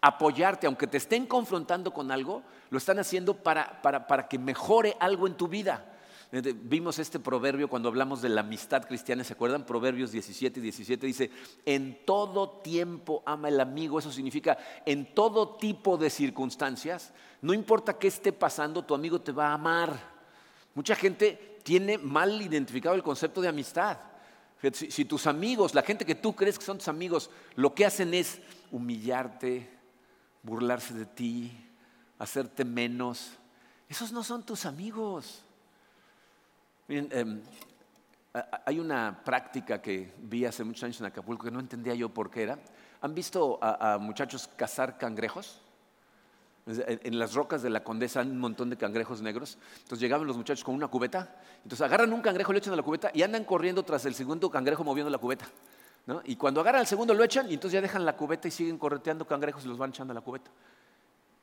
apoyarte, 0.00 0.66
aunque 0.66 0.88
te 0.88 0.96
estén 0.96 1.26
confrontando 1.26 1.92
con 1.92 2.10
algo, 2.10 2.42
lo 2.70 2.78
están 2.78 2.98
haciendo 2.98 3.34
para, 3.34 4.26
que 4.28 4.38
mejore 4.40 4.96
algo 4.98 5.28
en 5.28 5.34
tu 5.34 5.46
vida. 5.46 5.94
Vimos 6.30 6.98
este 6.98 7.18
proverbio 7.18 7.68
cuando 7.68 7.88
hablamos 7.88 8.20
de 8.20 8.28
la 8.28 8.42
amistad 8.42 8.86
cristiana, 8.86 9.24
¿se 9.24 9.32
acuerdan? 9.32 9.64
Proverbios 9.64 10.12
17 10.12 10.60
y 10.60 10.62
17 10.62 11.06
dice, 11.06 11.30
en 11.64 12.04
todo 12.04 12.60
tiempo 12.60 13.22
ama 13.24 13.48
el 13.48 13.58
amigo, 13.58 13.98
eso 13.98 14.12
significa 14.12 14.58
en 14.84 15.14
todo 15.14 15.56
tipo 15.56 15.96
de 15.96 16.10
circunstancias, 16.10 17.14
no 17.40 17.54
importa 17.54 17.98
qué 17.98 18.08
esté 18.08 18.34
pasando, 18.34 18.84
tu 18.84 18.94
amigo 18.94 19.22
te 19.22 19.32
va 19.32 19.48
a 19.48 19.54
amar. 19.54 19.98
Mucha 20.74 20.94
gente 20.94 21.58
tiene 21.62 21.96
mal 21.96 22.42
identificado 22.42 22.94
el 22.94 23.02
concepto 23.02 23.40
de 23.40 23.48
amistad. 23.48 23.96
si 24.72 25.04
tus 25.06 25.26
amigos, 25.26 25.74
la 25.74 25.82
gente 25.82 26.04
que 26.04 26.14
tú 26.14 26.36
crees 26.36 26.58
que 26.58 26.64
son 26.66 26.76
tus 26.76 26.88
amigos, 26.88 27.30
lo 27.54 27.74
que 27.74 27.86
hacen 27.86 28.12
es 28.12 28.38
humillarte, 28.70 29.66
burlarse 30.42 30.92
de 30.92 31.06
ti, 31.06 31.52
hacerte 32.18 32.66
menos. 32.66 33.30
Esos 33.88 34.12
no 34.12 34.22
son 34.22 34.44
tus 34.44 34.66
amigos. 34.66 35.42
Miren, 36.88 37.08
em, 37.12 37.42
hay 38.64 38.78
una 38.78 39.20
práctica 39.22 39.80
que 39.82 40.10
vi 40.22 40.46
hace 40.46 40.64
muchos 40.64 40.84
años 40.84 40.98
en 41.00 41.06
Acapulco 41.06 41.44
que 41.44 41.50
no 41.50 41.60
entendía 41.60 41.94
yo 41.94 42.08
por 42.08 42.30
qué 42.30 42.44
era. 42.44 42.58
¿Han 43.02 43.14
visto 43.14 43.58
a, 43.60 43.98
muchachos 43.98 44.48
cazar 44.56 44.96
cangrejos? 44.96 45.60
En, 46.66 47.18
las 47.18 47.34
rocas 47.34 47.62
de 47.62 47.70
la 47.70 47.84
condesa 47.84 48.20
hay 48.20 48.28
un 48.28 48.38
montón 48.38 48.70
de 48.70 48.76
cangrejos 48.76 49.20
negros. 49.20 49.58
Entonces 49.78 50.00
llegaban 50.00 50.26
los 50.26 50.36
muchachos 50.36 50.64
con 50.64 50.74
una 50.74 50.88
cubeta. 50.88 51.36
Entonces 51.62 51.82
agarran 51.82 52.12
un 52.12 52.22
cangrejo, 52.22 52.52
le 52.52 52.58
echan 52.58 52.72
a 52.72 52.76
la 52.76 52.82
cubeta 52.82 53.10
y 53.12 53.22
andan 53.22 53.44
corriendo 53.44 53.82
tras 53.82 54.06
el 54.06 54.14
segundo 54.14 54.50
cangrejo 54.50 54.82
moviendo 54.82 55.10
la 55.10 55.18
cubeta. 55.18 55.46
Y 56.24 56.36
cuando 56.36 56.62
agarran 56.62 56.80
al 56.80 56.86
segundo 56.86 57.12
lo 57.12 57.22
echan 57.22 57.50
y 57.50 57.54
entonces 57.54 57.74
ya 57.74 57.82
dejan 57.82 58.06
la 58.06 58.16
cubeta 58.16 58.48
y 58.48 58.50
siguen 58.50 58.78
correteando 58.78 59.26
cangrejos 59.26 59.64
y 59.66 59.68
los 59.68 59.76
van 59.76 59.90
echando 59.90 60.12
a 60.12 60.14
la 60.14 60.22
cubeta. 60.22 60.50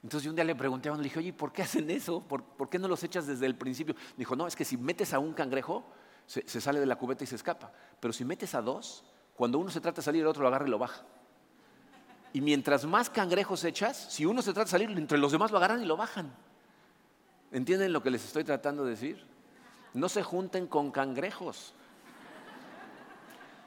Entonces 0.06 0.24
yo 0.26 0.30
un 0.30 0.36
día 0.36 0.46
le 0.46 0.54
pregunté 0.54 0.88
a 0.88 0.92
uno, 0.92 1.02
le 1.02 1.06
dije, 1.06 1.18
oye, 1.18 1.34
¿por 1.34 1.52
qué 1.52 1.64
hacen 1.64 1.90
eso? 1.90 2.22
¿Por, 2.22 2.70
qué 2.70 2.78
no 2.78 2.88
los 2.88 3.04
echas 3.04 3.26
desde 3.26 3.48
el 3.48 3.56
principio? 3.56 3.96
Me 3.96 4.18
dijo, 4.20 4.36
no, 4.36 4.46
es 4.46 4.56
que 4.56 4.64
si 4.64 4.78
metes 4.78 5.16
a 5.16 5.18
un 5.18 5.34
cangrejo, 5.34 5.84
se, 6.28 6.62
sale 6.62 6.80
de 6.80 6.86
la 6.86 6.96
cubeta 6.96 7.24
y 7.24 7.28
se 7.28 7.36
escapa. 7.36 7.72
Pero 8.00 8.14
si 8.14 8.24
metes 8.24 8.54
a 8.54 8.62
dos, 8.62 9.04
cuando 9.36 9.58
uno 9.58 9.72
se 9.72 9.82
trata 9.82 10.02
de 10.02 10.04
salir, 10.04 10.22
el 10.22 10.28
otro 10.28 10.44
lo 10.44 10.50
agarra 10.50 10.68
y 10.68 10.70
lo 10.70 10.78
baja. 10.78 11.02
Y 12.34 12.42
mientras 12.42 12.86
más 12.86 13.10
cangrejos 13.10 13.64
echas, 13.64 13.98
si 13.98 14.28
uno 14.28 14.44
se 14.44 14.54
trata 14.54 14.66
de 14.66 14.70
salir, 14.70 14.92
entre 14.92 15.18
los 15.18 15.32
demás 15.32 15.50
lo 15.50 15.58
agarran 15.58 15.82
y 15.82 15.86
lo 15.86 15.98
bajan. 15.98 16.32
¿Entienden 17.52 17.92
lo 17.92 18.04
que 18.04 18.12
les 18.12 18.24
estoy 18.24 18.44
tratando 18.44 18.84
de 18.86 18.92
decir? 18.92 19.26
No 19.96 20.08
se 20.08 20.22
junten 20.22 20.68
con 20.68 20.92
cangrejos. 20.92 21.74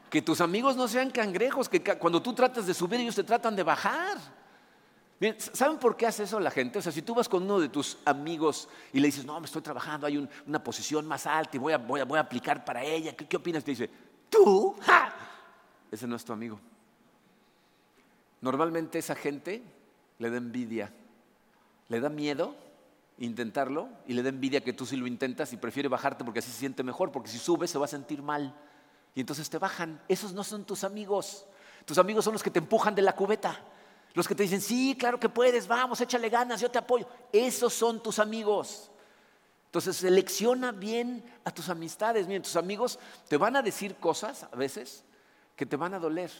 Que 0.08 0.22
tus 0.22 0.40
amigos 0.40 0.76
no 0.76 0.86
sean 0.86 1.10
cangrejos, 1.10 1.68
que 1.68 1.82
cuando 1.82 2.22
tú 2.22 2.32
tratas 2.32 2.64
de 2.64 2.74
subir 2.74 3.00
ellos 3.00 3.16
te 3.16 3.24
tratan 3.24 3.56
de 3.56 3.64
bajar. 3.64 4.38
¿Saben 5.52 5.78
por 5.78 5.96
qué 5.96 6.06
hace 6.06 6.22
eso 6.22 6.38
la 6.38 6.50
gente? 6.50 6.78
O 6.78 6.82
sea, 6.82 6.92
si 6.92 7.02
tú 7.02 7.14
vas 7.14 7.28
con 7.28 7.42
uno 7.42 7.58
de 7.58 7.68
tus 7.68 7.98
amigos 8.04 8.68
y 8.92 9.00
le 9.00 9.06
dices, 9.06 9.24
no, 9.24 9.38
me 9.40 9.46
estoy 9.46 9.62
trabajando, 9.62 10.06
hay 10.06 10.28
una 10.46 10.62
posición 10.62 11.06
más 11.06 11.26
alta 11.26 11.56
y 11.56 11.58
voy 11.60 11.72
a, 11.72 11.78
voy, 11.78 12.00
a, 12.00 12.20
aplicar 12.20 12.64
para 12.64 12.84
ella, 12.84 13.16
¿qué, 13.16 13.36
opinas? 13.36 13.64
Te 13.64 13.72
dice, 13.72 13.90
¿tú? 14.30 14.76
Ese 15.90 16.06
no 16.06 16.16
es 16.16 16.24
tu 16.24 16.32
amigo. 16.32 16.60
Normalmente 18.40 18.98
esa 18.98 19.16
gente 19.16 19.62
le 20.18 20.30
da 20.30 20.36
envidia, 20.36 20.92
le 21.88 22.00
da 22.00 22.08
miedo 22.08 22.54
intentarlo 23.18 23.88
y 24.06 24.12
le 24.12 24.22
da 24.22 24.28
envidia 24.28 24.60
que 24.60 24.72
tú 24.72 24.86
sí 24.86 24.96
lo 24.96 25.06
intentas 25.06 25.52
y 25.52 25.56
prefiere 25.56 25.88
bajarte 25.88 26.24
porque 26.24 26.38
así 26.38 26.50
se 26.50 26.58
siente 26.58 26.82
mejor, 26.84 27.10
porque 27.10 27.28
si 27.28 27.38
subes 27.38 27.70
se 27.70 27.78
va 27.78 27.86
a 27.86 27.88
sentir 27.88 28.22
mal 28.22 28.54
y 29.14 29.20
entonces 29.20 29.50
te 29.50 29.58
bajan. 29.58 30.00
Esos 30.08 30.32
no 30.32 30.44
son 30.44 30.64
tus 30.64 30.84
amigos. 30.84 31.46
Tus 31.84 31.98
amigos 31.98 32.24
son 32.24 32.34
los 32.34 32.42
que 32.42 32.50
te 32.50 32.58
empujan 32.58 32.94
de 32.94 33.02
la 33.02 33.14
cubeta, 33.14 33.60
Los 34.18 34.26
que 34.26 34.34
te 34.34 34.42
dicen, 34.42 34.60
sí, 34.60 34.96
claro 34.98 35.20
que 35.20 35.28
puedes, 35.28 35.68
vamos, 35.68 36.00
échale 36.00 36.28
ganas, 36.28 36.60
yo 36.60 36.68
te 36.68 36.78
apoyo. 36.78 37.06
Esos 37.30 37.72
son 37.72 38.02
tus 38.02 38.18
amigos. 38.18 38.90
Entonces 39.66 39.94
selecciona 39.94 40.72
bien 40.72 41.22
a 41.44 41.52
tus 41.52 41.68
amistades. 41.68 42.26
Miren, 42.26 42.42
tus 42.42 42.56
amigos 42.56 42.98
te 43.28 43.36
van 43.36 43.54
a 43.54 43.62
decir 43.62 43.94
cosas 43.94 44.42
a 44.42 44.56
veces 44.56 45.04
que 45.54 45.66
te 45.66 45.76
van 45.76 45.94
a 45.94 46.00
doler, 46.00 46.32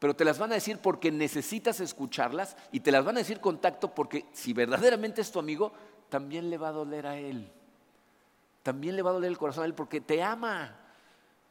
pero 0.00 0.16
te 0.16 0.24
las 0.24 0.40
van 0.40 0.50
a 0.50 0.56
decir 0.56 0.78
porque 0.78 1.12
necesitas 1.12 1.78
escucharlas 1.78 2.56
y 2.72 2.80
te 2.80 2.90
las 2.90 3.04
van 3.04 3.14
a 3.14 3.20
decir 3.20 3.38
con 3.38 3.60
tacto 3.60 3.94
porque 3.94 4.26
si 4.32 4.52
verdaderamente 4.52 5.20
es 5.20 5.30
tu 5.30 5.38
amigo, 5.38 5.72
también 6.08 6.50
le 6.50 6.58
va 6.58 6.70
a 6.70 6.72
doler 6.72 7.06
a 7.06 7.16
él. 7.16 7.48
También 8.64 8.96
le 8.96 9.02
va 9.02 9.10
a 9.10 9.14
doler 9.14 9.30
el 9.30 9.38
corazón 9.38 9.62
a 9.62 9.66
él 9.66 9.74
porque 9.74 10.00
te 10.00 10.20
ama. 10.20 10.83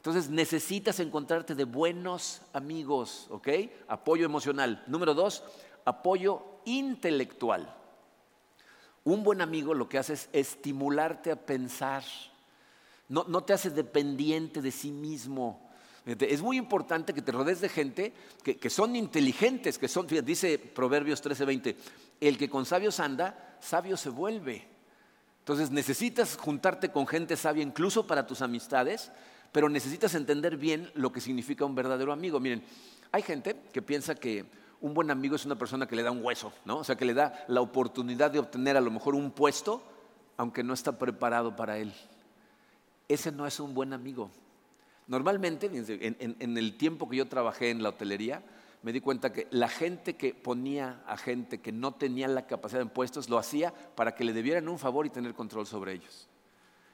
Entonces 0.03 0.29
necesitas 0.29 0.99
encontrarte 0.99 1.55
de 1.55 1.63
buenos 1.63 2.41
amigos, 2.51 3.27
¿ok? 3.29 3.47
Apoyo 3.87 4.25
emocional. 4.25 4.83
Número 4.85 5.13
dos, 5.13 5.45
apoyo 5.85 6.43
intelectual. 6.65 7.73
Un 9.05 9.23
buen 9.23 9.39
amigo 9.39 9.73
lo 9.73 9.87
que 9.87 9.97
hace 9.97 10.11
es 10.11 10.27
estimularte 10.33 11.31
a 11.31 11.37
pensar. 11.37 12.03
No, 13.07 13.45
te 13.45 13.53
hace 13.53 13.69
dependiente 13.69 14.61
de 14.61 14.71
sí 14.71 14.91
mismo. 14.91 15.71
Es 16.05 16.41
muy 16.41 16.57
importante 16.57 17.13
que 17.13 17.21
te 17.21 17.31
rodees 17.31 17.61
de 17.61 17.69
gente 17.69 18.13
que, 18.43 18.69
son 18.69 18.97
inteligentes, 18.97 19.77
que 19.77 19.87
son, 19.87 20.05
dice 20.25 20.59
Proverbios 20.59 21.23
13:20, 21.23 21.77
el 22.19 22.37
que 22.37 22.49
con 22.49 22.65
sabios 22.65 22.99
anda, 22.99 23.55
sabio 23.61 23.95
se 23.95 24.09
vuelve. 24.09 24.67
Entonces 25.39 25.71
necesitas 25.71 26.35
juntarte 26.35 26.91
con 26.91 27.07
gente 27.07 27.37
sabia 27.37 27.63
incluso 27.63 28.05
para 28.05 28.27
tus 28.27 28.41
amistades 28.41 29.09
pero 29.53 29.69
necesitas 29.69 30.15
entender 30.15 30.57
bien 30.57 30.91
lo 30.95 31.13
que 31.13 31.21
significa 31.21 31.63
un 31.63 31.75
verdadero 31.75 32.11
amigo. 32.11 32.39
Miren, 32.39 32.63
hay 33.11 33.21
gente 33.21 33.55
que 33.71 33.83
piensa 33.83 34.15
que 34.15 34.45
un 34.81 34.95
buen 34.95 35.11
amigo 35.11 35.35
es 35.35 35.45
una 35.45 35.55
persona 35.55 35.87
que 35.87 35.95
le 35.95 36.01
da 36.01 36.11
un 36.11 36.25
hueso, 36.25 36.51
¿no? 36.65 36.79
O 36.79 36.83
sea, 36.83 36.95
que 36.95 37.05
le 37.05 37.13
da 37.13 37.45
la 37.47 37.61
oportunidad 37.61 38.31
de 38.31 38.39
obtener 38.39 38.75
a 38.75 38.81
lo 38.81 38.89
mejor 38.89 39.13
un 39.13 39.29
puesto, 39.29 39.83
aunque 40.37 40.63
no 40.63 40.73
está 40.73 40.97
preparado 40.97 41.55
para 41.55 41.77
él. 41.77 41.93
Ese 43.07 43.31
no 43.31 43.45
es 43.45 43.59
un 43.59 43.75
buen 43.75 43.93
amigo. 43.93 44.31
Normalmente, 45.05 45.69
en, 45.71 46.57
el 46.57 46.75
tiempo 46.75 47.07
que 47.07 47.17
yo 47.17 47.27
trabajé 47.27 47.69
en 47.69 47.83
la 47.83 47.89
hotelería, 47.89 48.41
me 48.81 48.91
di 48.91 49.01
cuenta 49.01 49.31
que 49.31 49.47
la 49.51 49.69
gente 49.69 50.15
que 50.15 50.33
ponía 50.33 51.03
a 51.05 51.15
gente 51.15 51.61
que 51.61 51.71
no 51.71 51.93
tenía 51.93 52.27
la 52.27 52.47
capacidad 52.47 52.81
de 52.81 52.89
puestos 52.89 53.29
lo 53.29 53.37
hacía 53.37 53.71
para 53.95 54.15
que 54.15 54.23
le 54.23 54.33
debieran 54.33 54.67
un 54.67 54.79
favor 54.79 55.05
y 55.05 55.11
tener 55.11 55.35
control 55.35 55.67
sobre 55.67 55.93
ellos 55.93 56.27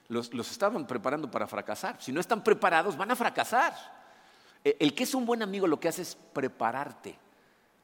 los, 0.09 0.33
estaban 0.51 0.85
preparando 0.85 1.31
para 1.31 1.47
fracasar. 1.47 2.01
Si 2.01 2.11
no 2.11 2.19
están 2.19 2.43
preparados, 2.43 2.97
van 2.97 3.11
a 3.11 3.15
fracasar. 3.15 3.73
E, 4.63 4.75
el 4.79 4.93
que 4.93 5.03
es 5.03 5.13
un 5.15 5.25
buen 5.25 5.41
amigo 5.41 5.67
lo 5.67 5.79
que 5.79 5.87
hace 5.87 6.01
es 6.01 6.17
prepararte, 6.33 7.15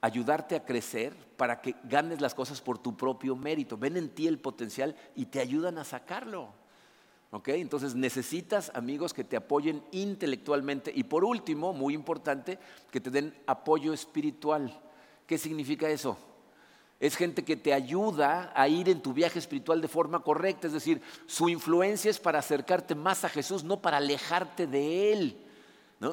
ayudarte 0.02 0.56
a 0.56 0.66
crecer 0.66 1.16
para 1.38 1.62
que 1.62 1.76
ganes 1.84 2.20
las 2.20 2.36
cosas 2.36 2.60
por 2.60 2.78
tu 2.78 2.98
propio 2.98 3.36
mérito. 3.36 3.78
Ven 3.78 3.96
en 3.96 4.10
ti 4.10 4.28
el 4.28 4.40
potencial 4.40 4.96
y 5.16 5.28
te 5.28 5.40
ayudan 5.40 5.78
a 5.78 5.86
sacarlo. 5.86 6.50
Entonces 7.46 7.96
necesitas 7.96 8.72
amigos 8.74 9.14
que 9.14 9.24
te 9.24 9.36
apoyen 9.36 9.84
intelectualmente 9.92 10.92
y 10.94 11.04
por 11.04 11.26
último, 11.26 11.74
muy 11.74 11.94
importante, 11.94 12.58
que 12.90 13.02
te 13.02 13.10
den 13.10 13.36
apoyo 13.46 13.94
espiritual. 13.94 14.82
¿Qué 15.28 15.38
significa 15.38 15.90
eso? 15.90 16.18
Es 17.00 17.16
gente 17.16 17.44
que 17.44 17.58
te 17.58 17.74
ayuda 17.74 18.54
a 18.56 18.68
ir 18.68 18.88
en 18.90 19.02
tu 19.02 19.14
viaje 19.14 19.40
espiritual 19.40 19.82
de 19.82 19.88
forma 19.88 20.20
correcta. 20.20 20.68
Es 20.68 20.74
decir, 20.74 21.02
su 21.26 21.50
influencia 21.50 22.10
es 22.10 22.20
para 22.20 22.40
acercarte 22.40 22.96
más 22.96 23.26
a 23.26 23.30
Jesús, 23.30 23.64
no 23.64 23.82
para 23.82 23.98
alejarte 23.98 24.66
de 24.66 25.14
Él. 25.14 25.38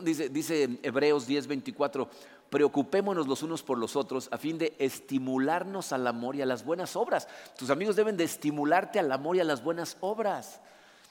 Dice, 0.03 0.29
dice 0.29 0.79
Hebreos 0.83 1.29
10:24, 1.29 2.09
preocupémonos 2.51 3.27
los 3.27 3.43
unos 3.43 3.63
por 3.63 3.79
los 3.79 3.97
otros 3.97 4.29
a 4.33 4.39
fin 4.39 4.59
de 4.59 4.75
estimularnos 4.79 5.93
al 5.93 6.07
amor 6.07 6.37
y 6.37 6.43
a 6.43 6.47
las 6.47 6.65
buenas 6.65 6.97
obras. 6.97 7.29
Tus 7.57 7.71
amigos 7.71 7.97
deben 7.97 8.17
de 8.17 8.25
estimularte 8.25 8.99
al 8.99 9.11
amor 9.13 9.37
y 9.37 9.41
a 9.41 9.45
las 9.45 9.63
buenas 9.63 9.97
obras. 10.01 10.61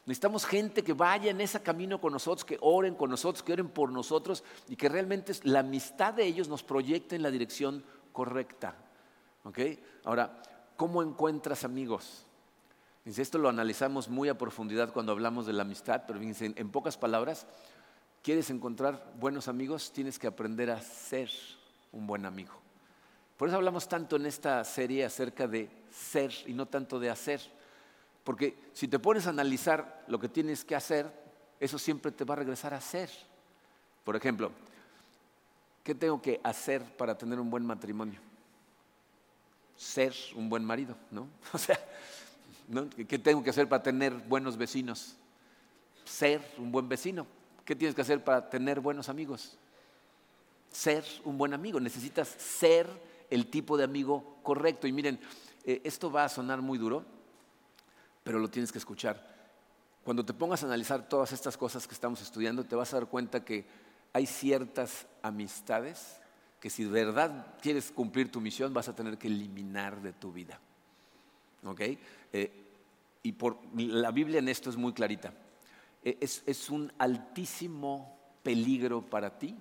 Necesitamos 0.05 0.45
gente 0.45 0.83
que 0.83 0.93
vaya 0.93 1.29
en 1.29 1.41
ese 1.41 1.61
camino 1.61 2.01
con 2.01 2.11
nosotros, 2.11 2.43
que 2.43 2.57
oren 2.61 2.95
con 2.95 3.09
nosotros, 3.09 3.43
que 3.43 3.53
oren 3.53 3.69
por 3.69 3.91
nosotros 3.91 4.43
y 4.67 4.75
que 4.75 4.89
realmente 4.89 5.33
la 5.43 5.59
amistad 5.59 6.13
de 6.13 6.25
ellos 6.25 6.47
nos 6.47 6.63
proyecte 6.63 7.15
en 7.15 7.21
la 7.21 7.29
dirección 7.29 7.83
correcta. 8.11 8.75
Ahora, 10.03 10.41
¿cómo 10.77 11.01
encuentras 11.01 11.63
amigos? 11.63 12.25
esto 13.05 13.39
lo 13.39 13.49
analizamos 13.49 14.09
muy 14.09 14.29
a 14.29 14.37
profundidad 14.37 14.93
cuando 14.93 15.11
hablamos 15.11 15.45
de 15.45 15.53
la 15.53 15.63
amistad, 15.63 16.03
pero 16.05 16.19
en 16.21 16.69
pocas 16.69 16.97
palabras, 16.97 17.47
¿quieres 18.21 18.49
encontrar 18.51 19.13
buenos 19.19 19.47
amigos? 19.47 19.91
Tienes 19.91 20.19
que 20.19 20.27
aprender 20.27 20.69
a 20.69 20.81
ser 20.81 21.29
un 21.91 22.05
buen 22.05 22.25
amigo. 22.25 22.53
Por 23.37 23.47
eso 23.47 23.57
hablamos 23.57 23.87
tanto 23.87 24.17
en 24.17 24.27
esta 24.27 24.63
serie 24.63 25.03
acerca 25.03 25.47
de 25.47 25.67
ser 25.91 26.31
y 26.45 26.53
no 26.53 26.67
tanto 26.67 26.99
de 26.99 27.09
hacer. 27.09 27.41
Porque 28.23 28.55
si 28.73 28.87
te 28.87 28.99
pones 28.99 29.25
a 29.25 29.31
analizar 29.31 30.03
lo 30.07 30.19
que 30.19 30.29
tienes 30.29 30.63
que 30.63 30.75
hacer, 30.75 31.11
eso 31.59 31.79
siempre 31.79 32.11
te 32.11 32.23
va 32.23 32.35
a 32.35 32.37
regresar 32.37 32.75
a 32.75 32.77
hacer. 32.77 33.09
Por 34.03 34.15
ejemplo, 34.15 34.51
¿qué 35.83 35.95
tengo 35.95 36.21
que 36.21 36.39
hacer 36.43 36.83
para 36.97 37.17
tener 37.17 37.39
un 37.39 37.49
buen 37.49 37.65
matrimonio? 37.65 38.19
Ser 39.81 40.13
un 40.35 40.47
buen 40.47 40.63
marido, 40.63 40.95
¿no? 41.09 41.27
O 41.53 41.57
sea, 41.57 41.79
¿qué 43.07 43.17
tengo 43.17 43.43
que 43.43 43.49
hacer 43.49 43.67
para 43.67 43.81
tener 43.81 44.13
buenos 44.13 44.55
vecinos? 44.55 45.15
Ser 46.05 46.39
un 46.59 46.71
buen 46.71 46.87
vecino. 46.87 47.25
¿Qué 47.65 47.75
tienes 47.75 47.95
que 47.95 48.01
hacer 48.01 48.23
para 48.23 48.47
tener 48.47 48.79
buenos 48.79 49.09
amigos? 49.09 49.57
Ser 50.71 51.03
un 51.25 51.37
buen 51.37 51.53
amigo. 51.53 51.79
Necesitas 51.79 52.27
ser 52.27 52.87
el 53.29 53.47
tipo 53.47 53.75
de 53.75 53.83
amigo 53.83 54.37
correcto. 54.43 54.87
Y 54.87 54.91
miren, 54.91 55.19
eh, 55.65 55.81
esto 55.83 56.11
va 56.11 56.25
a 56.25 56.29
sonar 56.29 56.61
muy 56.61 56.77
duro, 56.77 57.03
pero 58.23 58.37
lo 58.37 58.49
tienes 58.49 58.71
que 58.71 58.77
escuchar. 58.77 59.31
Cuando 60.03 60.23
te 60.23 60.33
pongas 60.33 60.61
a 60.61 60.67
analizar 60.67 61.09
todas 61.09 61.31
estas 61.31 61.57
cosas 61.57 61.87
que 61.87 61.95
estamos 61.95 62.21
estudiando, 62.21 62.63
te 62.63 62.75
vas 62.75 62.93
a 62.93 62.97
dar 62.97 63.07
cuenta 63.07 63.43
que 63.43 63.65
hay 64.13 64.27
ciertas 64.27 65.07
amistades 65.23 66.20
que 66.61 66.69
si 66.69 66.83
de 66.83 66.91
verdad 66.91 67.55
quieres 67.59 67.91
cumplir 67.91 68.31
tu 68.31 68.39
misión 68.39 68.71
vas 68.71 68.87
a 68.87 68.95
tener 68.95 69.17
que 69.17 69.27
eliminar 69.27 69.99
de 69.99 70.13
tu 70.13 70.31
vida. 70.31 70.59
¿Ok? 71.65 71.81
Eh, 72.31 72.51
y 73.23 73.31
por, 73.33 73.57
la 73.75 74.11
Biblia 74.11 74.39
en 74.39 74.47
esto 74.47 74.69
es 74.69 74.77
muy 74.77 74.93
clarita. 74.93 75.33
Eh, 76.03 76.17
es, 76.21 76.69
un 76.69 76.93
altísimo 76.99 78.15
peligro 78.43 79.01
para 79.01 79.39
ti 79.39 79.55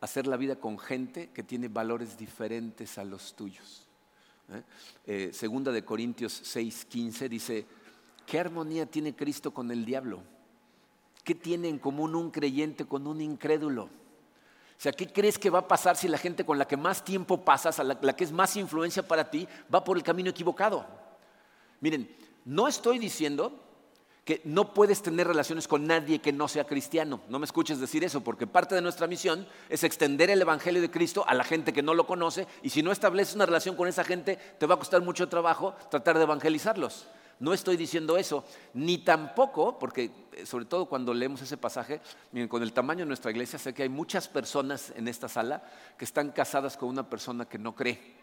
hacer 0.00 0.26
la 0.26 0.36
vida 0.36 0.56
con 0.56 0.76
gente 0.76 1.30
que 1.30 1.44
tiene 1.44 1.68
valores 1.68 2.18
diferentes 2.18 2.98
a 2.98 3.04
los 3.04 3.34
tuyos. 3.36 3.86
¿eh? 5.06 5.30
segunda 5.32 5.70
de 5.70 5.84
Corintios 5.84 6.42
6:15 6.56 7.28
dice, 7.28 7.66
¿qué 8.26 8.40
armonía 8.40 8.86
tiene 8.86 9.14
Cristo 9.14 9.54
con 9.54 9.70
el 9.70 9.84
diablo? 9.84 10.24
¿Qué 11.22 11.36
tiene 11.36 11.68
en 11.68 11.78
común 11.78 12.16
un 12.16 12.32
creyente 12.32 12.86
con 12.86 13.06
un 13.06 13.20
incrédulo? 13.20 13.88
Sea, 14.84 14.92
¿qué 14.92 15.06
crees 15.06 15.38
que 15.38 15.48
va 15.48 15.60
a 15.60 15.66
pasar 15.66 15.96
si 15.96 16.08
la 16.08 16.18
gente 16.18 16.44
con 16.44 16.58
la 16.58 16.68
que 16.68 16.76
más 16.76 17.02
tiempo 17.02 17.42
pasas, 17.42 17.78
la, 17.78 17.96
la 18.02 18.14
que 18.14 18.22
es 18.22 18.32
más 18.32 18.54
influencia 18.54 19.02
para 19.02 19.30
ti, 19.30 19.48
va 19.74 19.82
por 19.82 19.96
el 19.96 20.02
camino 20.02 20.28
equivocado? 20.28 20.84
Miren, 21.80 22.14
no 22.44 22.68
estoy 22.68 22.98
diciendo 22.98 23.58
que 24.26 24.42
no 24.44 24.74
puedes 24.74 25.00
tener 25.00 25.26
relaciones 25.26 25.68
con 25.68 25.86
nadie 25.86 26.18
que 26.18 26.34
no 26.34 26.48
sea 26.48 26.66
cristiano. 26.66 27.22
No 27.30 27.38
me 27.38 27.46
escuches 27.46 27.80
decir 27.80 28.04
eso, 28.04 28.20
porque 28.20 28.46
parte 28.46 28.74
de 28.74 28.82
nuestra 28.82 29.06
misión 29.06 29.48
es 29.70 29.84
extender 29.84 30.28
el 30.28 30.42
Evangelio 30.42 30.82
de 30.82 30.90
Cristo 30.90 31.24
a 31.26 31.32
la 31.32 31.44
gente 31.44 31.72
que 31.72 31.82
no 31.82 31.94
lo 31.94 32.06
conoce, 32.06 32.46
y 32.62 32.68
si 32.68 32.82
no 32.82 32.92
estableces 32.92 33.36
una 33.36 33.46
relación 33.46 33.76
con 33.76 33.88
esa 33.88 34.04
gente, 34.04 34.36
te 34.58 34.66
va 34.66 34.74
a 34.74 34.78
costar 34.78 35.00
mucho 35.00 35.30
trabajo 35.30 35.74
tratar 35.90 36.18
de 36.18 36.24
evangelizarlos. 36.24 37.06
No 37.44 37.52
estoy 37.52 37.76
diciendo 37.76 38.16
eso, 38.16 38.42
ni 38.72 38.96
tampoco, 38.96 39.78
porque 39.78 40.10
eh, 40.32 40.46
sobre 40.46 40.64
todo 40.64 40.86
cuando 40.86 41.12
leemos 41.12 41.42
ese 41.42 41.58
pasaje, 41.58 42.00
miren, 42.32 42.48
con 42.48 42.62
el 42.62 42.72
tamaño 42.72 43.00
de 43.00 43.06
nuestra 43.06 43.30
iglesia, 43.30 43.58
sé 43.58 43.74
que 43.74 43.82
hay 43.82 43.90
muchas 43.90 44.28
personas 44.28 44.94
en 44.96 45.08
esta 45.08 45.28
sala 45.28 45.62
que 45.98 46.06
están 46.06 46.30
casadas 46.30 46.78
con 46.78 46.88
una 46.88 47.10
persona 47.10 47.44
que 47.44 47.58
no 47.58 47.74
cree. 47.74 48.14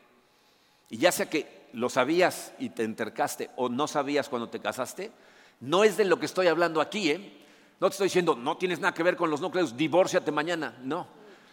Y 0.90 0.98
ya 0.98 1.12
sea 1.12 1.30
que 1.30 1.68
lo 1.74 1.88
sabías 1.88 2.54
y 2.58 2.70
te 2.70 2.82
entercaste 2.82 3.52
o 3.58 3.70
no 3.70 3.86
sabías 3.86 4.28
cuando 4.28 4.50
te 4.50 4.60
casaste, 4.60 5.12
no 5.60 5.84
es 5.84 5.98
de 5.98 6.06
lo 6.06 6.20
que 6.20 6.26
estoy 6.26 6.48
hablando 6.48 6.82
aquí, 6.82 7.12
¿eh? 7.12 7.44
No 7.80 7.90
te 7.90 7.94
estoy 7.94 8.08
diciendo, 8.08 8.36
no 8.36 8.58
tienes 8.58 8.80
nada 8.80 8.96
que 8.96 9.04
ver 9.04 9.16
con 9.16 9.30
los 9.30 9.40
no 9.40 9.52
divórciate 9.52 10.32
mañana. 10.32 10.80
No. 10.82 11.06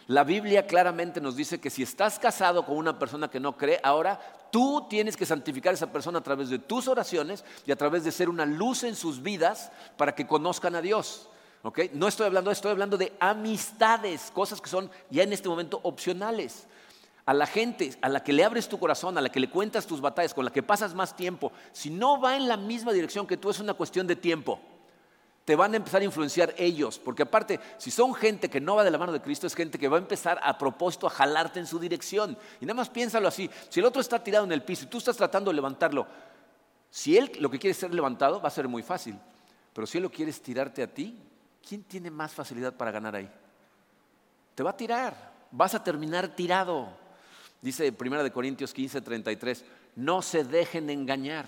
La 0.09 0.23
Biblia 0.23 0.65
claramente 0.65 1.21
nos 1.21 1.35
dice 1.35 1.61
que 1.61 1.69
si 1.69 1.83
estás 1.83 2.17
casado 2.17 2.65
con 2.65 2.77
una 2.77 2.97
persona 2.97 3.29
que 3.29 3.39
no 3.39 3.55
cree, 3.55 3.79
ahora 3.83 4.19
tú 4.51 4.87
tienes 4.89 5.15
que 5.15 5.23
santificar 5.23 5.69
a 5.69 5.75
esa 5.75 5.91
persona 5.91 6.17
a 6.17 6.23
través 6.23 6.49
de 6.49 6.57
tus 6.57 6.87
oraciones 6.87 7.45
y 7.67 7.71
a 7.71 7.75
través 7.75 8.03
de 8.03 8.11
ser 8.11 8.27
una 8.27 8.43
luz 8.47 8.83
en 8.83 8.95
sus 8.95 9.21
vidas 9.21 9.71
para 9.97 10.15
que 10.15 10.25
conozcan 10.25 10.73
a 10.73 10.81
Dios. 10.81 11.29
No 11.93 12.07
estoy 12.07 12.25
hablando 12.25 12.49
de 12.49 12.53
estoy 12.53 12.71
hablando 12.71 12.97
de 12.97 13.13
amistades, 13.19 14.31
cosas 14.33 14.59
que 14.59 14.69
son 14.71 14.89
ya 15.11 15.21
en 15.21 15.31
este 15.31 15.47
momento 15.47 15.79
opcionales. 15.83 16.65
A 17.27 17.35
la 17.35 17.45
gente 17.45 17.93
a 18.01 18.09
la 18.09 18.23
que 18.23 18.33
le 18.33 18.43
abres 18.43 18.67
tu 18.67 18.79
corazón, 18.79 19.15
a 19.15 19.21
la 19.21 19.29
que 19.29 19.39
le 19.39 19.51
cuentas 19.51 19.85
tus 19.85 20.01
batallas, 20.01 20.33
con 20.33 20.43
la 20.43 20.51
que 20.51 20.63
pasas 20.63 20.95
más 20.95 21.15
tiempo, 21.15 21.51
si 21.71 21.91
no 21.91 22.19
va 22.19 22.35
en 22.35 22.47
la 22.47 22.57
misma 22.57 22.93
dirección 22.93 23.27
que 23.27 23.37
tú, 23.37 23.51
es 23.51 23.59
una 23.59 23.75
cuestión 23.75 24.07
de 24.07 24.15
tiempo. 24.15 24.59
Te 25.49 25.55
van 25.55 25.73
a 25.73 25.77
empezar 25.77 25.99
a 25.99 26.05
influenciar 26.05 26.53
ellos, 26.59 26.99
porque 26.99 27.23
aparte, 27.23 27.59
si 27.79 27.89
son 27.89 28.13
gente 28.13 28.51
que 28.51 28.61
no 28.61 28.75
va 28.75 28.83
de 28.83 28.91
la 28.91 28.99
mano 28.99 29.11
de 29.11 29.19
Cristo, 29.19 29.47
es 29.47 29.55
gente 29.55 29.79
que 29.79 29.87
va 29.87 29.97
a 29.97 29.99
empezar 29.99 30.39
a 30.43 30.55
propósito 30.59 31.07
a 31.07 31.09
jalarte 31.09 31.59
en 31.59 31.65
su 31.65 31.79
dirección. 31.79 32.37
Y 32.61 32.67
nada 32.67 32.75
más 32.75 32.91
piénsalo 32.91 33.27
así, 33.27 33.49
si 33.67 33.79
el 33.79 33.87
otro 33.87 33.99
está 33.99 34.23
tirado 34.23 34.45
en 34.45 34.51
el 34.51 34.61
piso 34.61 34.83
y 34.85 34.89
tú 34.89 34.99
estás 34.99 35.17
tratando 35.17 35.49
de 35.49 35.55
levantarlo, 35.55 36.05
si 36.91 37.17
él 37.17 37.31
lo 37.39 37.49
que 37.49 37.57
quiere 37.57 37.71
es 37.71 37.77
ser 37.77 37.91
levantado, 37.91 38.39
va 38.39 38.49
a 38.49 38.51
ser 38.51 38.67
muy 38.67 38.83
fácil, 38.83 39.17
pero 39.73 39.87
si 39.87 39.97
él 39.97 40.03
lo 40.03 40.11
quiere 40.11 40.31
tirarte 40.33 40.83
a 40.83 40.93
ti, 40.93 41.17
¿quién 41.67 41.81
tiene 41.81 42.11
más 42.11 42.31
facilidad 42.31 42.75
para 42.75 42.91
ganar 42.91 43.15
ahí? 43.15 43.27
Te 44.53 44.61
va 44.61 44.69
a 44.69 44.77
tirar, 44.77 45.15
vas 45.49 45.73
a 45.73 45.83
terminar 45.83 46.27
tirado. 46.27 46.89
Dice 47.59 47.91
1 47.99 48.31
Corintios 48.31 48.71
15, 48.71 49.01
33, 49.01 49.65
no 49.95 50.21
se 50.21 50.43
dejen 50.43 50.91
engañar. 50.91 51.47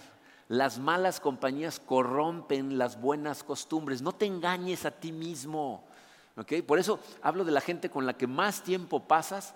Las 0.52 0.80
malas 0.80 1.22
compañías 1.22 1.80
corrompen 1.80 2.78
las 2.78 3.00
buenas 3.00 3.42
costumbres. 3.42 4.02
No 4.02 4.12
te 4.12 4.26
engañes 4.26 4.84
a 4.84 4.92
ti 4.92 5.14
mismo. 5.14 5.86
Por 6.68 6.78
eso 6.78 7.00
hablo 7.22 7.46
de 7.46 7.54
la 7.54 7.62
gente 7.62 7.90
con 7.90 8.06
la 8.06 8.18
que 8.18 8.28
más 8.28 8.62
tiempo 8.62 9.00
pasas 9.00 9.54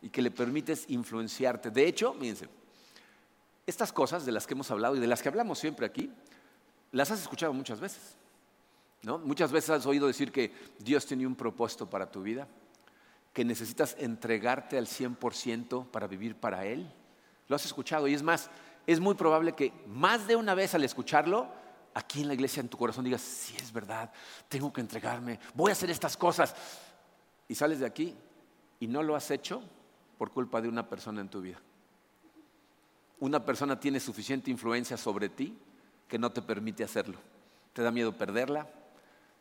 y 0.00 0.08
que 0.08 0.20
le 0.20 0.32
permites 0.32 0.90
influenciarte. 0.90 1.70
De 1.70 1.86
hecho, 1.86 2.14
fíjense, 2.14 2.48
estas 3.68 3.92
cosas 3.92 4.26
de 4.26 4.32
las 4.32 4.48
que 4.48 4.54
hemos 4.54 4.68
hablado 4.72 4.96
y 4.96 4.98
de 4.98 5.06
las 5.06 5.22
que 5.22 5.28
hablamos 5.28 5.60
siempre 5.60 5.86
aquí, 5.86 6.10
las 6.90 7.12
has 7.12 7.20
escuchado 7.20 7.52
muchas 7.52 7.78
veces. 7.78 8.16
¿no? 9.02 9.18
Muchas 9.18 9.52
veces 9.52 9.70
has 9.70 9.86
oído 9.86 10.08
decir 10.08 10.32
que 10.32 10.52
Dios 10.80 11.06
tiene 11.06 11.24
un 11.24 11.36
propósito 11.36 11.88
para 11.88 12.10
tu 12.10 12.20
vida, 12.20 12.48
que 13.32 13.44
necesitas 13.44 13.94
entregarte 13.96 14.76
al 14.76 14.88
100% 14.88 15.86
para 15.86 16.08
vivir 16.08 16.34
para 16.34 16.66
Él. 16.66 16.92
Lo 17.46 17.54
has 17.54 17.64
escuchado 17.64 18.08
y 18.08 18.14
es 18.14 18.24
más, 18.24 18.50
es 18.86 19.00
muy 19.00 19.14
probable 19.14 19.52
que 19.52 19.72
más 19.86 20.26
de 20.26 20.36
una 20.36 20.54
vez 20.54 20.74
al 20.74 20.84
escucharlo, 20.84 21.48
aquí 21.94 22.22
en 22.22 22.28
la 22.28 22.34
iglesia, 22.34 22.60
en 22.60 22.68
tu 22.68 22.76
corazón 22.76 23.04
digas, 23.04 23.20
sí 23.20 23.54
es 23.58 23.72
verdad, 23.72 24.10
tengo 24.48 24.72
que 24.72 24.80
entregarme, 24.80 25.38
voy 25.54 25.70
a 25.70 25.72
hacer 25.72 25.90
estas 25.90 26.16
cosas. 26.16 26.54
Y 27.48 27.54
sales 27.54 27.80
de 27.80 27.86
aquí 27.86 28.16
y 28.80 28.86
no 28.86 29.02
lo 29.02 29.14
has 29.14 29.30
hecho 29.30 29.62
por 30.18 30.30
culpa 30.30 30.60
de 30.60 30.68
una 30.68 30.88
persona 30.88 31.20
en 31.20 31.28
tu 31.28 31.40
vida. 31.40 31.60
Una 33.20 33.44
persona 33.44 33.78
tiene 33.78 34.00
suficiente 34.00 34.50
influencia 34.50 34.96
sobre 34.96 35.28
ti 35.28 35.56
que 36.08 36.18
no 36.18 36.32
te 36.32 36.42
permite 36.42 36.82
hacerlo. 36.82 37.18
Te 37.72 37.82
da 37.82 37.90
miedo 37.90 38.16
perderla, 38.16 38.68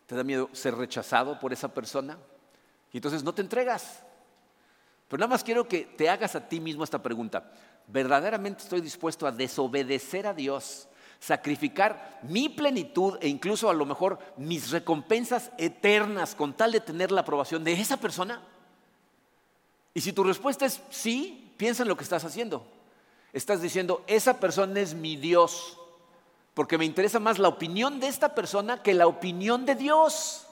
te 0.06 0.16
da 0.16 0.24
miedo 0.24 0.50
ser 0.52 0.76
rechazado 0.76 1.40
por 1.40 1.54
esa 1.54 1.74
persona 1.74 2.18
y 2.92 2.98
entonces 2.98 3.24
no 3.24 3.34
te 3.34 3.42
entregas. 3.42 4.04
Pero 5.12 5.20
nada 5.20 5.30
más 5.30 5.44
quiero 5.44 5.68
que 5.68 5.84
te 5.84 6.10
hagas 6.10 6.36
a 6.36 6.48
ti 6.48 6.60
mismo 6.60 6.84
esta 6.84 7.04
pregunta 7.04 7.52
verdaderamente 7.92 8.64
estoy 8.64 8.82
dispuesto 8.82 9.28
a 9.28 9.32
desobedecer 9.32 10.28
a 10.28 10.34
Dios, 10.34 10.88
sacrificar 11.20 12.20
mi 12.24 12.50
plenitud 12.50 13.18
e 13.22 13.28
incluso 13.28 13.70
a 13.70 13.74
lo 13.74 13.86
mejor 13.86 14.20
mis 14.38 14.72
recompensas 14.72 15.52
eternas 15.58 16.36
con 16.36 16.54
tal 16.54 16.72
de 16.72 16.80
tener 16.80 17.12
la 17.12 17.22
aprobación 17.22 17.64
de 17.64 17.74
esa 17.74 17.98
persona? 17.98 18.42
Y 19.94 20.02
si 20.02 20.14
tu 20.14 20.24
respuesta 20.24 20.66
es 20.66 20.82
sí, 20.90 21.54
piensa 21.58 21.84
en 21.84 21.90
lo 21.90 21.98
que 21.98 22.04
estás 22.04 22.24
haciendo. 22.24 22.66
Estás 23.34 23.62
diciendo, 23.62 24.04
esa 24.08 24.40
persona 24.40 24.80
es 24.80 24.94
mi 24.94 25.16
Dios, 25.16 25.78
porque 26.54 26.78
me 26.78 26.86
interesa 26.86 27.20
más 27.20 27.40
la 27.40 27.50
opinión 27.50 28.00
de 28.00 28.08
esta 28.08 28.34
persona 28.34 28.82
que 28.82 28.94
la 28.94 29.08
opinión 29.08 29.66
de 29.66 29.76
Dios. 29.76 30.48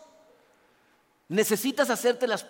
Necesitas 1.30 1.92
hacerte 1.92 2.26
las, 2.28 2.44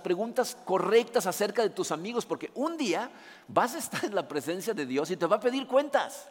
preguntas 0.00 0.56
correctas 0.64 1.26
acerca 1.26 1.60
de 1.60 1.68
tus 1.68 1.92
amigos, 1.92 2.24
porque 2.24 2.50
un 2.54 2.78
día 2.78 3.10
vas 3.46 3.74
a 3.74 3.78
estar 3.78 4.06
en 4.06 4.14
la 4.14 4.26
presencia 4.26 4.72
de 4.72 4.86
Dios 4.86 5.10
y 5.10 5.18
te 5.18 5.26
va 5.26 5.36
a 5.36 5.40
pedir 5.40 5.66
cuentas. 5.66 6.30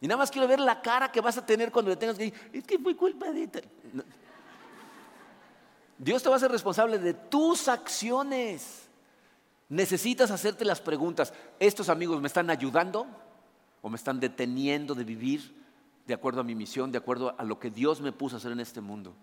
Y 0.00 0.08
nada 0.08 0.16
más 0.16 0.30
quiero 0.30 0.48
ver 0.48 0.58
la 0.58 0.80
cara 0.80 1.12
que 1.12 1.20
vas 1.20 1.36
a 1.36 1.44
tener 1.44 1.70
cuando 1.70 1.90
le 1.90 1.98
tengas 1.98 2.16
que 2.16 2.24
decir, 2.24 2.50
es 2.50 2.64
que 2.64 2.78
fue 2.78 2.96
culpa 2.96 3.30
de... 3.30 3.62
Dios 5.98 6.22
te 6.22 6.30
va 6.30 6.36
a 6.36 6.38
ser 6.38 6.50
responsable 6.50 6.98
de 6.98 7.12
tus 7.12 7.68
acciones. 7.68 8.88
Necesitas 9.68 10.30
hacerte 10.30 10.64
las 10.64 10.80
preguntas, 10.80 11.34
¿estos 11.60 11.90
amigos 11.90 12.22
me 12.22 12.28
están 12.28 12.48
ayudando 12.48 13.06
o 13.82 13.90
me 13.90 13.96
están 13.96 14.18
deteniendo 14.18 14.94
de 14.94 15.04
vivir 15.04 15.54
de 16.06 16.14
acuerdo 16.14 16.40
a 16.40 16.44
mi 16.44 16.54
misión, 16.54 16.90
de 16.90 16.98
acuerdo 16.98 17.34
a 17.36 17.44
lo 17.44 17.58
que 17.58 17.70
Dios 17.70 18.00
me 18.00 18.12
puso 18.12 18.36
a 18.36 18.38
hacer 18.38 18.52
en 18.52 18.60
este 18.60 18.80
mundo? 18.80 19.14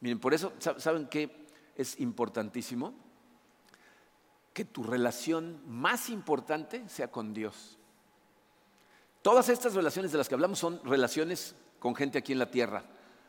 Miren, 0.00 0.18
por 0.18 0.32
eso, 0.32 0.52
¿saben 0.78 1.06
qué 1.06 1.39
es 1.80 2.00
importantísimo? 2.00 2.94
Que 4.52 4.64
tu 4.64 4.82
relación 4.82 5.60
más 5.66 6.10
importante 6.10 6.88
sea 6.88 7.10
con 7.10 7.32
Dios. 7.32 7.78
Todas 9.22 9.48
estas 9.48 9.74
relaciones 9.74 10.12
de 10.12 10.18
las 10.18 10.28
que 10.28 10.34
hablamos 10.34 10.58
son 10.58 10.80
relaciones 10.84 11.54
con 11.78 11.94
gente 11.94 12.18
aquí 12.18 12.32
en 12.32 12.38
la 12.38 12.50
tierra, 12.50 12.84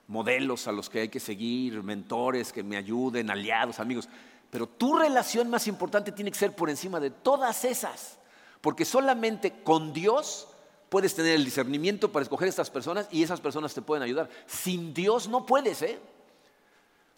modelos 0.07 0.67
a 0.67 0.71
los 0.71 0.89
que 0.89 1.01
hay 1.01 1.09
que 1.09 1.19
seguir, 1.19 1.83
mentores 1.83 2.51
que 2.53 2.63
me 2.63 2.77
ayuden, 2.77 3.29
aliados, 3.29 3.79
amigos. 3.79 4.07
Pero 4.49 4.67
tu 4.67 4.97
relación 4.97 5.49
más 5.49 5.67
importante 5.67 6.11
tiene 6.11 6.31
que 6.31 6.37
ser 6.37 6.55
por 6.55 6.69
encima 6.69 6.99
de 6.99 7.11
todas 7.11 7.65
esas, 7.65 8.19
porque 8.61 8.85
solamente 8.85 9.63
con 9.63 9.93
Dios 9.93 10.47
puedes 10.89 11.15
tener 11.15 11.35
el 11.35 11.45
discernimiento 11.45 12.11
para 12.11 12.23
escoger 12.23 12.49
estas 12.49 12.69
personas 12.69 13.07
y 13.11 13.23
esas 13.23 13.39
personas 13.39 13.73
te 13.73 13.81
pueden 13.81 14.03
ayudar. 14.03 14.29
Sin 14.45 14.93
Dios 14.93 15.29
no 15.29 15.45
puedes, 15.45 15.81
¿eh? 15.81 15.99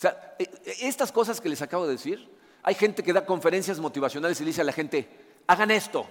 Sea, 0.04 0.36
e, 0.38 0.44
e, 0.44 0.88
estas 0.90 1.14
cosas 1.14 1.40
que 1.40 1.48
les 1.48 1.62
acabo 1.62 1.86
de 1.88 1.94
decir, 1.94 2.30
hay 2.62 2.76
gente 2.76 3.04
que 3.04 3.14
da 3.14 3.26
conferencias 3.26 3.80
motivacionales 3.80 4.42
y 4.42 4.44
dice 4.44 4.60
a 4.60 4.66
la 4.66 4.74
gente, 4.74 5.08
hagan 5.48 5.72
esto, 5.72 6.06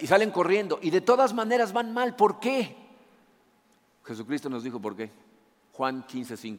y 0.00 0.08
salen 0.08 0.32
corriendo, 0.32 0.80
y 0.82 0.90
de 0.90 1.00
todas 1.00 1.32
maneras 1.32 1.72
van 1.72 1.94
mal. 1.94 2.16
¿Por 2.16 2.40
qué? 2.40 2.74
Jesucristo 4.02 4.50
nos 4.50 4.64
dijo 4.64 4.80
por 4.80 4.96
qué. 4.96 5.12
Juan 5.74 6.04
15:5. 6.08 6.58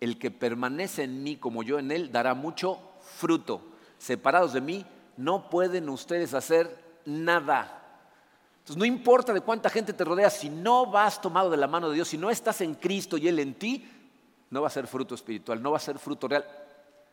El 0.00 0.18
que 0.18 0.32
permanece 0.32 1.04
en 1.04 1.22
mí 1.22 1.36
como 1.36 1.62
yo 1.62 1.78
en 1.78 1.92
él 1.92 2.10
dará 2.10 2.34
mucho 2.34 2.80
fruto. 3.00 3.62
Separados 3.96 4.54
de 4.54 4.60
mí, 4.60 4.84
no 5.16 5.48
pueden 5.50 5.88
ustedes 5.88 6.34
hacer 6.34 6.98
nada. 7.04 7.80
Entonces, 8.58 8.76
no 8.76 8.84
importa 8.84 9.32
de 9.32 9.40
cuánta 9.40 9.70
gente 9.70 9.92
te 9.92 10.02
rodea, 10.02 10.30
si 10.30 10.50
no 10.50 10.86
vas 10.86 11.20
tomado 11.20 11.48
de 11.48 11.58
la 11.58 11.68
mano 11.68 11.90
de 11.90 11.94
Dios, 11.94 12.08
si 12.08 12.18
no 12.18 12.28
estás 12.28 12.60
en 12.60 12.74
Cristo 12.74 13.16
y 13.16 13.28
Él 13.28 13.38
en 13.38 13.54
ti, 13.54 13.88
no 14.52 14.60
va 14.60 14.66
a 14.66 14.70
ser 14.70 14.86
fruto 14.86 15.14
espiritual, 15.14 15.62
no 15.62 15.70
va 15.70 15.78
a 15.78 15.80
ser 15.80 15.98
fruto 15.98 16.28
real, 16.28 16.44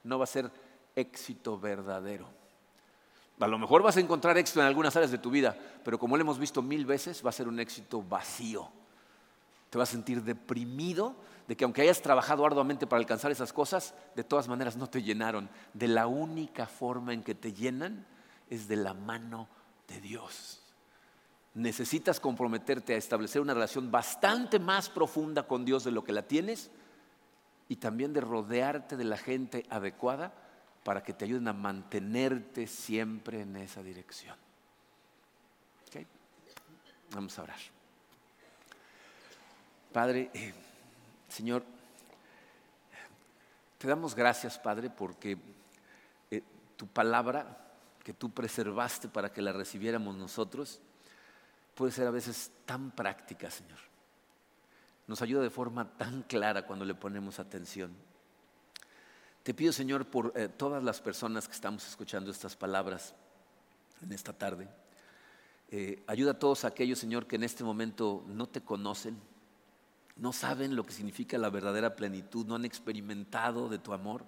no 0.03 0.19
va 0.19 0.25
a 0.25 0.27
ser 0.27 0.51
éxito 0.93 1.57
verdadero. 1.57 2.27
A 3.39 3.47
lo 3.47 3.57
mejor 3.57 3.81
vas 3.81 3.95
a 3.95 4.01
encontrar 4.01 4.37
éxito 4.37 4.59
en 4.59 4.67
algunas 4.67 4.93
áreas 4.97 5.09
de 5.09 5.19
tu 5.19 5.31
vida, 5.31 5.57
pero 5.85 5.97
como 5.97 6.17
lo 6.17 6.21
hemos 6.21 6.37
visto 6.37 6.61
mil 6.61 6.85
veces, 6.85 7.25
va 7.25 7.29
a 7.29 7.33
ser 7.33 7.47
un 7.47 7.61
éxito 7.61 8.03
vacío. 8.03 8.69
Te 9.69 9.77
vas 9.77 9.87
a 9.87 9.93
sentir 9.93 10.21
deprimido 10.21 11.15
de 11.47 11.55
que 11.55 11.63
aunque 11.63 11.81
hayas 11.81 12.01
trabajado 12.01 12.45
arduamente 12.45 12.85
para 12.85 12.99
alcanzar 12.99 13.31
esas 13.31 13.53
cosas, 13.53 13.93
de 14.17 14.25
todas 14.25 14.49
maneras 14.49 14.75
no 14.75 14.89
te 14.89 15.01
llenaron. 15.01 15.49
De 15.73 15.87
la 15.87 16.07
única 16.07 16.65
forma 16.65 17.13
en 17.13 17.23
que 17.23 17.35
te 17.35 17.53
llenan 17.53 18.05
es 18.49 18.67
de 18.67 18.75
la 18.75 18.93
mano 18.93 19.47
de 19.87 20.01
Dios. 20.01 20.61
Necesitas 21.53 22.19
comprometerte 22.19 22.95
a 22.95 22.97
establecer 22.97 23.41
una 23.41 23.53
relación 23.53 23.89
bastante 23.89 24.59
más 24.59 24.89
profunda 24.89 25.47
con 25.47 25.63
Dios 25.63 25.85
de 25.85 25.91
lo 25.91 26.03
que 26.03 26.11
la 26.11 26.23
tienes 26.23 26.69
y 27.69 27.75
también 27.75 28.11
de 28.11 28.19
rodearte 28.19 28.97
de 28.97 29.03
la 29.05 29.15
gente 29.15 29.65
adecuada 29.69 30.33
para 30.83 31.03
que 31.03 31.13
te 31.13 31.25
ayuden 31.25 31.47
a 31.47 31.53
mantenerte 31.53 32.67
siempre 32.67 33.41
en 33.41 33.55
esa 33.55 33.81
dirección. 33.81 34.35
Vamos 37.11 37.39
a 37.39 37.41
orar. 37.41 37.57
Padre, 39.91 40.29
eh, 40.31 40.53
Señor, 41.27 41.63
te 43.79 43.87
damos 43.87 44.13
gracias, 44.13 44.59
Padre, 44.59 44.91
porque 44.91 45.39
eh, 46.29 46.43
tu 46.77 46.85
palabra 46.85 47.57
que 48.03 48.13
tú 48.13 48.29
preservaste 48.29 49.07
para 49.07 49.33
que 49.33 49.41
la 49.41 49.51
recibiéramos 49.53 50.15
nosotros 50.15 50.81
puede 51.73 51.91
ser 51.91 52.05
a 52.05 52.11
veces 52.11 52.51
tan 52.67 52.91
práctica, 52.91 53.49
Señor 53.49 53.88
nos 55.09 55.23
ayuda 55.23 55.41
de 55.41 55.49
forma 55.49 55.97
tan 55.97 56.21
clara 56.21 56.67
cuando 56.67 56.85
le 56.85 56.93
ponemos 56.93 57.39
atención. 57.39 57.91
Te 59.41 59.55
pido, 59.55 59.73
Señor, 59.73 60.05
por 60.05 60.31
eh, 60.35 60.49
todas 60.49 60.83
las 60.83 61.01
personas 61.01 61.47
que 61.47 61.55
estamos 61.55 61.87
escuchando 61.87 62.29
estas 62.29 62.55
palabras 62.55 63.15
en 64.03 64.11
esta 64.13 64.33
tarde. 64.33 64.69
Eh, 65.71 66.03
ayuda 66.05 66.33
a 66.33 66.39
todos 66.39 66.63
aquellos, 66.63 66.99
Señor, 66.99 67.25
que 67.25 67.37
en 67.37 67.43
este 67.43 67.63
momento 67.63 68.23
no 68.27 68.45
te 68.45 68.61
conocen, 68.61 69.17
no 70.15 70.31
saben 70.31 70.75
lo 70.75 70.85
que 70.85 70.93
significa 70.93 71.39
la 71.39 71.49
verdadera 71.49 71.95
plenitud, 71.95 72.45
no 72.45 72.53
han 72.53 72.65
experimentado 72.65 73.67
de 73.67 73.79
tu 73.79 73.93
amor. 73.93 74.23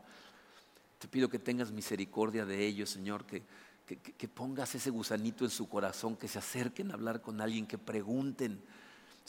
Te 0.97 1.07
pido 1.07 1.29
que 1.29 1.37
tengas 1.37 1.71
misericordia 1.71 2.43
de 2.43 2.65
ellos, 2.65 2.89
Señor, 2.89 3.25
que, 3.25 3.43
que 3.85 4.27
pongas 4.27 4.73
ese 4.73 4.89
gusanito 4.89 5.43
en 5.43 5.51
su 5.51 5.69
corazón, 5.69 6.15
que 6.15 6.27
se 6.27 6.39
acerquen 6.39 6.89
a 6.89 6.95
hablar 6.95 7.21
con 7.21 7.39
alguien, 7.39 7.67
que 7.67 7.77
pregunten 7.77 8.63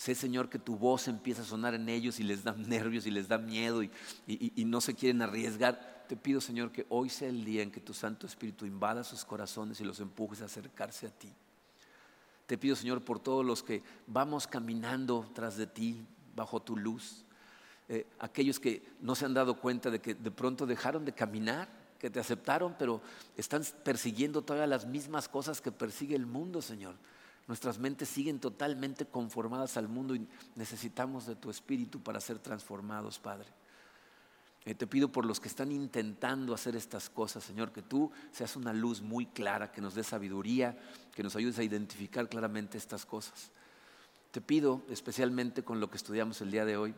Sé, 0.03 0.17
Señor, 0.17 0.49
que 0.49 0.59
tu 0.59 0.77
voz 0.77 1.07
empieza 1.07 1.43
a 1.43 1.45
sonar 1.45 1.75
en 1.75 1.89
ellos 1.89 2.19
y 2.19 2.25
les 2.25 2.43
da 2.43 2.51
nervios 2.55 3.07
y 3.07 3.13
les 3.13 3.29
da 3.29 3.39
miedo 3.39 3.85
y, 3.85 3.93
no 4.65 4.81
se 4.81 4.97
quieren 4.97 5.23
arriesgar. 5.23 6.07
Te 6.09 6.17
pido, 6.17 6.41
Señor, 6.41 6.73
que 6.73 6.87
hoy 6.89 7.09
sea 7.09 7.29
el 7.29 7.45
día 7.45 7.63
en 7.63 7.71
que 7.71 7.79
tu 7.79 7.95
Santo 7.95 8.27
Espíritu 8.27 8.67
invada 8.67 9.05
sus 9.05 9.25
corazones 9.25 9.81
y 9.81 9.85
los 9.85 10.01
empujes 10.01 10.43
a 10.43 10.47
acercarse 10.47 11.07
a 11.07 11.11
ti. 11.11 11.33
Te 12.47 12.59
pido, 12.59 12.75
Señor, 12.75 13.05
por 13.05 13.21
todos 13.21 13.47
los 13.47 13.63
que 13.63 13.85
vamos 14.09 14.49
caminando 14.49 15.31
tras 15.33 15.57
de 15.57 15.69
ti 15.69 16.05
bajo 16.35 16.59
tu 16.59 16.77
luz. 16.77 17.25
eh, 17.89 18.05
aquellos 18.19 18.59
que 18.59 18.83
no 19.03 19.15
se 19.15 19.25
han 19.25 19.35
dado 19.35 19.55
cuenta 19.57 19.89
de 19.89 20.01
que 20.01 20.15
de 20.17 20.33
pronto 20.33 20.67
dejaron 20.67 21.05
de 21.05 21.13
caminar, 21.13 21.69
que 22.01 22.11
te 22.11 22.19
aceptaron, 22.19 22.75
pero 22.77 23.01
están 23.37 23.63
persiguiendo 23.85 24.43
todavía 24.43 24.67
las 24.67 24.85
mismas 24.85 25.29
cosas 25.29 25.61
que 25.61 25.71
persigue 25.71 26.17
el 26.17 26.27
mundo, 26.27 26.61
Señor. 26.61 26.97
Nuestras 27.49 27.79
mentes 27.79 28.09
siguen 28.09 28.39
totalmente 28.39 29.07
conformadas 29.07 29.77
al 29.77 29.89
mundo 29.89 30.15
y 30.15 30.27
necesitamos 30.55 31.27
de 31.27 31.35
tu 31.35 31.51
espíritu 31.51 32.01
para 32.01 32.21
ser 32.21 32.39
transformados, 32.39 33.19
Padre. 33.19 33.49
Eh, 34.65 34.75
te 34.77 34.87
pido 34.87 35.11
por 35.11 35.27
los 35.27 35.41
que 35.41 35.49
están 35.49 35.73
intentando 35.73 36.55
hacer 36.55 36.77
estas 36.77 37.11
cosas, 37.11 37.43
Señor, 37.43 37.73
que 37.73 37.83
tú 37.83 38.13
seas 38.31 38.55
una 38.55 38.73
luz 38.73 39.03
muy 39.03 39.27
clara, 39.27 39.73
que 39.73 39.81
nos 39.81 39.95
dé 39.95 40.05
sabiduría, 40.05 40.79
que 41.15 41.25
nos 41.25 41.35
ayudes 41.35 41.59
a 41.59 41.65
identificar 41.65 42.29
claramente 42.29 42.79
estas 42.79 43.05
cosas. 43.05 43.51
Te 44.31 44.41
pido 44.41 44.83
especialmente 44.89 45.65
con 45.65 45.81
lo 45.81 45.91
que 45.91 45.97
estudiamos 45.97 46.41
el 46.41 46.53
día 46.53 46.65
de 46.65 46.77
hoy, 46.77 46.95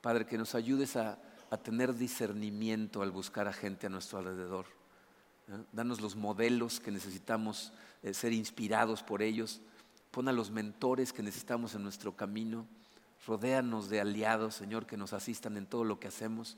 Padre, 0.00 0.26
que 0.26 0.36
nos 0.36 0.54
ayudes 0.54 0.96
a, 0.96 1.18
tener 1.62 1.94
discernimiento 1.94 3.00
al 3.00 3.10
buscar 3.10 3.48
a 3.48 3.52
gente 3.52 3.86
a 3.86 3.88
nuestro 3.88 4.18
alrededor. 4.18 4.66
Danos 5.72 6.02
los 6.02 6.16
modelos 6.16 6.80
que 6.80 6.90
necesitamos 6.90 7.72
eh, 8.02 8.12
ser 8.12 8.34
inspirados 8.34 9.02
por 9.02 9.22
ellos. 9.22 9.62
Pon 10.16 10.28
a 10.28 10.32
los 10.32 10.50
mentores 10.50 11.12
que 11.12 11.22
necesitamos 11.22 11.74
en 11.74 11.82
nuestro 11.82 12.16
camino. 12.16 12.66
Rodéanos 13.26 13.90
de 13.90 14.00
aliados, 14.00 14.54
Señor, 14.54 14.86
que 14.86 14.96
nos 14.96 15.12
asistan 15.12 15.58
en 15.58 15.66
todo 15.66 15.84
lo 15.84 16.00
que 16.00 16.08
hacemos 16.08 16.56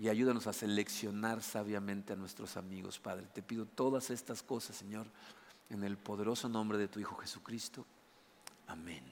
y 0.00 0.08
ayúdanos 0.08 0.48
a 0.48 0.52
seleccionar 0.52 1.40
sabiamente 1.40 2.14
a 2.14 2.16
nuestros 2.16 2.56
amigos, 2.56 2.98
Padre. 2.98 3.28
Te 3.32 3.42
pido 3.42 3.64
todas 3.64 4.10
estas 4.10 4.42
cosas, 4.42 4.74
Señor, 4.74 5.06
en 5.68 5.84
el 5.84 5.98
poderoso 5.98 6.48
nombre 6.48 6.78
de 6.78 6.88
tu 6.88 6.98
Hijo 6.98 7.14
Jesucristo. 7.14 7.86
Amén. 8.66 9.10